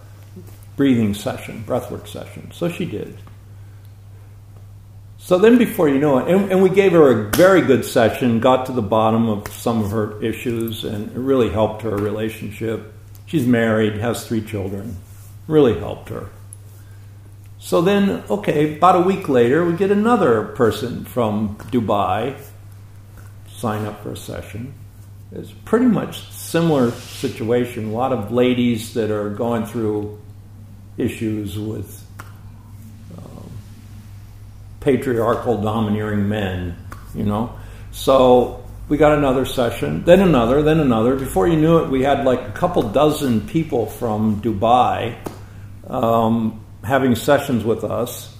breathing 0.76 1.12
session, 1.12 1.62
breathwork 1.66 2.08
session. 2.08 2.50
So 2.52 2.70
she 2.70 2.86
did. 2.86 3.18
So 5.18 5.38
then, 5.38 5.58
before 5.58 5.90
you 5.90 5.98
know 5.98 6.18
it, 6.18 6.34
and, 6.34 6.50
and, 6.50 6.62
we 6.62 6.70
gave 6.70 6.92
her 6.92 7.10
a 7.10 7.30
very 7.30 7.60
good 7.60 7.84
session, 7.84 8.40
got 8.40 8.64
to 8.66 8.72
the 8.72 8.80
bottom 8.80 9.28
of 9.28 9.46
some 9.52 9.84
of 9.84 9.90
her 9.90 10.20
issues, 10.22 10.82
and 10.82 11.12
it 11.12 11.18
really 11.18 11.50
helped 11.50 11.82
her 11.82 11.94
relationship. 11.94 12.90
She's 13.26 13.46
married, 13.46 13.96
has 13.96 14.26
three 14.26 14.40
children. 14.40 14.96
Really 15.46 15.78
helped 15.78 16.08
her. 16.08 16.30
So 17.62 17.82
then, 17.82 18.24
okay, 18.30 18.76
about 18.76 18.96
a 18.96 19.00
week 19.00 19.28
later, 19.28 19.64
we 19.64 19.74
get 19.74 19.90
another 19.90 20.44
person 20.44 21.04
from 21.04 21.56
Dubai 21.70 22.34
sign 23.48 23.84
up 23.84 24.02
for 24.02 24.12
a 24.12 24.16
session. 24.16 24.72
It's 25.30 25.52
pretty 25.66 25.84
much 25.84 26.22
similar 26.32 26.90
situation. 26.90 27.90
A 27.90 27.92
lot 27.92 28.14
of 28.14 28.32
ladies 28.32 28.94
that 28.94 29.10
are 29.10 29.28
going 29.28 29.66
through 29.66 30.18
issues 30.96 31.58
with 31.58 32.02
um, 33.18 33.50
patriarchal 34.80 35.60
domineering 35.60 36.30
men, 36.30 36.76
you 37.14 37.24
know. 37.24 37.54
So 37.92 38.64
we 38.88 38.96
got 38.96 39.18
another 39.18 39.44
session, 39.44 40.02
then 40.04 40.20
another, 40.20 40.62
then 40.62 40.80
another. 40.80 41.14
Before 41.14 41.46
you 41.46 41.56
knew 41.56 41.84
it, 41.84 41.90
we 41.90 42.02
had 42.04 42.24
like 42.24 42.40
a 42.40 42.52
couple 42.52 42.82
dozen 42.84 43.46
people 43.46 43.84
from 43.84 44.40
Dubai 44.40 45.14
um, 45.86 46.59
having 46.84 47.14
sessions 47.14 47.64
with 47.64 47.84
us. 47.84 48.34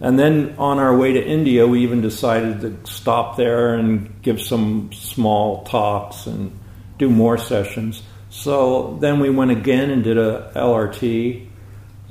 And 0.00 0.18
then 0.18 0.56
on 0.58 0.78
our 0.78 0.96
way 0.96 1.12
to 1.12 1.24
India, 1.24 1.66
we 1.66 1.82
even 1.82 2.00
decided 2.00 2.60
to 2.60 2.90
stop 2.90 3.36
there 3.36 3.74
and 3.74 4.20
give 4.22 4.40
some 4.40 4.92
small 4.92 5.64
talks 5.64 6.26
and 6.26 6.58
do 6.98 7.08
more 7.08 7.38
sessions. 7.38 8.02
So 8.30 8.98
then 9.00 9.20
we 9.20 9.30
went 9.30 9.52
again 9.52 9.90
and 9.90 10.02
did 10.02 10.18
a 10.18 10.52
LRT 10.56 11.48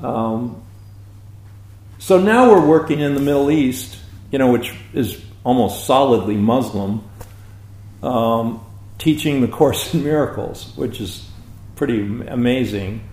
um, 0.03 0.61
so 1.97 2.19
now 2.19 2.51
we're 2.51 2.65
working 2.65 2.99
in 2.99 3.15
the 3.15 3.21
Middle 3.21 3.49
East, 3.49 3.97
you 4.31 4.37
know, 4.37 4.51
which 4.51 4.73
is 4.93 5.23
almost 5.45 5.85
solidly 5.85 6.35
Muslim, 6.35 7.03
um, 8.01 8.65
teaching 8.97 9.41
the 9.41 9.47
Course 9.47 9.93
in 9.93 10.03
Miracles, 10.03 10.75
which 10.75 10.99
is 10.99 11.25
pretty 11.75 12.01
amazing. 12.27 13.07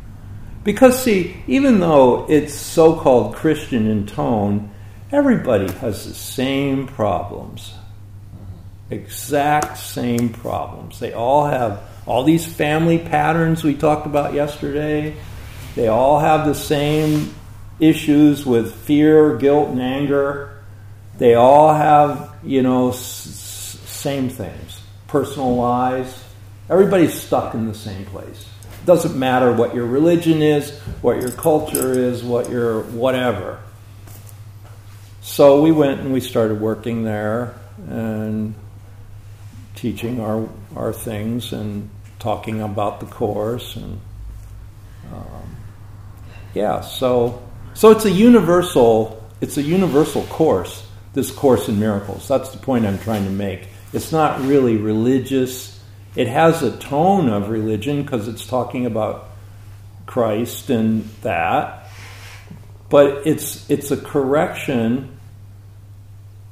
Because, 0.63 1.03
see, 1.03 1.37
even 1.47 1.81
though 1.81 2.27
it's 2.29 2.55
so 2.55 2.97
called 2.97 3.35
Christian 3.35 3.87
in 3.87 4.07
tone, 4.07 4.71
everybody 5.11 5.71
has 5.73 6.07
the 6.07 6.15
same 6.15 6.87
problems. 6.87 7.75
Exact 8.91 9.79
same 9.79 10.29
problems. 10.29 10.99
They 10.99 11.13
all 11.13 11.47
have 11.47 11.83
all 12.07 12.25
these 12.25 12.45
family 12.47 12.99
patterns 12.99 13.63
we 13.65 13.75
talked 13.75 14.07
about 14.07 14.35
yesterday 14.35 15.17
they 15.75 15.89
all 15.89 16.19
have 16.19 16.47
the 16.47 16.55
same 16.55 17.35
issues 17.79 18.45
with 18.45 18.75
fear, 18.75 19.37
guilt, 19.37 19.69
and 19.71 19.81
anger. 19.81 20.63
They 21.19 21.35
all 21.35 21.73
have, 21.73 22.35
you 22.43 22.63
know, 22.63 22.91
s- 22.91 23.79
same 23.87 24.29
things. 24.29 24.81
Personal 25.07 25.57
lies. 25.57 26.23
Everybody's 26.69 27.15
stuck 27.15 27.55
in 27.55 27.67
the 27.67 27.75
same 27.75 28.05
place. 28.07 28.49
It 28.81 28.87
doesn't 28.87 29.19
matter 29.19 29.53
what 29.53 29.75
your 29.75 29.87
religion 29.87 30.43
is, 30.43 30.79
what 31.03 31.21
your 31.21 31.31
culture 31.31 31.93
is, 31.93 32.23
what 32.23 32.51
your 32.51 32.83
whatever. 32.83 33.61
So 35.21 35.63
we 35.63 35.71
went 35.71 36.01
and 36.01 36.13
we 36.13 36.21
started 36.21 36.61
working 36.61 37.05
there 37.05 37.55
and 37.89 38.55
teaching 39.75 40.21
our 40.21 40.49
our 40.75 40.93
things 40.93 41.53
and 41.53 41.91
talking 42.19 42.61
about 42.61 43.01
the 43.01 43.07
course 43.07 43.77
and 43.77 44.01
um, 45.13 45.57
yeah, 46.55 46.81
so 46.81 47.43
so 47.75 47.91
it's 47.91 48.05
a 48.05 48.11
universal 48.11 49.21
it's 49.41 49.57
a 49.57 49.63
universal 49.63 50.23
course. 50.25 50.87
This 51.13 51.31
course 51.31 51.69
in 51.69 51.81
miracles. 51.81 52.29
That's 52.29 52.51
the 52.51 52.59
point 52.59 52.87
I'm 52.87 52.99
trying 52.99 53.25
to 53.25 53.31
make. 53.31 53.69
It's 53.93 54.13
not 54.13 54.41
really 54.43 54.77
religious. 54.77 55.80
It 56.17 56.29
has 56.29 56.63
a 56.63 56.77
tone 56.77 57.29
of 57.29 57.51
religion 57.51 58.03
because 58.03 58.27
it's 58.27 58.47
talking 58.47 58.85
about 58.85 59.29
Christ 60.07 60.71
and 60.71 61.05
that, 61.23 61.89
but 62.89 63.27
it's 63.27 63.69
it's 63.71 63.93
a 63.93 63.97
correction 63.97 65.17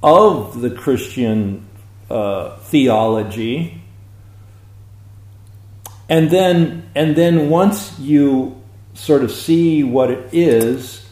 of 0.01 0.61
the 0.61 0.71
Christian 0.71 1.67
uh, 2.09 2.57
theology. 2.59 3.83
And 6.09 6.31
then 6.31 6.89
and 6.95 7.17
then 7.17 7.51
once 7.51 7.99
you 7.99 8.63
sort 8.95 9.25
of 9.25 9.33
see 9.33 9.83
what 9.83 10.11
it 10.11 10.33
is 10.33 11.05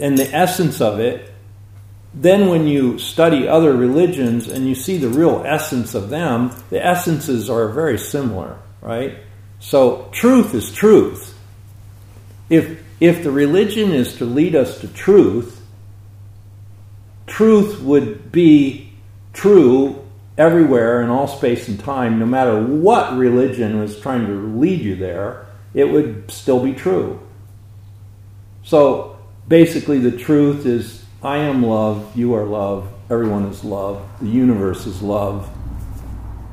and 0.00 0.16
the 0.16 0.34
essence 0.34 0.80
of 0.80 0.98
it, 0.98 1.27
then 2.20 2.48
when 2.48 2.66
you 2.66 2.98
study 2.98 3.46
other 3.46 3.76
religions 3.76 4.48
and 4.48 4.66
you 4.66 4.74
see 4.74 4.98
the 4.98 5.08
real 5.08 5.44
essence 5.46 5.94
of 5.94 6.10
them, 6.10 6.50
the 6.68 6.84
essences 6.84 7.48
are 7.48 7.68
very 7.68 7.96
similar, 7.96 8.58
right? 8.80 9.18
So 9.60 10.08
truth 10.10 10.52
is 10.52 10.72
truth. 10.72 11.38
If 12.50 12.82
if 12.98 13.22
the 13.22 13.30
religion 13.30 13.92
is 13.92 14.16
to 14.16 14.24
lead 14.24 14.56
us 14.56 14.80
to 14.80 14.88
truth, 14.88 15.64
truth 17.28 17.80
would 17.82 18.32
be 18.32 18.92
true 19.32 20.04
everywhere 20.36 21.02
in 21.02 21.10
all 21.10 21.28
space 21.28 21.68
and 21.68 21.78
time, 21.78 22.18
no 22.18 22.26
matter 22.26 22.60
what 22.60 23.16
religion 23.16 23.78
was 23.78 24.00
trying 24.00 24.26
to 24.26 24.58
lead 24.58 24.80
you 24.80 24.96
there, 24.96 25.46
it 25.72 25.84
would 25.84 26.28
still 26.28 26.60
be 26.60 26.72
true. 26.72 27.20
So 28.64 29.20
basically, 29.46 30.00
the 30.00 30.16
truth 30.16 30.66
is 30.66 31.04
I 31.22 31.38
am 31.38 31.64
love, 31.64 32.16
you 32.16 32.34
are 32.34 32.44
love, 32.44 32.92
everyone 33.10 33.46
is 33.46 33.64
love, 33.64 34.08
the 34.20 34.28
universe 34.28 34.86
is 34.86 35.02
love, 35.02 35.50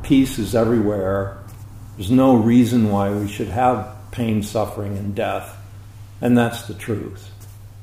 peace 0.02 0.40
is 0.40 0.56
everywhere. 0.56 1.38
There's 1.96 2.10
no 2.10 2.36
reason 2.36 2.90
why 2.90 3.12
we 3.12 3.28
should 3.28 3.50
have 3.50 3.96
pain, 4.10 4.42
suffering, 4.42 4.98
and 4.98 5.14
death. 5.14 5.56
And 6.20 6.36
that's 6.36 6.64
the 6.64 6.74
truth. 6.74 7.30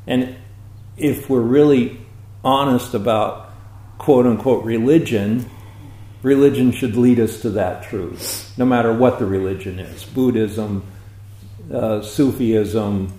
And 0.08 0.34
if 0.96 1.30
we're 1.30 1.40
really 1.40 2.00
honest 2.42 2.94
about 2.94 3.52
quote 3.98 4.26
unquote 4.26 4.64
religion, 4.64 5.48
religion 6.24 6.72
should 6.72 6.96
lead 6.96 7.20
us 7.20 7.42
to 7.42 7.50
that 7.50 7.84
truth, 7.84 8.52
no 8.58 8.64
matter 8.64 8.92
what 8.92 9.20
the 9.20 9.26
religion 9.26 9.78
is 9.78 10.02
Buddhism, 10.02 10.82
uh, 11.72 12.02
Sufism, 12.02 13.12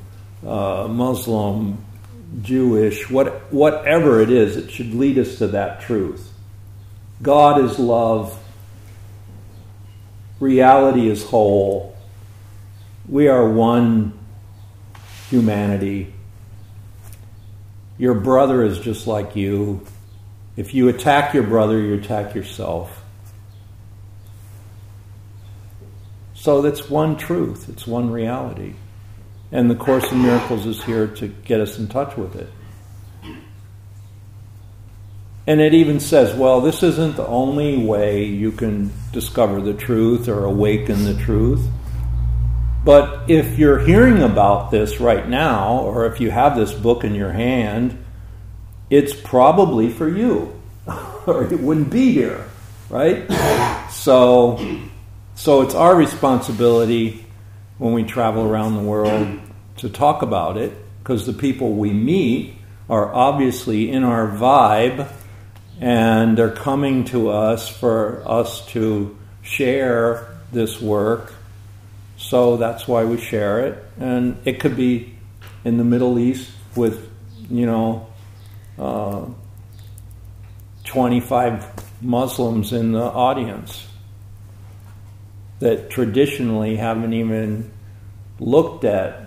uh, 0.45 0.89
Muslim, 0.89 1.82
Jewish, 2.41 3.09
what, 3.09 3.51
whatever 3.53 4.21
it 4.21 4.31
is, 4.31 4.57
it 4.57 4.71
should 4.71 4.93
lead 4.93 5.17
us 5.17 5.38
to 5.38 5.47
that 5.47 5.81
truth. 5.81 6.31
God 7.21 7.63
is 7.63 7.77
love, 7.79 8.38
reality 10.39 11.09
is 11.09 11.23
whole, 11.23 11.95
we 13.07 13.27
are 13.27 13.47
one 13.47 14.17
humanity. 15.29 16.13
Your 17.97 18.13
brother 18.13 18.63
is 18.63 18.79
just 18.79 19.07
like 19.07 19.36
you. 19.36 19.86
If 20.55 20.73
you 20.73 20.89
attack 20.89 21.34
your 21.34 21.43
brother, 21.43 21.79
you 21.79 21.95
attack 21.95 22.36
yourself. 22.36 23.03
So 26.34 26.61
that's 26.61 26.89
one 26.89 27.15
truth, 27.15 27.69
it's 27.69 27.88
one 27.88 28.09
reality. 28.09 28.73
And 29.54 29.70
the 29.70 29.76
Course 29.76 30.12
in 30.12 30.24
Miracles 30.24 30.66
is 30.66 30.84
here 30.84 31.06
to 31.06 31.28
get 31.28 31.62
us 31.62 31.78
in 31.78 31.88
touch 31.88 32.18
with 32.18 32.36
it. 32.36 32.49
And 35.45 35.62
it 35.62 35.76
even 35.76 35.99
says, 35.99 36.34
well, 36.36 36.60
this 36.60 36.82
isn't 36.82 37.18
the 37.18 37.28
only 37.28 37.78
way 37.78 38.26
you 38.26 38.51
can 38.51 38.91
discover 39.12 39.62
the 39.62 39.76
truth 39.76 40.28
or 40.28 40.43
awaken 40.43 41.04
the 41.04 41.14
truth. 41.14 41.64
But 42.84 43.30
if 43.30 43.60
you're 43.60 43.78
hearing 43.78 44.24
about 44.24 44.72
this 44.72 44.99
right 44.99 45.30
now, 45.30 45.82
or 45.82 46.08
if 46.08 46.20
you 46.20 46.32
have 46.32 46.56
this 46.56 46.74
book 46.74 47.04
in 47.04 47.14
your 47.14 47.32
hand, 47.32 48.04
it's 48.89 49.14
probably 49.14 49.89
for 49.89 50.10
you, 50.10 50.60
or 51.28 51.45
it 51.45 51.60
wouldn't 51.60 51.91
be 51.91 52.12
here, 52.12 52.43
right? 52.89 53.32
So 53.91 54.82
so 55.36 55.62
it's 55.62 55.76
our 55.76 55.95
responsibility 55.95 57.26
when 57.78 57.93
we 57.93 58.04
travel 58.04 58.43
around 58.43 58.76
the 58.76 58.84
world 58.84 59.39
to 59.78 59.89
talk 59.89 60.21
about 60.21 60.57
it 60.57 60.74
because 60.99 61.26
the 61.26 61.34
people 61.34 61.74
we 61.74 61.91
meet 61.91 62.55
are 62.89 63.13
obviously 63.13 63.91
in 63.91 64.03
our 64.03 64.28
vibe 64.28 65.09
and 65.80 66.38
they're 66.38 66.51
coming 66.51 67.03
to 67.05 67.30
us 67.30 67.67
for 67.67 68.24
us 68.26 68.65
to 68.67 69.17
share 69.41 70.38
this 70.51 70.80
work. 70.82 71.34
So 72.17 72.57
that's 72.57 72.88
why 72.88 73.03
we 73.03 73.19
share 73.19 73.67
it. 73.67 73.84
And 73.99 74.38
it 74.45 74.59
could 74.59 74.78
be 74.78 75.15
in 75.65 75.78
the 75.78 75.84
Middle 75.84 76.19
East 76.19 76.51
with, 76.76 77.09
you 77.49 77.65
know, 77.65 78.07
uh, 78.78 79.26
25 80.86 82.01
Muslims 82.01 82.74
in 82.74 82.91
the 82.91 83.03
audience 83.03 83.88
that 85.59 85.89
traditionally 85.89 86.76
haven't 86.76 87.13
even 87.13 87.71
looked 88.39 88.84
at 88.84 89.22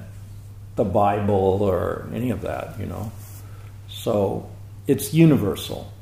the 0.76 0.84
Bible 0.84 1.58
or 1.62 2.08
any 2.12 2.30
of 2.30 2.42
that, 2.42 2.78
you 2.78 2.86
know. 2.86 3.10
So 3.88 4.48
it's 4.86 5.12
universal. 5.12 5.92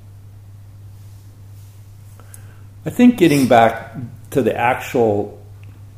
I 2.85 2.91
think 2.91 3.17
getting 3.17 3.49
back 3.49 3.95
to 4.31 4.43
the 4.43 4.55
actual 4.55 5.41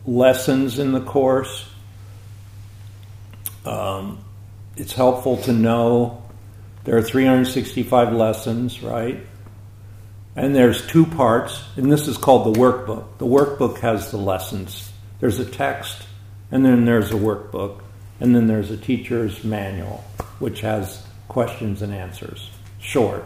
lessons 0.07 0.79
in 0.79 0.93
the 0.93 1.01
course, 1.01 1.69
um, 3.65 4.19
it's 4.77 4.93
helpful 4.93 5.39
to 5.39 5.53
know 5.53 6.23
there 6.85 6.97
are 6.97 7.03
365 7.03 8.13
lessons, 8.13 8.83
right? 8.83 9.19
And 10.37 10.55
there's 10.55 10.87
two 10.87 11.07
parts, 11.07 11.61
and 11.77 11.91
this 11.91 12.07
is 12.07 12.19
called 12.19 12.55
the 12.55 12.61
workbook. 12.61 13.19
The 13.19 13.27
workbook 13.27 13.79
has 13.79 14.11
the 14.11 14.19
lessons. 14.19 14.93
There's 15.19 15.39
a 15.41 15.47
text, 15.47 16.07
and 16.53 16.65
then 16.65 16.85
there's 16.85 17.11
a 17.11 17.15
workbook, 17.15 17.81
and 18.21 18.35
then 18.35 18.47
there's 18.47 18.71
a 18.71 18.77
teacher's 18.77 19.45
manual, 19.45 20.05
which 20.39 20.61
has 20.61 21.07
questions 21.29 21.83
and 21.83 21.93
answers, 21.93 22.51
short. 22.81 23.25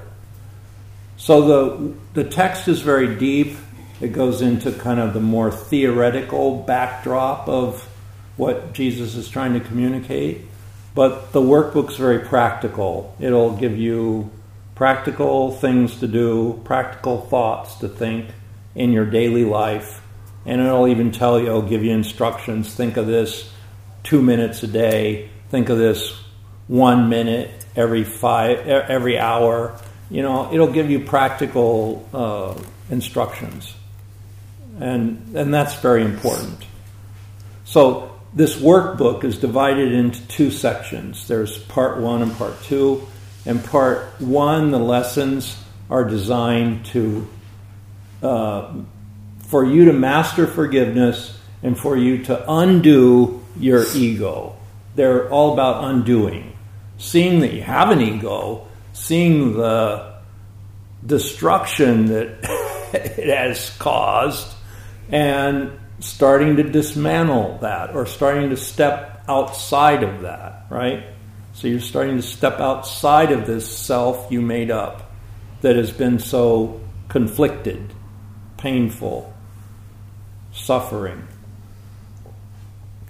So 1.16 1.42
the, 1.42 1.94
the 2.14 2.24
text 2.28 2.66
is 2.66 2.80
very 2.80 3.14
deep. 3.16 3.56
It 4.00 4.12
goes 4.12 4.40
into 4.40 4.72
kind 4.72 4.98
of 4.98 5.12
the 5.12 5.20
more 5.20 5.50
theoretical 5.50 6.62
backdrop 6.62 7.48
of 7.48 7.86
what 8.36 8.72
Jesus 8.72 9.14
is 9.16 9.28
trying 9.28 9.52
to 9.52 9.60
communicate. 9.60 10.46
But 10.94 11.32
the 11.32 11.40
workbook's 11.40 11.96
very 11.96 12.20
practical. 12.20 13.14
It'll 13.20 13.56
give 13.56 13.76
you 13.76 14.30
practical 14.74 15.52
things 15.52 16.00
to 16.00 16.08
do, 16.08 16.60
practical 16.64 17.20
thoughts 17.20 17.76
to 17.76 17.88
think 17.88 18.30
in 18.74 18.92
your 18.92 19.04
daily 19.04 19.44
life. 19.44 20.02
And 20.46 20.60
it'll 20.60 20.88
even 20.88 21.12
tell 21.12 21.38
you, 21.38 21.46
it'll 21.46 21.62
give 21.62 21.84
you 21.84 21.92
instructions. 21.92 22.74
Think 22.74 22.96
of 22.96 23.06
this 23.06 23.52
two 24.02 24.22
minutes 24.22 24.62
a 24.62 24.66
day. 24.66 25.30
Think 25.50 25.68
of 25.68 25.78
this 25.78 26.12
one 26.68 27.08
minute 27.08 27.50
every 27.76 28.04
five, 28.04 28.66
every 28.66 29.18
hour. 29.18 29.78
You 30.10 30.22
know, 30.22 30.52
it'll 30.52 30.72
give 30.72 30.90
you 30.90 31.00
practical 31.00 32.08
uh, 32.12 32.60
instructions. 32.90 33.74
And, 34.78 35.36
and 35.36 35.52
that's 35.52 35.74
very 35.76 36.02
important. 36.04 36.64
So 37.64 38.18
this 38.34 38.56
workbook 38.56 39.24
is 39.24 39.38
divided 39.38 39.92
into 39.92 40.26
two 40.28 40.50
sections. 40.50 41.28
There's 41.28 41.58
part 41.58 41.98
one 41.98 42.22
and 42.22 42.32
part 42.36 42.62
two. 42.62 43.06
In 43.44 43.58
part 43.60 44.20
one, 44.20 44.70
the 44.70 44.78
lessons 44.78 45.56
are 45.88 46.04
designed 46.04 46.86
to 46.86 47.28
uh, 48.22 48.72
for 49.46 49.64
you 49.64 49.86
to 49.86 49.92
master 49.92 50.46
forgiveness 50.46 51.36
and 51.62 51.76
for 51.76 51.96
you 51.96 52.24
to 52.24 52.52
undo 52.52 53.39
your 53.58 53.84
ego. 53.94 54.56
They're 54.94 55.30
all 55.30 55.52
about 55.52 55.84
undoing, 55.84 56.56
seeing 56.98 57.40
that 57.40 57.52
you 57.52 57.62
have 57.62 57.90
an 57.90 58.00
ego, 58.00 58.66
seeing 58.92 59.54
the 59.54 60.14
destruction 61.04 62.06
that 62.06 62.38
it 62.92 63.28
has 63.28 63.70
caused, 63.78 64.54
and 65.10 65.78
starting 66.00 66.56
to 66.56 66.62
dismantle 66.62 67.58
that 67.60 67.94
or 67.94 68.06
starting 68.06 68.50
to 68.50 68.56
step 68.56 69.22
outside 69.28 70.02
of 70.02 70.22
that, 70.22 70.66
right? 70.70 71.04
So 71.52 71.68
you're 71.68 71.80
starting 71.80 72.16
to 72.16 72.22
step 72.22 72.58
outside 72.60 73.32
of 73.32 73.46
this 73.46 73.70
self 73.70 74.30
you 74.30 74.40
made 74.40 74.70
up 74.70 75.12
that 75.60 75.76
has 75.76 75.90
been 75.90 76.18
so 76.18 76.80
conflicted, 77.08 77.92
painful, 78.56 79.32
suffering. 80.52 81.26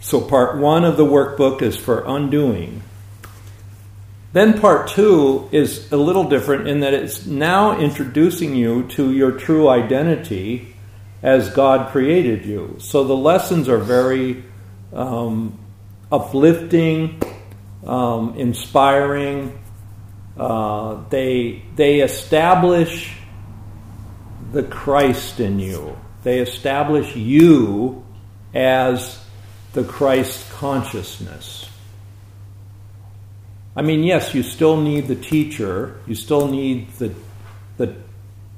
So 0.01 0.21
part 0.21 0.59
one 0.59 0.85
of 0.85 0.97
the 0.97 1.05
workbook 1.05 1.63
is 1.63 1.77
for 1.77 2.05
undoing. 2.07 2.83
Then 4.33 4.61
part 4.61 4.89
two 4.89 5.49
is 5.53 5.91
a 5.93 5.97
little 5.97 6.29
different 6.29 6.69
in 6.69 6.81
that 6.81 6.95
it's 6.95 7.27
now 7.27 7.79
introducing 7.79 8.55
you 8.55 8.87
to 8.89 9.13
your 9.13 9.33
true 9.33 9.69
identity 9.69 10.75
as 11.23 11.51
God 11.51 11.91
created 11.91 12.47
you. 12.47 12.77
So 12.79 13.05
the 13.05 13.17
lessons 13.17 13.69
are 13.69 13.79
very 13.79 14.45
um, 14.93 15.59
uplifting 16.11 17.21
um, 17.87 18.35
inspiring. 18.37 19.59
Uh, 20.37 21.03
they 21.11 21.63
they 21.77 22.01
establish 22.01 23.17
the 24.53 24.63
Christ 24.63 25.41
in 25.41 25.59
you. 25.59 25.97
They 26.23 26.39
establish 26.39 27.15
you 27.17 28.05
as 28.55 29.20
the 29.73 29.85
Christ 29.85 30.51
consciousness. 30.51 31.69
I 33.77 33.83
mean, 33.83 34.03
yes, 34.03 34.35
you 34.35 34.43
still 34.43 34.81
need 34.81 35.07
the 35.07 35.15
teacher, 35.15 36.01
you 36.07 36.15
still 36.15 36.49
need 36.49 36.91
the, 36.95 37.15
the, 37.77 37.95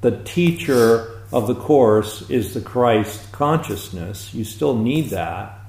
the 0.01 0.23
teacher 0.23 1.13
of 1.33 1.47
the 1.47 1.55
Course 1.55 2.29
is 2.29 2.53
the 2.53 2.61
Christ 2.61 3.31
consciousness. 3.31 4.33
You 4.33 4.43
still 4.43 4.77
need 4.77 5.09
that. 5.09 5.59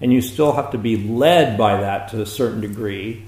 And 0.00 0.12
you 0.12 0.20
still 0.20 0.52
have 0.52 0.72
to 0.72 0.78
be 0.78 0.96
led 1.08 1.56
by 1.56 1.80
that 1.80 2.08
to 2.08 2.20
a 2.20 2.26
certain 2.26 2.60
degree. 2.60 3.24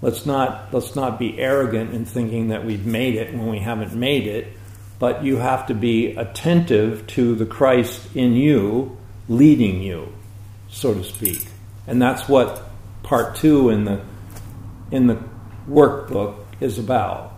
Let's 0.00 0.24
not, 0.24 0.72
let's 0.72 0.94
not 0.94 1.18
be 1.18 1.38
arrogant 1.40 1.92
in 1.92 2.04
thinking 2.04 2.48
that 2.48 2.64
we've 2.64 2.86
made 2.86 3.16
it 3.16 3.34
when 3.34 3.48
we 3.48 3.58
haven't 3.58 3.94
made 3.94 4.28
it, 4.28 4.52
but 5.00 5.24
you 5.24 5.38
have 5.38 5.66
to 5.66 5.74
be 5.74 6.14
attentive 6.14 7.04
to 7.08 7.34
the 7.34 7.46
Christ 7.46 8.14
in 8.14 8.34
you 8.34 8.96
leading 9.28 9.82
you, 9.82 10.12
so 10.70 10.94
to 10.94 11.04
speak. 11.04 11.46
And 11.86 12.00
that's 12.00 12.28
what 12.28 12.68
part 13.02 13.36
two 13.36 13.70
in 13.70 13.84
the, 13.84 14.02
in 14.90 15.06
the 15.06 15.22
workbook 15.68 16.36
is 16.60 16.78
about 16.78 17.34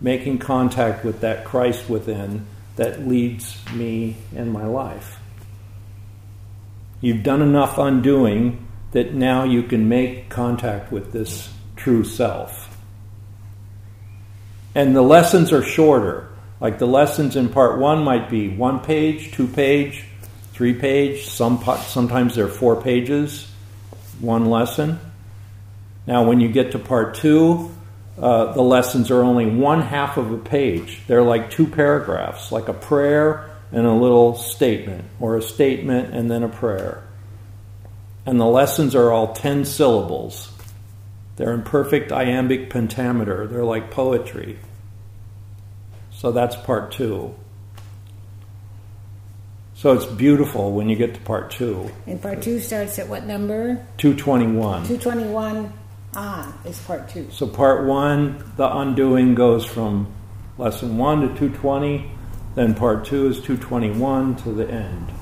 making 0.00 0.38
contact 0.38 1.04
with 1.04 1.20
that 1.20 1.44
Christ 1.44 1.88
within 1.88 2.46
that 2.76 3.06
leads 3.06 3.56
me 3.74 4.16
in 4.34 4.52
my 4.52 4.64
life. 4.66 5.18
You've 7.00 7.22
done 7.22 7.42
enough 7.42 7.78
undoing 7.78 8.66
that 8.92 9.14
now 9.14 9.44
you 9.44 9.64
can 9.64 9.88
make 9.88 10.28
contact 10.28 10.90
with 10.90 11.12
this 11.12 11.52
true 11.76 12.04
self. 12.04 12.76
And 14.74 14.94
the 14.94 15.02
lessons 15.02 15.52
are 15.52 15.62
shorter. 15.62 16.28
Like 16.60 16.78
the 16.78 16.86
lessons 16.86 17.36
in 17.36 17.50
part 17.50 17.78
one 17.78 18.02
might 18.02 18.30
be 18.30 18.48
one 18.48 18.80
page, 18.80 19.32
two 19.32 19.46
page, 19.46 20.04
three 20.58 20.74
page. 20.74 21.28
Some 21.28 21.62
sometimes 21.86 22.34
they're 22.34 22.48
four 22.48 22.82
pages, 22.82 23.48
one 24.18 24.46
lesson. 24.46 24.98
Now, 26.04 26.24
when 26.24 26.40
you 26.40 26.48
get 26.48 26.72
to 26.72 26.80
part 26.80 27.14
two, 27.14 27.72
uh, 28.20 28.54
the 28.54 28.62
lessons 28.62 29.12
are 29.12 29.22
only 29.22 29.46
one 29.46 29.80
half 29.80 30.16
of 30.16 30.32
a 30.32 30.36
page. 30.36 31.00
They're 31.06 31.22
like 31.22 31.52
two 31.52 31.68
paragraphs, 31.68 32.50
like 32.50 32.66
a 32.66 32.72
prayer 32.72 33.48
and 33.70 33.86
a 33.86 33.92
little 33.92 34.34
statement, 34.34 35.04
or 35.20 35.36
a 35.36 35.42
statement 35.42 36.12
and 36.12 36.28
then 36.28 36.42
a 36.42 36.48
prayer. 36.48 37.04
And 38.26 38.40
the 38.40 38.46
lessons 38.46 38.96
are 38.96 39.12
all 39.12 39.34
10 39.34 39.64
syllables. 39.64 40.50
They're 41.36 41.54
in 41.54 41.62
perfect 41.62 42.10
iambic 42.10 42.68
pentameter, 42.68 43.46
they're 43.46 43.64
like 43.64 43.92
poetry. 43.92 44.58
So 46.10 46.32
that's 46.32 46.56
part 46.56 46.90
two. 46.90 47.36
So 49.78 49.92
it's 49.92 50.06
beautiful 50.06 50.72
when 50.72 50.88
you 50.88 50.96
get 50.96 51.14
to 51.14 51.20
part 51.20 51.52
two. 51.52 51.88
And 52.08 52.20
part 52.20 52.42
two 52.42 52.58
starts 52.58 52.98
at 52.98 53.08
what 53.08 53.26
number? 53.26 53.76
221. 53.98 54.88
221 54.88 55.72
on 56.16 56.58
is 56.64 56.80
part 56.80 57.08
two. 57.08 57.28
So 57.30 57.46
part 57.46 57.86
one, 57.86 58.42
the 58.56 58.68
undoing 58.76 59.36
goes 59.36 59.64
from 59.64 60.12
lesson 60.58 60.98
one 60.98 61.20
to 61.20 61.28
220, 61.28 62.10
then 62.56 62.74
part 62.74 63.04
two 63.04 63.28
is 63.28 63.36
221 63.36 64.34
to 64.38 64.50
the 64.50 64.68
end. 64.68 65.12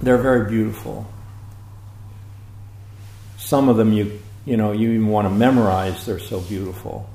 They're 0.00 0.16
very 0.16 0.48
beautiful. 0.48 1.12
Some 3.38 3.68
of 3.68 3.76
them 3.76 3.92
you 3.92 4.20
you 4.44 4.56
know 4.56 4.70
you 4.70 4.90
even 4.90 5.08
want 5.08 5.26
to 5.26 5.34
memorize, 5.34 6.06
they're 6.06 6.20
so 6.20 6.40
beautiful. 6.42 7.10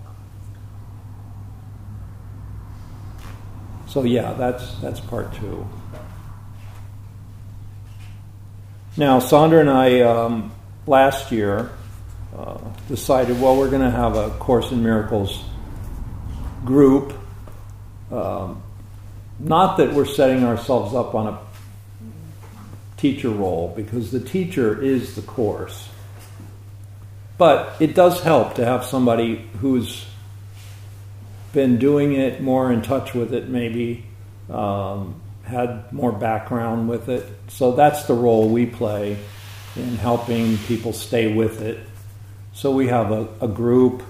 So 3.89 4.03
yeah, 4.03 4.33
that's 4.33 4.75
that's 4.75 4.99
part 4.99 5.33
two. 5.33 5.67
Now, 8.95 9.19
Sondra 9.19 9.61
and 9.61 9.69
I 9.69 10.01
um, 10.01 10.51
last 10.85 11.31
year 11.31 11.71
uh, 12.37 12.59
decided, 12.87 13.41
well, 13.41 13.57
we're 13.57 13.69
going 13.69 13.81
to 13.81 13.89
have 13.89 14.15
a 14.15 14.29
Course 14.37 14.71
in 14.71 14.83
Miracles 14.83 15.43
group. 16.65 17.13
Um, 18.11 18.61
not 19.39 19.77
that 19.77 19.93
we're 19.93 20.05
setting 20.05 20.43
ourselves 20.43 20.93
up 20.93 21.15
on 21.15 21.33
a 21.33 21.39
teacher 22.97 23.29
role, 23.29 23.73
because 23.75 24.11
the 24.11 24.19
teacher 24.19 24.79
is 24.81 25.15
the 25.15 25.21
course. 25.21 25.89
But 27.37 27.75
it 27.79 27.95
does 27.95 28.21
help 28.21 28.55
to 28.55 28.65
have 28.65 28.83
somebody 28.83 29.49
who's 29.61 30.05
been 31.53 31.77
doing 31.77 32.13
it, 32.13 32.41
more 32.41 32.71
in 32.71 32.81
touch 32.81 33.13
with 33.13 33.33
it, 33.33 33.49
maybe, 33.49 34.05
um, 34.49 35.19
had 35.43 35.91
more 35.91 36.11
background 36.11 36.89
with 36.89 37.09
it. 37.09 37.25
So 37.47 37.71
that's 37.71 38.03
the 38.03 38.13
role 38.13 38.49
we 38.49 38.65
play 38.65 39.17
in 39.75 39.95
helping 39.97 40.57
people 40.59 40.93
stay 40.93 41.33
with 41.33 41.61
it. 41.61 41.79
So 42.53 42.71
we 42.71 42.87
have 42.87 43.11
a, 43.11 43.27
a 43.41 43.47
group. 43.47 44.03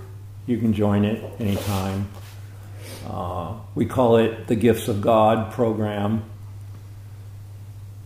You 0.47 0.57
can 0.57 0.73
join 0.73 1.05
it 1.05 1.23
anytime. 1.39 2.07
Uh, 3.07 3.55
we 3.75 3.85
call 3.85 4.17
it 4.17 4.47
the 4.47 4.55
Gifts 4.55 4.87
of 4.87 5.01
God 5.01 5.53
program. 5.53 6.23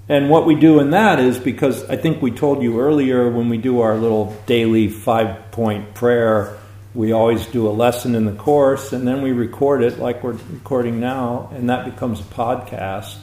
And 0.10 0.30
what 0.30 0.46
we 0.46 0.56
do 0.56 0.80
in 0.80 0.92
that 0.92 1.20
is 1.20 1.40
because 1.40 1.90
I 1.90 1.96
think 1.96 2.22
we 2.22 2.32
told 2.32 2.62
you 2.62 2.80
earlier 2.80 3.30
when 3.30 3.50
we 3.50 3.58
do 3.58 3.80
our 3.80 3.96
little 3.96 4.36
daily 4.46 4.90
five 4.90 5.52
point 5.52 5.94
prayer, 5.94 6.58
we 6.96 7.12
always 7.12 7.46
do 7.48 7.68
a 7.68 7.72
lesson 7.72 8.14
in 8.16 8.26
the 8.26 8.34
course 8.34 8.94
and 8.94 9.08
then 9.08 9.22
we 9.22 9.32
record 9.32 9.84
it 9.84 10.00
like 10.00 10.24
we're 10.24 10.34
recording 10.52 11.00
now, 11.00 11.50
and 11.54 11.70
that 11.70 11.86
becomes 11.86 12.20
a 12.20 12.24
podcast. 12.24 13.18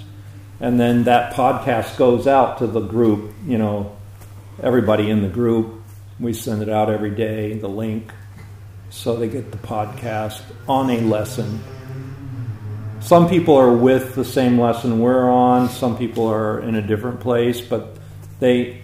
And 0.61 0.79
then 0.79 1.05
that 1.05 1.33
podcast 1.33 1.97
goes 1.97 2.27
out 2.27 2.59
to 2.59 2.67
the 2.67 2.81
group, 2.81 3.33
you 3.47 3.57
know, 3.57 3.97
everybody 4.63 5.09
in 5.09 5.23
the 5.23 5.29
group. 5.29 5.83
We 6.19 6.35
send 6.35 6.63
it 6.63 6.69
out 6.69 6.91
every 6.91 7.11
day, 7.11 7.55
the 7.55 7.69
link, 7.69 8.13
so 8.91 9.17
they 9.17 9.29
get 9.29 9.53
the 9.53 9.59
podcast 9.59 10.43
on 10.69 10.91
a 10.91 11.01
lesson. 11.01 11.63
Some 13.01 13.31
people 13.31 13.57
are 13.57 13.73
with 13.73 14.15
the 14.15 14.25
same 14.25 14.61
lesson 14.61 15.01
we're 15.01 15.31
on, 15.31 15.71
some 15.71 15.97
people 15.97 16.27
are 16.27 16.61
in 16.61 16.75
a 16.75 16.83
different 16.83 17.21
place, 17.21 17.63
but 17.63 17.97
they, 18.41 18.83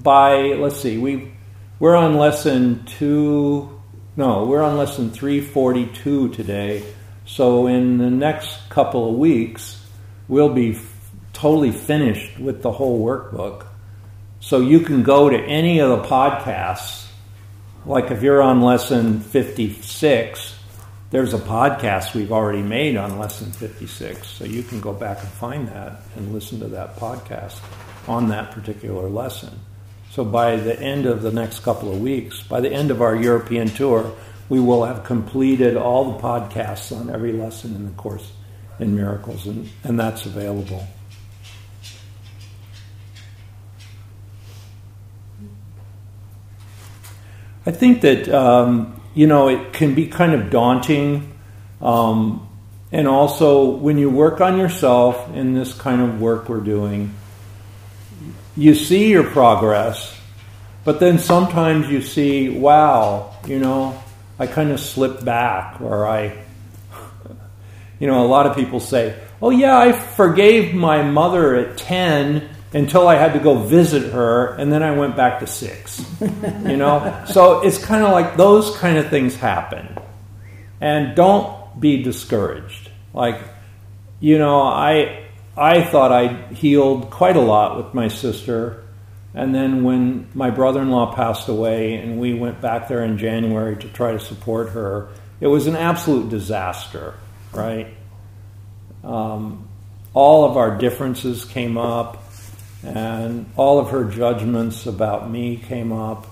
by, 0.00 0.54
let's 0.54 0.80
see, 0.80 0.98
we, 0.98 1.32
we're 1.80 1.96
on 1.96 2.16
lesson 2.16 2.84
two, 2.84 3.77
no, 4.18 4.46
we're 4.46 4.62
on 4.62 4.76
lesson 4.76 5.12
342 5.12 6.30
today. 6.30 6.84
So 7.24 7.68
in 7.68 7.98
the 7.98 8.10
next 8.10 8.68
couple 8.68 9.08
of 9.08 9.14
weeks, 9.16 9.80
we'll 10.26 10.52
be 10.52 10.72
f- 10.72 11.10
totally 11.32 11.70
finished 11.70 12.36
with 12.36 12.62
the 12.62 12.72
whole 12.72 13.00
workbook. 13.00 13.66
So 14.40 14.58
you 14.58 14.80
can 14.80 15.04
go 15.04 15.30
to 15.30 15.38
any 15.38 15.78
of 15.78 15.90
the 15.90 16.08
podcasts. 16.08 17.06
Like 17.86 18.10
if 18.10 18.24
you're 18.24 18.42
on 18.42 18.60
lesson 18.60 19.20
56, 19.20 20.58
there's 21.10 21.32
a 21.32 21.38
podcast 21.38 22.14
we've 22.14 22.32
already 22.32 22.62
made 22.62 22.96
on 22.96 23.20
lesson 23.20 23.52
56. 23.52 24.26
So 24.26 24.44
you 24.44 24.64
can 24.64 24.80
go 24.80 24.92
back 24.92 25.20
and 25.20 25.28
find 25.28 25.68
that 25.68 26.00
and 26.16 26.32
listen 26.32 26.58
to 26.58 26.66
that 26.66 26.96
podcast 26.96 27.60
on 28.08 28.30
that 28.30 28.50
particular 28.50 29.08
lesson. 29.08 29.60
So 30.10 30.24
by 30.24 30.56
the 30.56 30.78
end 30.80 31.06
of 31.06 31.22
the 31.22 31.30
next 31.30 31.60
couple 31.60 31.92
of 31.92 32.00
weeks, 32.00 32.42
by 32.42 32.60
the 32.60 32.72
end 32.72 32.90
of 32.90 33.02
our 33.02 33.14
European 33.14 33.68
tour, 33.68 34.14
we 34.48 34.58
will 34.58 34.84
have 34.84 35.04
completed 35.04 35.76
all 35.76 36.12
the 36.12 36.18
podcasts 36.18 36.98
on 36.98 37.10
every 37.10 37.32
lesson 37.32 37.74
in 37.74 37.84
the 37.84 37.92
Course 37.92 38.32
in 38.78 38.96
Miracles, 38.96 39.46
and, 39.46 39.68
and 39.84 39.98
that's 39.98 40.24
available. 40.24 40.86
I 47.66 47.70
think 47.70 48.00
that 48.00 48.28
um, 48.30 48.98
you 49.14 49.26
know 49.26 49.48
it 49.48 49.74
can 49.74 49.94
be 49.94 50.06
kind 50.06 50.32
of 50.32 50.48
daunting, 50.48 51.38
um, 51.82 52.48
and 52.90 53.06
also 53.06 53.68
when 53.68 53.98
you 53.98 54.08
work 54.08 54.40
on 54.40 54.56
yourself 54.56 55.34
in 55.34 55.52
this 55.52 55.74
kind 55.74 56.00
of 56.00 56.18
work 56.18 56.48
we're 56.48 56.60
doing, 56.60 57.12
you 58.58 58.74
see 58.74 59.08
your 59.08 59.22
progress, 59.22 60.18
but 60.84 60.98
then 60.98 61.20
sometimes 61.20 61.88
you 61.88 62.02
see, 62.02 62.48
wow, 62.48 63.36
you 63.46 63.60
know, 63.60 64.02
I 64.36 64.48
kind 64.48 64.72
of 64.72 64.80
slipped 64.80 65.24
back, 65.24 65.80
or 65.80 66.08
I, 66.08 66.36
you 68.00 68.08
know, 68.08 68.24
a 68.24 68.26
lot 68.26 68.46
of 68.46 68.56
people 68.56 68.80
say, 68.80 69.16
oh 69.40 69.50
yeah, 69.50 69.78
I 69.78 69.92
forgave 69.92 70.74
my 70.74 71.02
mother 71.02 71.54
at 71.54 71.78
ten 71.78 72.48
until 72.72 73.06
I 73.06 73.14
had 73.14 73.32
to 73.34 73.38
go 73.38 73.58
visit 73.62 74.12
her, 74.12 74.54
and 74.54 74.72
then 74.72 74.82
I 74.82 74.90
went 74.90 75.16
back 75.16 75.38
to 75.38 75.46
six. 75.46 76.04
you 76.20 76.76
know, 76.76 77.24
so 77.28 77.60
it's 77.60 77.78
kind 77.78 78.04
of 78.04 78.10
like 78.10 78.36
those 78.36 78.76
kind 78.76 78.98
of 78.98 79.08
things 79.08 79.36
happen, 79.36 79.96
and 80.80 81.14
don't 81.14 81.80
be 81.80 82.02
discouraged. 82.02 82.90
Like, 83.14 83.40
you 84.18 84.36
know, 84.36 84.62
I 84.62 85.27
I 85.58 85.82
thought 85.82 86.12
I 86.12 86.28
healed 86.52 87.10
quite 87.10 87.36
a 87.36 87.40
lot 87.40 87.76
with 87.76 87.92
my 87.92 88.08
sister, 88.08 88.84
and 89.34 89.52
then 89.54 89.82
when 89.82 90.28
my 90.32 90.50
brother-in-law 90.50 91.14
passed 91.14 91.48
away, 91.48 91.94
and 91.94 92.20
we 92.20 92.32
went 92.32 92.60
back 92.60 92.86
there 92.86 93.04
in 93.04 93.18
January 93.18 93.76
to 93.76 93.88
try 93.88 94.12
to 94.12 94.20
support 94.20 94.70
her, 94.70 95.08
it 95.40 95.48
was 95.48 95.66
an 95.66 95.74
absolute 95.74 96.28
disaster, 96.28 97.14
right? 97.52 97.88
Um, 99.02 99.68
all 100.14 100.48
of 100.48 100.56
our 100.56 100.78
differences 100.78 101.44
came 101.44 101.76
up, 101.76 102.22
and 102.84 103.50
all 103.56 103.80
of 103.80 103.90
her 103.90 104.04
judgments 104.04 104.86
about 104.86 105.28
me 105.28 105.56
came 105.56 105.92
up. 105.92 106.26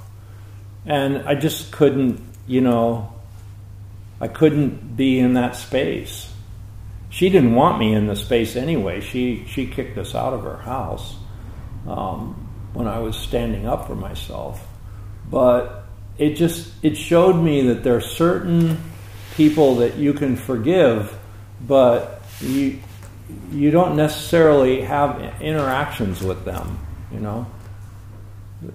And 0.84 1.28
I 1.28 1.34
just 1.34 1.72
couldn't, 1.72 2.20
you 2.46 2.60
know, 2.60 3.12
I 4.20 4.28
couldn't 4.28 4.96
be 4.96 5.18
in 5.18 5.34
that 5.34 5.56
space. 5.56 6.32
She 7.16 7.30
didn't 7.30 7.54
want 7.54 7.78
me 7.78 7.94
in 7.94 8.08
the 8.08 8.14
space 8.14 8.56
anyway. 8.56 9.00
She, 9.00 9.46
she 9.48 9.66
kicked 9.66 9.96
us 9.96 10.14
out 10.14 10.34
of 10.34 10.42
her 10.42 10.58
house 10.58 11.16
um, 11.88 12.34
when 12.74 12.86
I 12.86 12.98
was 12.98 13.16
standing 13.16 13.66
up 13.66 13.86
for 13.86 13.94
myself. 13.94 14.62
But 15.30 15.86
it 16.18 16.34
just 16.34 16.70
it 16.84 16.94
showed 16.94 17.32
me 17.32 17.68
that 17.68 17.82
there 17.82 17.96
are 17.96 18.02
certain 18.02 18.78
people 19.34 19.76
that 19.76 19.96
you 19.96 20.12
can 20.12 20.36
forgive, 20.36 21.18
but 21.66 22.22
you 22.42 22.80
you 23.50 23.70
don't 23.70 23.96
necessarily 23.96 24.82
have 24.82 25.40
interactions 25.40 26.22
with 26.22 26.44
them. 26.44 26.78
You 27.10 27.20
know, 27.20 27.46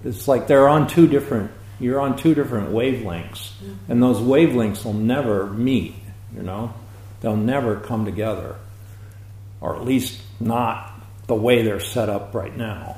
it's 0.02 0.26
like 0.26 0.48
they're 0.48 0.68
on 0.68 0.88
two 0.88 1.06
different. 1.06 1.52
You're 1.78 2.00
on 2.00 2.16
two 2.16 2.34
different 2.34 2.70
wavelengths, 2.70 3.52
and 3.88 4.02
those 4.02 4.18
wavelengths 4.18 4.84
will 4.84 4.94
never 4.94 5.46
meet. 5.46 5.94
You 6.34 6.42
know, 6.42 6.74
they'll 7.22 7.36
never 7.36 7.76
come 7.76 8.04
together, 8.04 8.56
or 9.60 9.76
at 9.76 9.84
least 9.84 10.20
not 10.38 10.92
the 11.28 11.34
way 11.34 11.62
they're 11.62 11.80
set 11.80 12.08
up 12.08 12.34
right 12.34 12.54
now. 12.54 12.96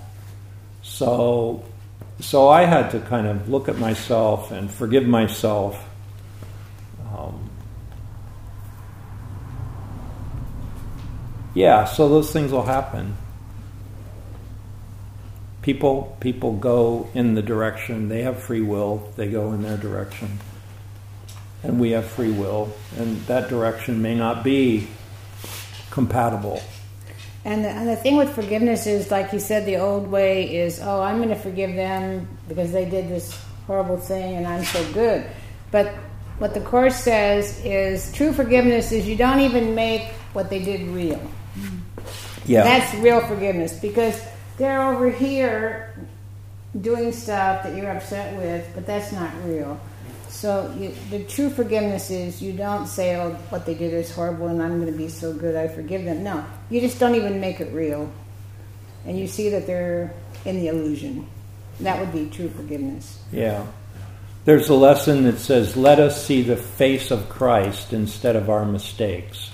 So, 0.82 1.64
so 2.20 2.48
I 2.48 2.64
had 2.64 2.90
to 2.90 3.00
kind 3.00 3.26
of 3.26 3.48
look 3.48 3.68
at 3.68 3.78
myself 3.78 4.50
and 4.50 4.70
forgive 4.70 5.06
myself. 5.06 5.88
Um, 7.14 7.50
yeah, 11.54 11.84
so 11.84 12.08
those 12.08 12.32
things 12.32 12.50
will 12.50 12.64
happen. 12.64 13.16
People, 15.62 16.16
people 16.20 16.56
go 16.56 17.08
in 17.14 17.34
the 17.34 17.42
direction 17.42 18.08
they 18.08 18.22
have 18.22 18.42
free 18.42 18.60
will. 18.60 19.10
They 19.16 19.28
go 19.28 19.52
in 19.52 19.62
their 19.62 19.78
direction, 19.78 20.38
and 21.64 21.80
we 21.80 21.90
have 21.90 22.06
free 22.06 22.30
will, 22.30 22.72
and 22.96 23.20
that 23.26 23.48
direction 23.48 24.00
may 24.00 24.14
not 24.14 24.44
be 24.44 24.86
compatible 25.90 26.62
and 27.44 27.64
the, 27.64 27.68
and 27.68 27.88
the 27.88 27.96
thing 27.96 28.16
with 28.16 28.34
forgiveness 28.34 28.86
is, 28.86 29.10
like 29.10 29.32
you 29.32 29.38
said, 29.38 29.66
the 29.66 29.76
old 29.76 30.06
way 30.08 30.56
is, 30.56 30.80
oh, 30.80 31.02
I'm 31.02 31.18
going 31.18 31.28
to 31.28 31.36
forgive 31.36 31.74
them 31.74 32.26
because 32.48 32.72
they 32.72 32.88
did 32.88 33.08
this 33.08 33.38
horrible 33.66 33.98
thing 33.98 34.36
and 34.36 34.46
I'm 34.46 34.64
so 34.64 34.92
good. 34.92 35.26
But 35.70 35.88
what 36.38 36.54
the 36.54 36.60
Course 36.60 36.96
says 36.96 37.60
is 37.62 38.10
true 38.12 38.32
forgiveness 38.32 38.92
is 38.92 39.06
you 39.06 39.16
don't 39.16 39.40
even 39.40 39.74
make 39.74 40.04
what 40.32 40.48
they 40.48 40.62
did 40.64 40.88
real. 40.88 41.20
Yeah. 42.46 42.64
That's 42.64 42.94
real 42.96 43.20
forgiveness 43.20 43.78
because 43.78 44.22
they're 44.56 44.82
over 44.82 45.10
here 45.10 45.94
doing 46.80 47.12
stuff 47.12 47.62
that 47.62 47.76
you're 47.76 47.90
upset 47.90 48.36
with, 48.38 48.66
but 48.74 48.86
that's 48.86 49.12
not 49.12 49.32
real. 49.44 49.78
So 50.34 50.74
you, 50.76 50.92
the 51.10 51.22
true 51.24 51.48
forgiveness 51.48 52.10
is 52.10 52.42
you 52.42 52.52
don't 52.52 52.88
say, 52.88 53.14
"Oh, 53.16 53.30
what 53.50 53.64
they 53.64 53.74
did 53.74 53.94
is 53.94 54.10
horrible, 54.10 54.48
and 54.48 54.60
I'm 54.60 54.80
going 54.80 54.92
to 54.92 54.98
be 54.98 55.08
so 55.08 55.32
good, 55.32 55.54
I 55.54 55.68
forgive 55.68 56.04
them." 56.04 56.24
No, 56.24 56.44
you 56.68 56.80
just 56.80 56.98
don't 56.98 57.14
even 57.14 57.40
make 57.40 57.60
it 57.60 57.72
real, 57.72 58.10
and 59.06 59.16
you 59.16 59.28
see 59.28 59.48
that 59.50 59.68
they're 59.68 60.12
in 60.44 60.56
the 60.56 60.66
illusion. 60.66 61.28
That 61.80 62.00
would 62.00 62.12
be 62.12 62.28
true 62.30 62.48
forgiveness. 62.48 63.20
Yeah. 63.30 63.64
There's 64.44 64.68
a 64.68 64.74
lesson 64.74 65.22
that 65.24 65.38
says, 65.38 65.76
"Let 65.76 66.00
us 66.00 66.26
see 66.26 66.42
the 66.42 66.56
face 66.56 67.12
of 67.12 67.28
Christ 67.28 67.92
instead 67.92 68.34
of 68.34 68.50
our 68.50 68.64
mistakes." 68.64 69.50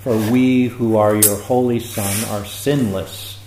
For 0.00 0.16
we 0.32 0.68
who 0.68 0.96
are 0.96 1.14
your 1.14 1.36
holy 1.36 1.80
Son 1.80 2.24
are 2.30 2.46
sinless. 2.46 3.38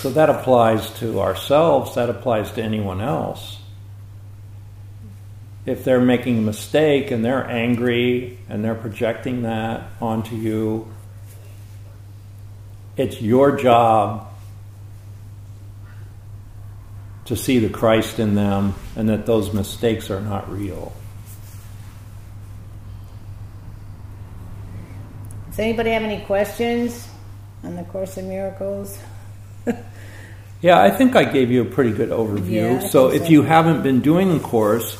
So 0.00 0.10
that 0.10 0.28
applies 0.28 0.90
to 0.98 1.20
ourselves, 1.20 1.94
that 1.94 2.10
applies 2.10 2.50
to 2.52 2.62
anyone 2.62 3.00
else 3.00 3.57
if 5.68 5.84
they're 5.84 6.00
making 6.00 6.38
a 6.38 6.40
mistake 6.40 7.10
and 7.10 7.22
they're 7.22 7.46
angry 7.46 8.38
and 8.48 8.64
they're 8.64 8.74
projecting 8.74 9.42
that 9.42 9.90
onto 10.00 10.34
you, 10.34 10.90
it's 12.96 13.20
your 13.20 13.54
job 13.54 14.26
to 17.26 17.36
see 17.36 17.58
the 17.58 17.68
Christ 17.68 18.18
in 18.18 18.34
them 18.34 18.74
and 18.96 19.10
that 19.10 19.26
those 19.26 19.52
mistakes 19.52 20.10
are 20.10 20.22
not 20.22 20.50
real. 20.50 20.94
Does 25.50 25.58
anybody 25.58 25.90
have 25.90 26.02
any 26.02 26.24
questions 26.24 27.06
on 27.62 27.76
the 27.76 27.82
Course 27.84 28.16
in 28.16 28.26
Miracles? 28.30 28.98
yeah, 30.62 30.80
I 30.80 30.90
think 30.90 31.14
I 31.14 31.24
gave 31.24 31.50
you 31.50 31.60
a 31.60 31.66
pretty 31.66 31.92
good 31.92 32.08
overview. 32.08 32.80
Yeah, 32.80 32.88
so 32.88 33.10
if 33.10 33.24
so. 33.24 33.28
you 33.28 33.42
haven't 33.42 33.82
been 33.82 34.00
doing 34.00 34.32
the 34.32 34.40
course, 34.40 34.96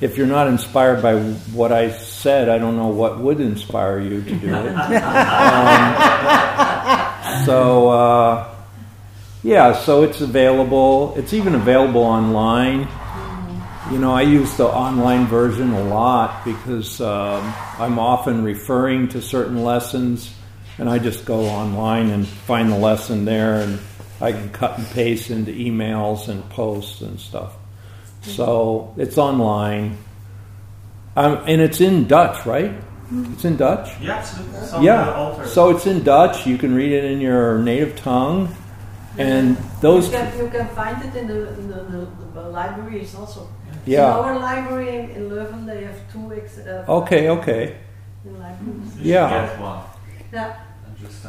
if 0.00 0.16
you're 0.16 0.26
not 0.28 0.46
inspired 0.46 1.02
by 1.02 1.20
what 1.52 1.72
I 1.72 1.90
said, 1.90 2.48
I 2.48 2.58
don't 2.58 2.76
know 2.76 2.88
what 2.88 3.18
would 3.18 3.40
inspire 3.40 3.98
you 3.98 4.22
to 4.22 4.30
do 4.30 4.54
it. 4.54 4.74
um, 7.32 7.44
so, 7.44 7.88
uh, 7.88 8.54
yeah, 9.42 9.72
so 9.72 10.04
it's 10.04 10.20
available. 10.20 11.14
It's 11.16 11.32
even 11.32 11.56
available 11.56 12.02
online. 12.02 12.88
You 13.90 13.98
know, 13.98 14.12
I 14.12 14.22
use 14.22 14.56
the 14.56 14.66
online 14.66 15.26
version 15.26 15.72
a 15.72 15.82
lot 15.84 16.44
because 16.44 17.00
um, 17.00 17.52
I'm 17.78 17.98
often 17.98 18.44
referring 18.44 19.08
to 19.08 19.22
certain 19.22 19.64
lessons, 19.64 20.32
and 20.78 20.88
I 20.88 20.98
just 20.98 21.24
go 21.24 21.46
online 21.46 22.10
and 22.10 22.26
find 22.26 22.70
the 22.70 22.78
lesson 22.78 23.24
there, 23.24 23.62
and 23.62 23.80
I 24.20 24.30
can 24.32 24.50
cut 24.50 24.78
and 24.78 24.86
paste 24.88 25.30
into 25.30 25.50
emails 25.50 26.28
and 26.28 26.48
posts 26.50 27.00
and 27.00 27.18
stuff. 27.18 27.57
So 28.28 28.94
it's 28.96 29.18
online. 29.18 29.96
Um, 31.16 31.42
and 31.46 31.60
it's 31.60 31.80
in 31.80 32.06
Dutch, 32.06 32.46
right? 32.46 32.72
It's 33.32 33.44
in 33.44 33.56
Dutch? 33.56 33.88
Yeah, 34.00 34.16
absolutely. 34.18 34.84
Yeah. 34.84 35.44
So 35.46 35.70
it's 35.70 35.86
in 35.86 36.04
Dutch. 36.04 36.46
You 36.46 36.58
can 36.58 36.74
read 36.74 36.92
it 36.92 37.04
in 37.04 37.20
your 37.20 37.58
native 37.58 37.96
tongue. 37.96 38.54
And 39.16 39.56
those. 39.80 40.06
You 40.06 40.18
can, 40.18 40.38
you 40.38 40.48
can 40.48 40.68
find 40.68 41.04
it 41.04 41.16
in 41.16 41.26
the, 41.26 41.48
in 41.58 41.68
the, 41.68 41.74
the, 41.82 42.08
the 42.34 42.42
libraries 42.48 43.14
also. 43.14 43.48
Yeah. 43.84 44.06
In 44.06 44.24
our 44.24 44.38
library 44.38 44.98
in, 44.98 45.10
in 45.10 45.30
Leuven, 45.30 45.66
they 45.66 45.84
have 45.84 45.96
two 46.12 46.32
ex- 46.34 46.58
uh, 46.58 46.84
Okay, 46.88 47.28
okay. 47.30 47.76
in 48.24 48.38
libraries. 48.38 48.96
Yeah. 49.00 49.46
Get 49.46 49.60
one. 49.60 49.84
Yeah. 50.32 50.60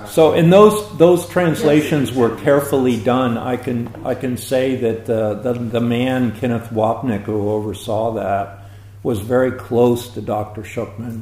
So, 0.07 0.33
and 0.33 0.51
those 0.51 0.97
those 0.97 1.27
translations 1.29 2.11
were 2.11 2.35
carefully 2.37 2.97
done. 2.97 3.37
I 3.37 3.57
can 3.57 3.93
I 4.03 4.15
can 4.15 4.37
say 4.37 4.75
that 4.77 5.09
uh, 5.09 5.35
the 5.35 5.53
the 5.53 5.81
man 5.81 6.35
Kenneth 6.39 6.69
Wapnick 6.69 7.23
who 7.23 7.49
oversaw 7.49 8.13
that 8.13 8.65
was 9.03 9.19
very 9.19 9.51
close 9.51 10.09
to 10.15 10.21
Dr. 10.21 10.63
Schucman. 10.63 11.21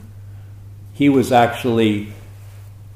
He 0.93 1.09
was 1.09 1.31
actually 1.31 2.13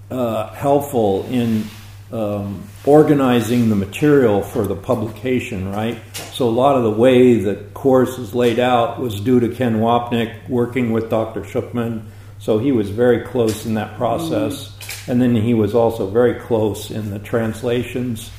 uh, 0.09 0.53
helpful 0.53 1.25
in 1.25 1.65
um, 2.11 2.63
organizing 2.85 3.69
the 3.69 3.75
material 3.75 4.41
for 4.41 4.65
the 4.65 4.75
publication, 4.75 5.71
right? 5.71 5.97
So 6.33 6.47
a 6.47 6.49
lot 6.49 6.75
of 6.75 6.83
the 6.83 6.91
way 6.91 7.35
the 7.35 7.55
course 7.73 8.17
is 8.17 8.33
laid 8.33 8.59
out 8.59 8.99
was 8.99 9.19
due 9.19 9.39
to 9.39 9.49
Ken 9.49 9.79
Wapnick 9.79 10.49
working 10.49 10.91
with 10.91 11.09
Dr. 11.09 11.41
Schucman. 11.41 12.05
So 12.39 12.57
he 12.57 12.71
was 12.71 12.89
very 12.89 13.25
close 13.25 13.65
in 13.65 13.75
that 13.75 13.97
process. 13.97 14.70
And 15.07 15.21
then 15.21 15.35
he 15.35 15.53
was 15.53 15.73
also 15.73 16.07
very 16.07 16.39
close 16.39 16.91
in 16.91 17.09
the 17.09 17.19
translations 17.19 18.31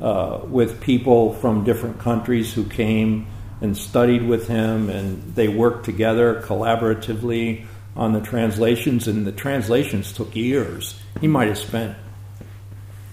uh, 0.00 0.40
with 0.44 0.80
people 0.80 1.34
from 1.34 1.64
different 1.64 1.98
countries 1.98 2.52
who 2.52 2.64
came 2.64 3.26
and 3.60 3.76
studied 3.76 4.22
with 4.22 4.48
him, 4.48 4.90
and 4.90 5.34
they 5.34 5.48
worked 5.48 5.84
together 5.84 6.42
collaboratively 6.42 7.64
on 7.96 8.12
the 8.12 8.20
translations, 8.20 9.08
and 9.08 9.26
the 9.26 9.32
translations 9.32 10.12
took 10.12 10.34
years. 10.34 11.00
He 11.20 11.28
might 11.28 11.48
have 11.48 11.58
spent, 11.58 11.96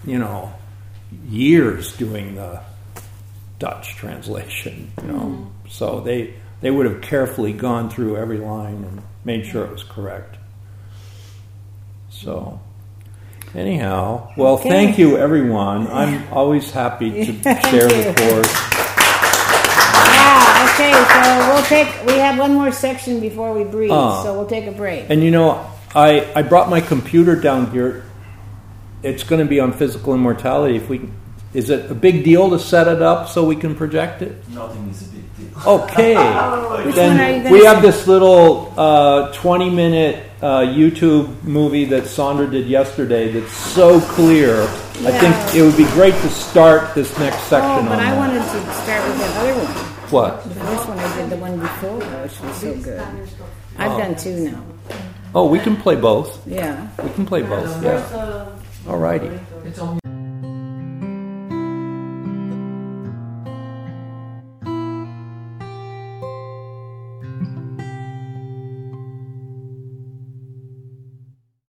you 0.06 0.18
know, 0.18 0.52
years 1.28 1.96
doing 1.98 2.36
the 2.36 2.62
Dutch 3.60 3.96
translation, 3.96 4.92
you 5.02 5.08
know. 5.08 5.20
Mm-hmm. 5.20 5.70
So 5.70 6.02
they 6.02 6.34
they 6.62 6.72
would 6.72 6.88
have 6.88 7.02
carefully 7.02 7.54
gone 7.54 7.90
through 7.90 8.18
every 8.18 8.40
line 8.40 8.84
and 8.84 9.02
made 9.24 9.46
sure 9.46 9.66
it 9.66 9.72
was 9.72 9.84
correct. 9.84 10.38
So 12.10 12.60
anyhow, 13.56 14.32
well, 14.38 14.54
okay. 14.56 14.70
thank 14.70 14.98
you 14.98 15.18
everyone. 15.18 15.88
I'm 15.92 16.32
always 16.32 16.72
happy 16.72 17.12
to 17.12 17.34
share 17.44 17.88
the 17.88 18.14
course. 18.18 18.72
Yeah. 20.12 20.70
Okay, 20.74 20.94
so 20.94 21.54
we'll 21.54 21.64
take. 21.64 22.06
We 22.06 22.14
have 22.20 22.38
one 22.40 22.54
more 22.54 22.72
section 22.72 23.20
before 23.20 23.54
we 23.54 23.64
breathe, 23.64 23.92
uh, 23.92 24.24
so 24.24 24.34
we'll 24.34 24.48
take 24.48 24.68
a 24.68 24.72
break. 24.72 25.10
And 25.10 25.24
you 25.24 25.32
know, 25.32 25.66
I 25.94 26.32
I 26.36 26.42
brought 26.44 26.70
my 26.70 26.82
computer 26.82 27.36
down 27.36 27.72
here. 27.72 28.06
It's 29.04 29.24
going 29.24 29.42
to 29.42 29.50
be 29.50 29.60
on 29.60 29.74
physical 29.74 30.14
immortality. 30.14 30.76
If 30.78 30.88
we, 30.88 31.10
is 31.54 31.72
it 31.72 31.90
a 31.90 31.96
big 31.96 32.24
deal 32.24 32.52
to 32.52 32.60
set 32.60 32.88
it 32.88 33.02
up 33.02 33.30
so 33.30 33.44
we 33.46 33.56
can 33.56 33.76
project 33.76 34.22
it? 34.22 34.48
Nothing 34.50 34.90
is 34.90 35.02
a 35.02 35.06
big 35.06 35.11
deal. 35.11 35.11
Okay. 35.66 36.16
Which 36.16 36.26
one 36.26 36.26
are 36.26 36.84
you 36.86 36.92
then 36.94 37.44
gonna 37.44 37.52
we 37.52 37.66
have 37.66 37.78
say? 37.78 37.82
this 37.92 38.08
little 38.08 38.74
uh, 38.78 39.32
20 39.34 39.70
minute 39.70 40.24
uh, 40.42 40.62
YouTube 40.62 41.44
movie 41.44 41.86
that 41.86 42.04
Sondra 42.04 42.50
did 42.50 42.68
yesterday 42.68 43.32
that's 43.32 43.52
so 43.54 44.00
clear. 44.02 44.62
I 44.62 45.10
Yeah. 45.10 45.20
think 45.20 45.56
it 45.56 45.62
would 45.64 45.78
be 45.78 45.86
great 45.94 46.14
to 46.14 46.30
start 46.30 46.94
this 46.96 47.18
next 47.20 47.38
section 47.44 47.70
Oh, 47.72 47.80
on 47.80 47.86
but 47.86 48.00
I 48.00 48.12
that. 48.12 48.18
wanted 48.18 48.40
to 48.42 48.74
start 48.74 49.08
with 49.08 49.18
that 49.20 49.38
other 49.38 49.54
one. 49.56 49.68
What? 50.12 50.44
The 50.44 50.56
first 50.56 50.88
one 50.90 51.00
I 51.00 51.16
did, 51.18 51.30
the 51.30 51.38
one 51.38 51.60
before, 51.60 51.98
which 51.98 52.40
was 52.42 52.56
so 52.58 52.76
good. 52.78 53.02
I've 53.78 53.98
done 53.98 54.16
two 54.16 54.52
now. 54.52 54.64
Oh, 55.34 55.48
we 55.48 55.60
can 55.60 55.76
play 55.78 55.96
both. 55.96 56.46
Yeah. 56.48 56.88
We 57.04 57.10
can 57.12 57.26
play 57.26 57.42
both. 57.42 57.66
Yeah. 57.84 58.02
First, 58.02 58.14
uh, 58.14 58.46
Alrighty. 58.86 59.40
It's 59.66 59.80
on 59.80 60.00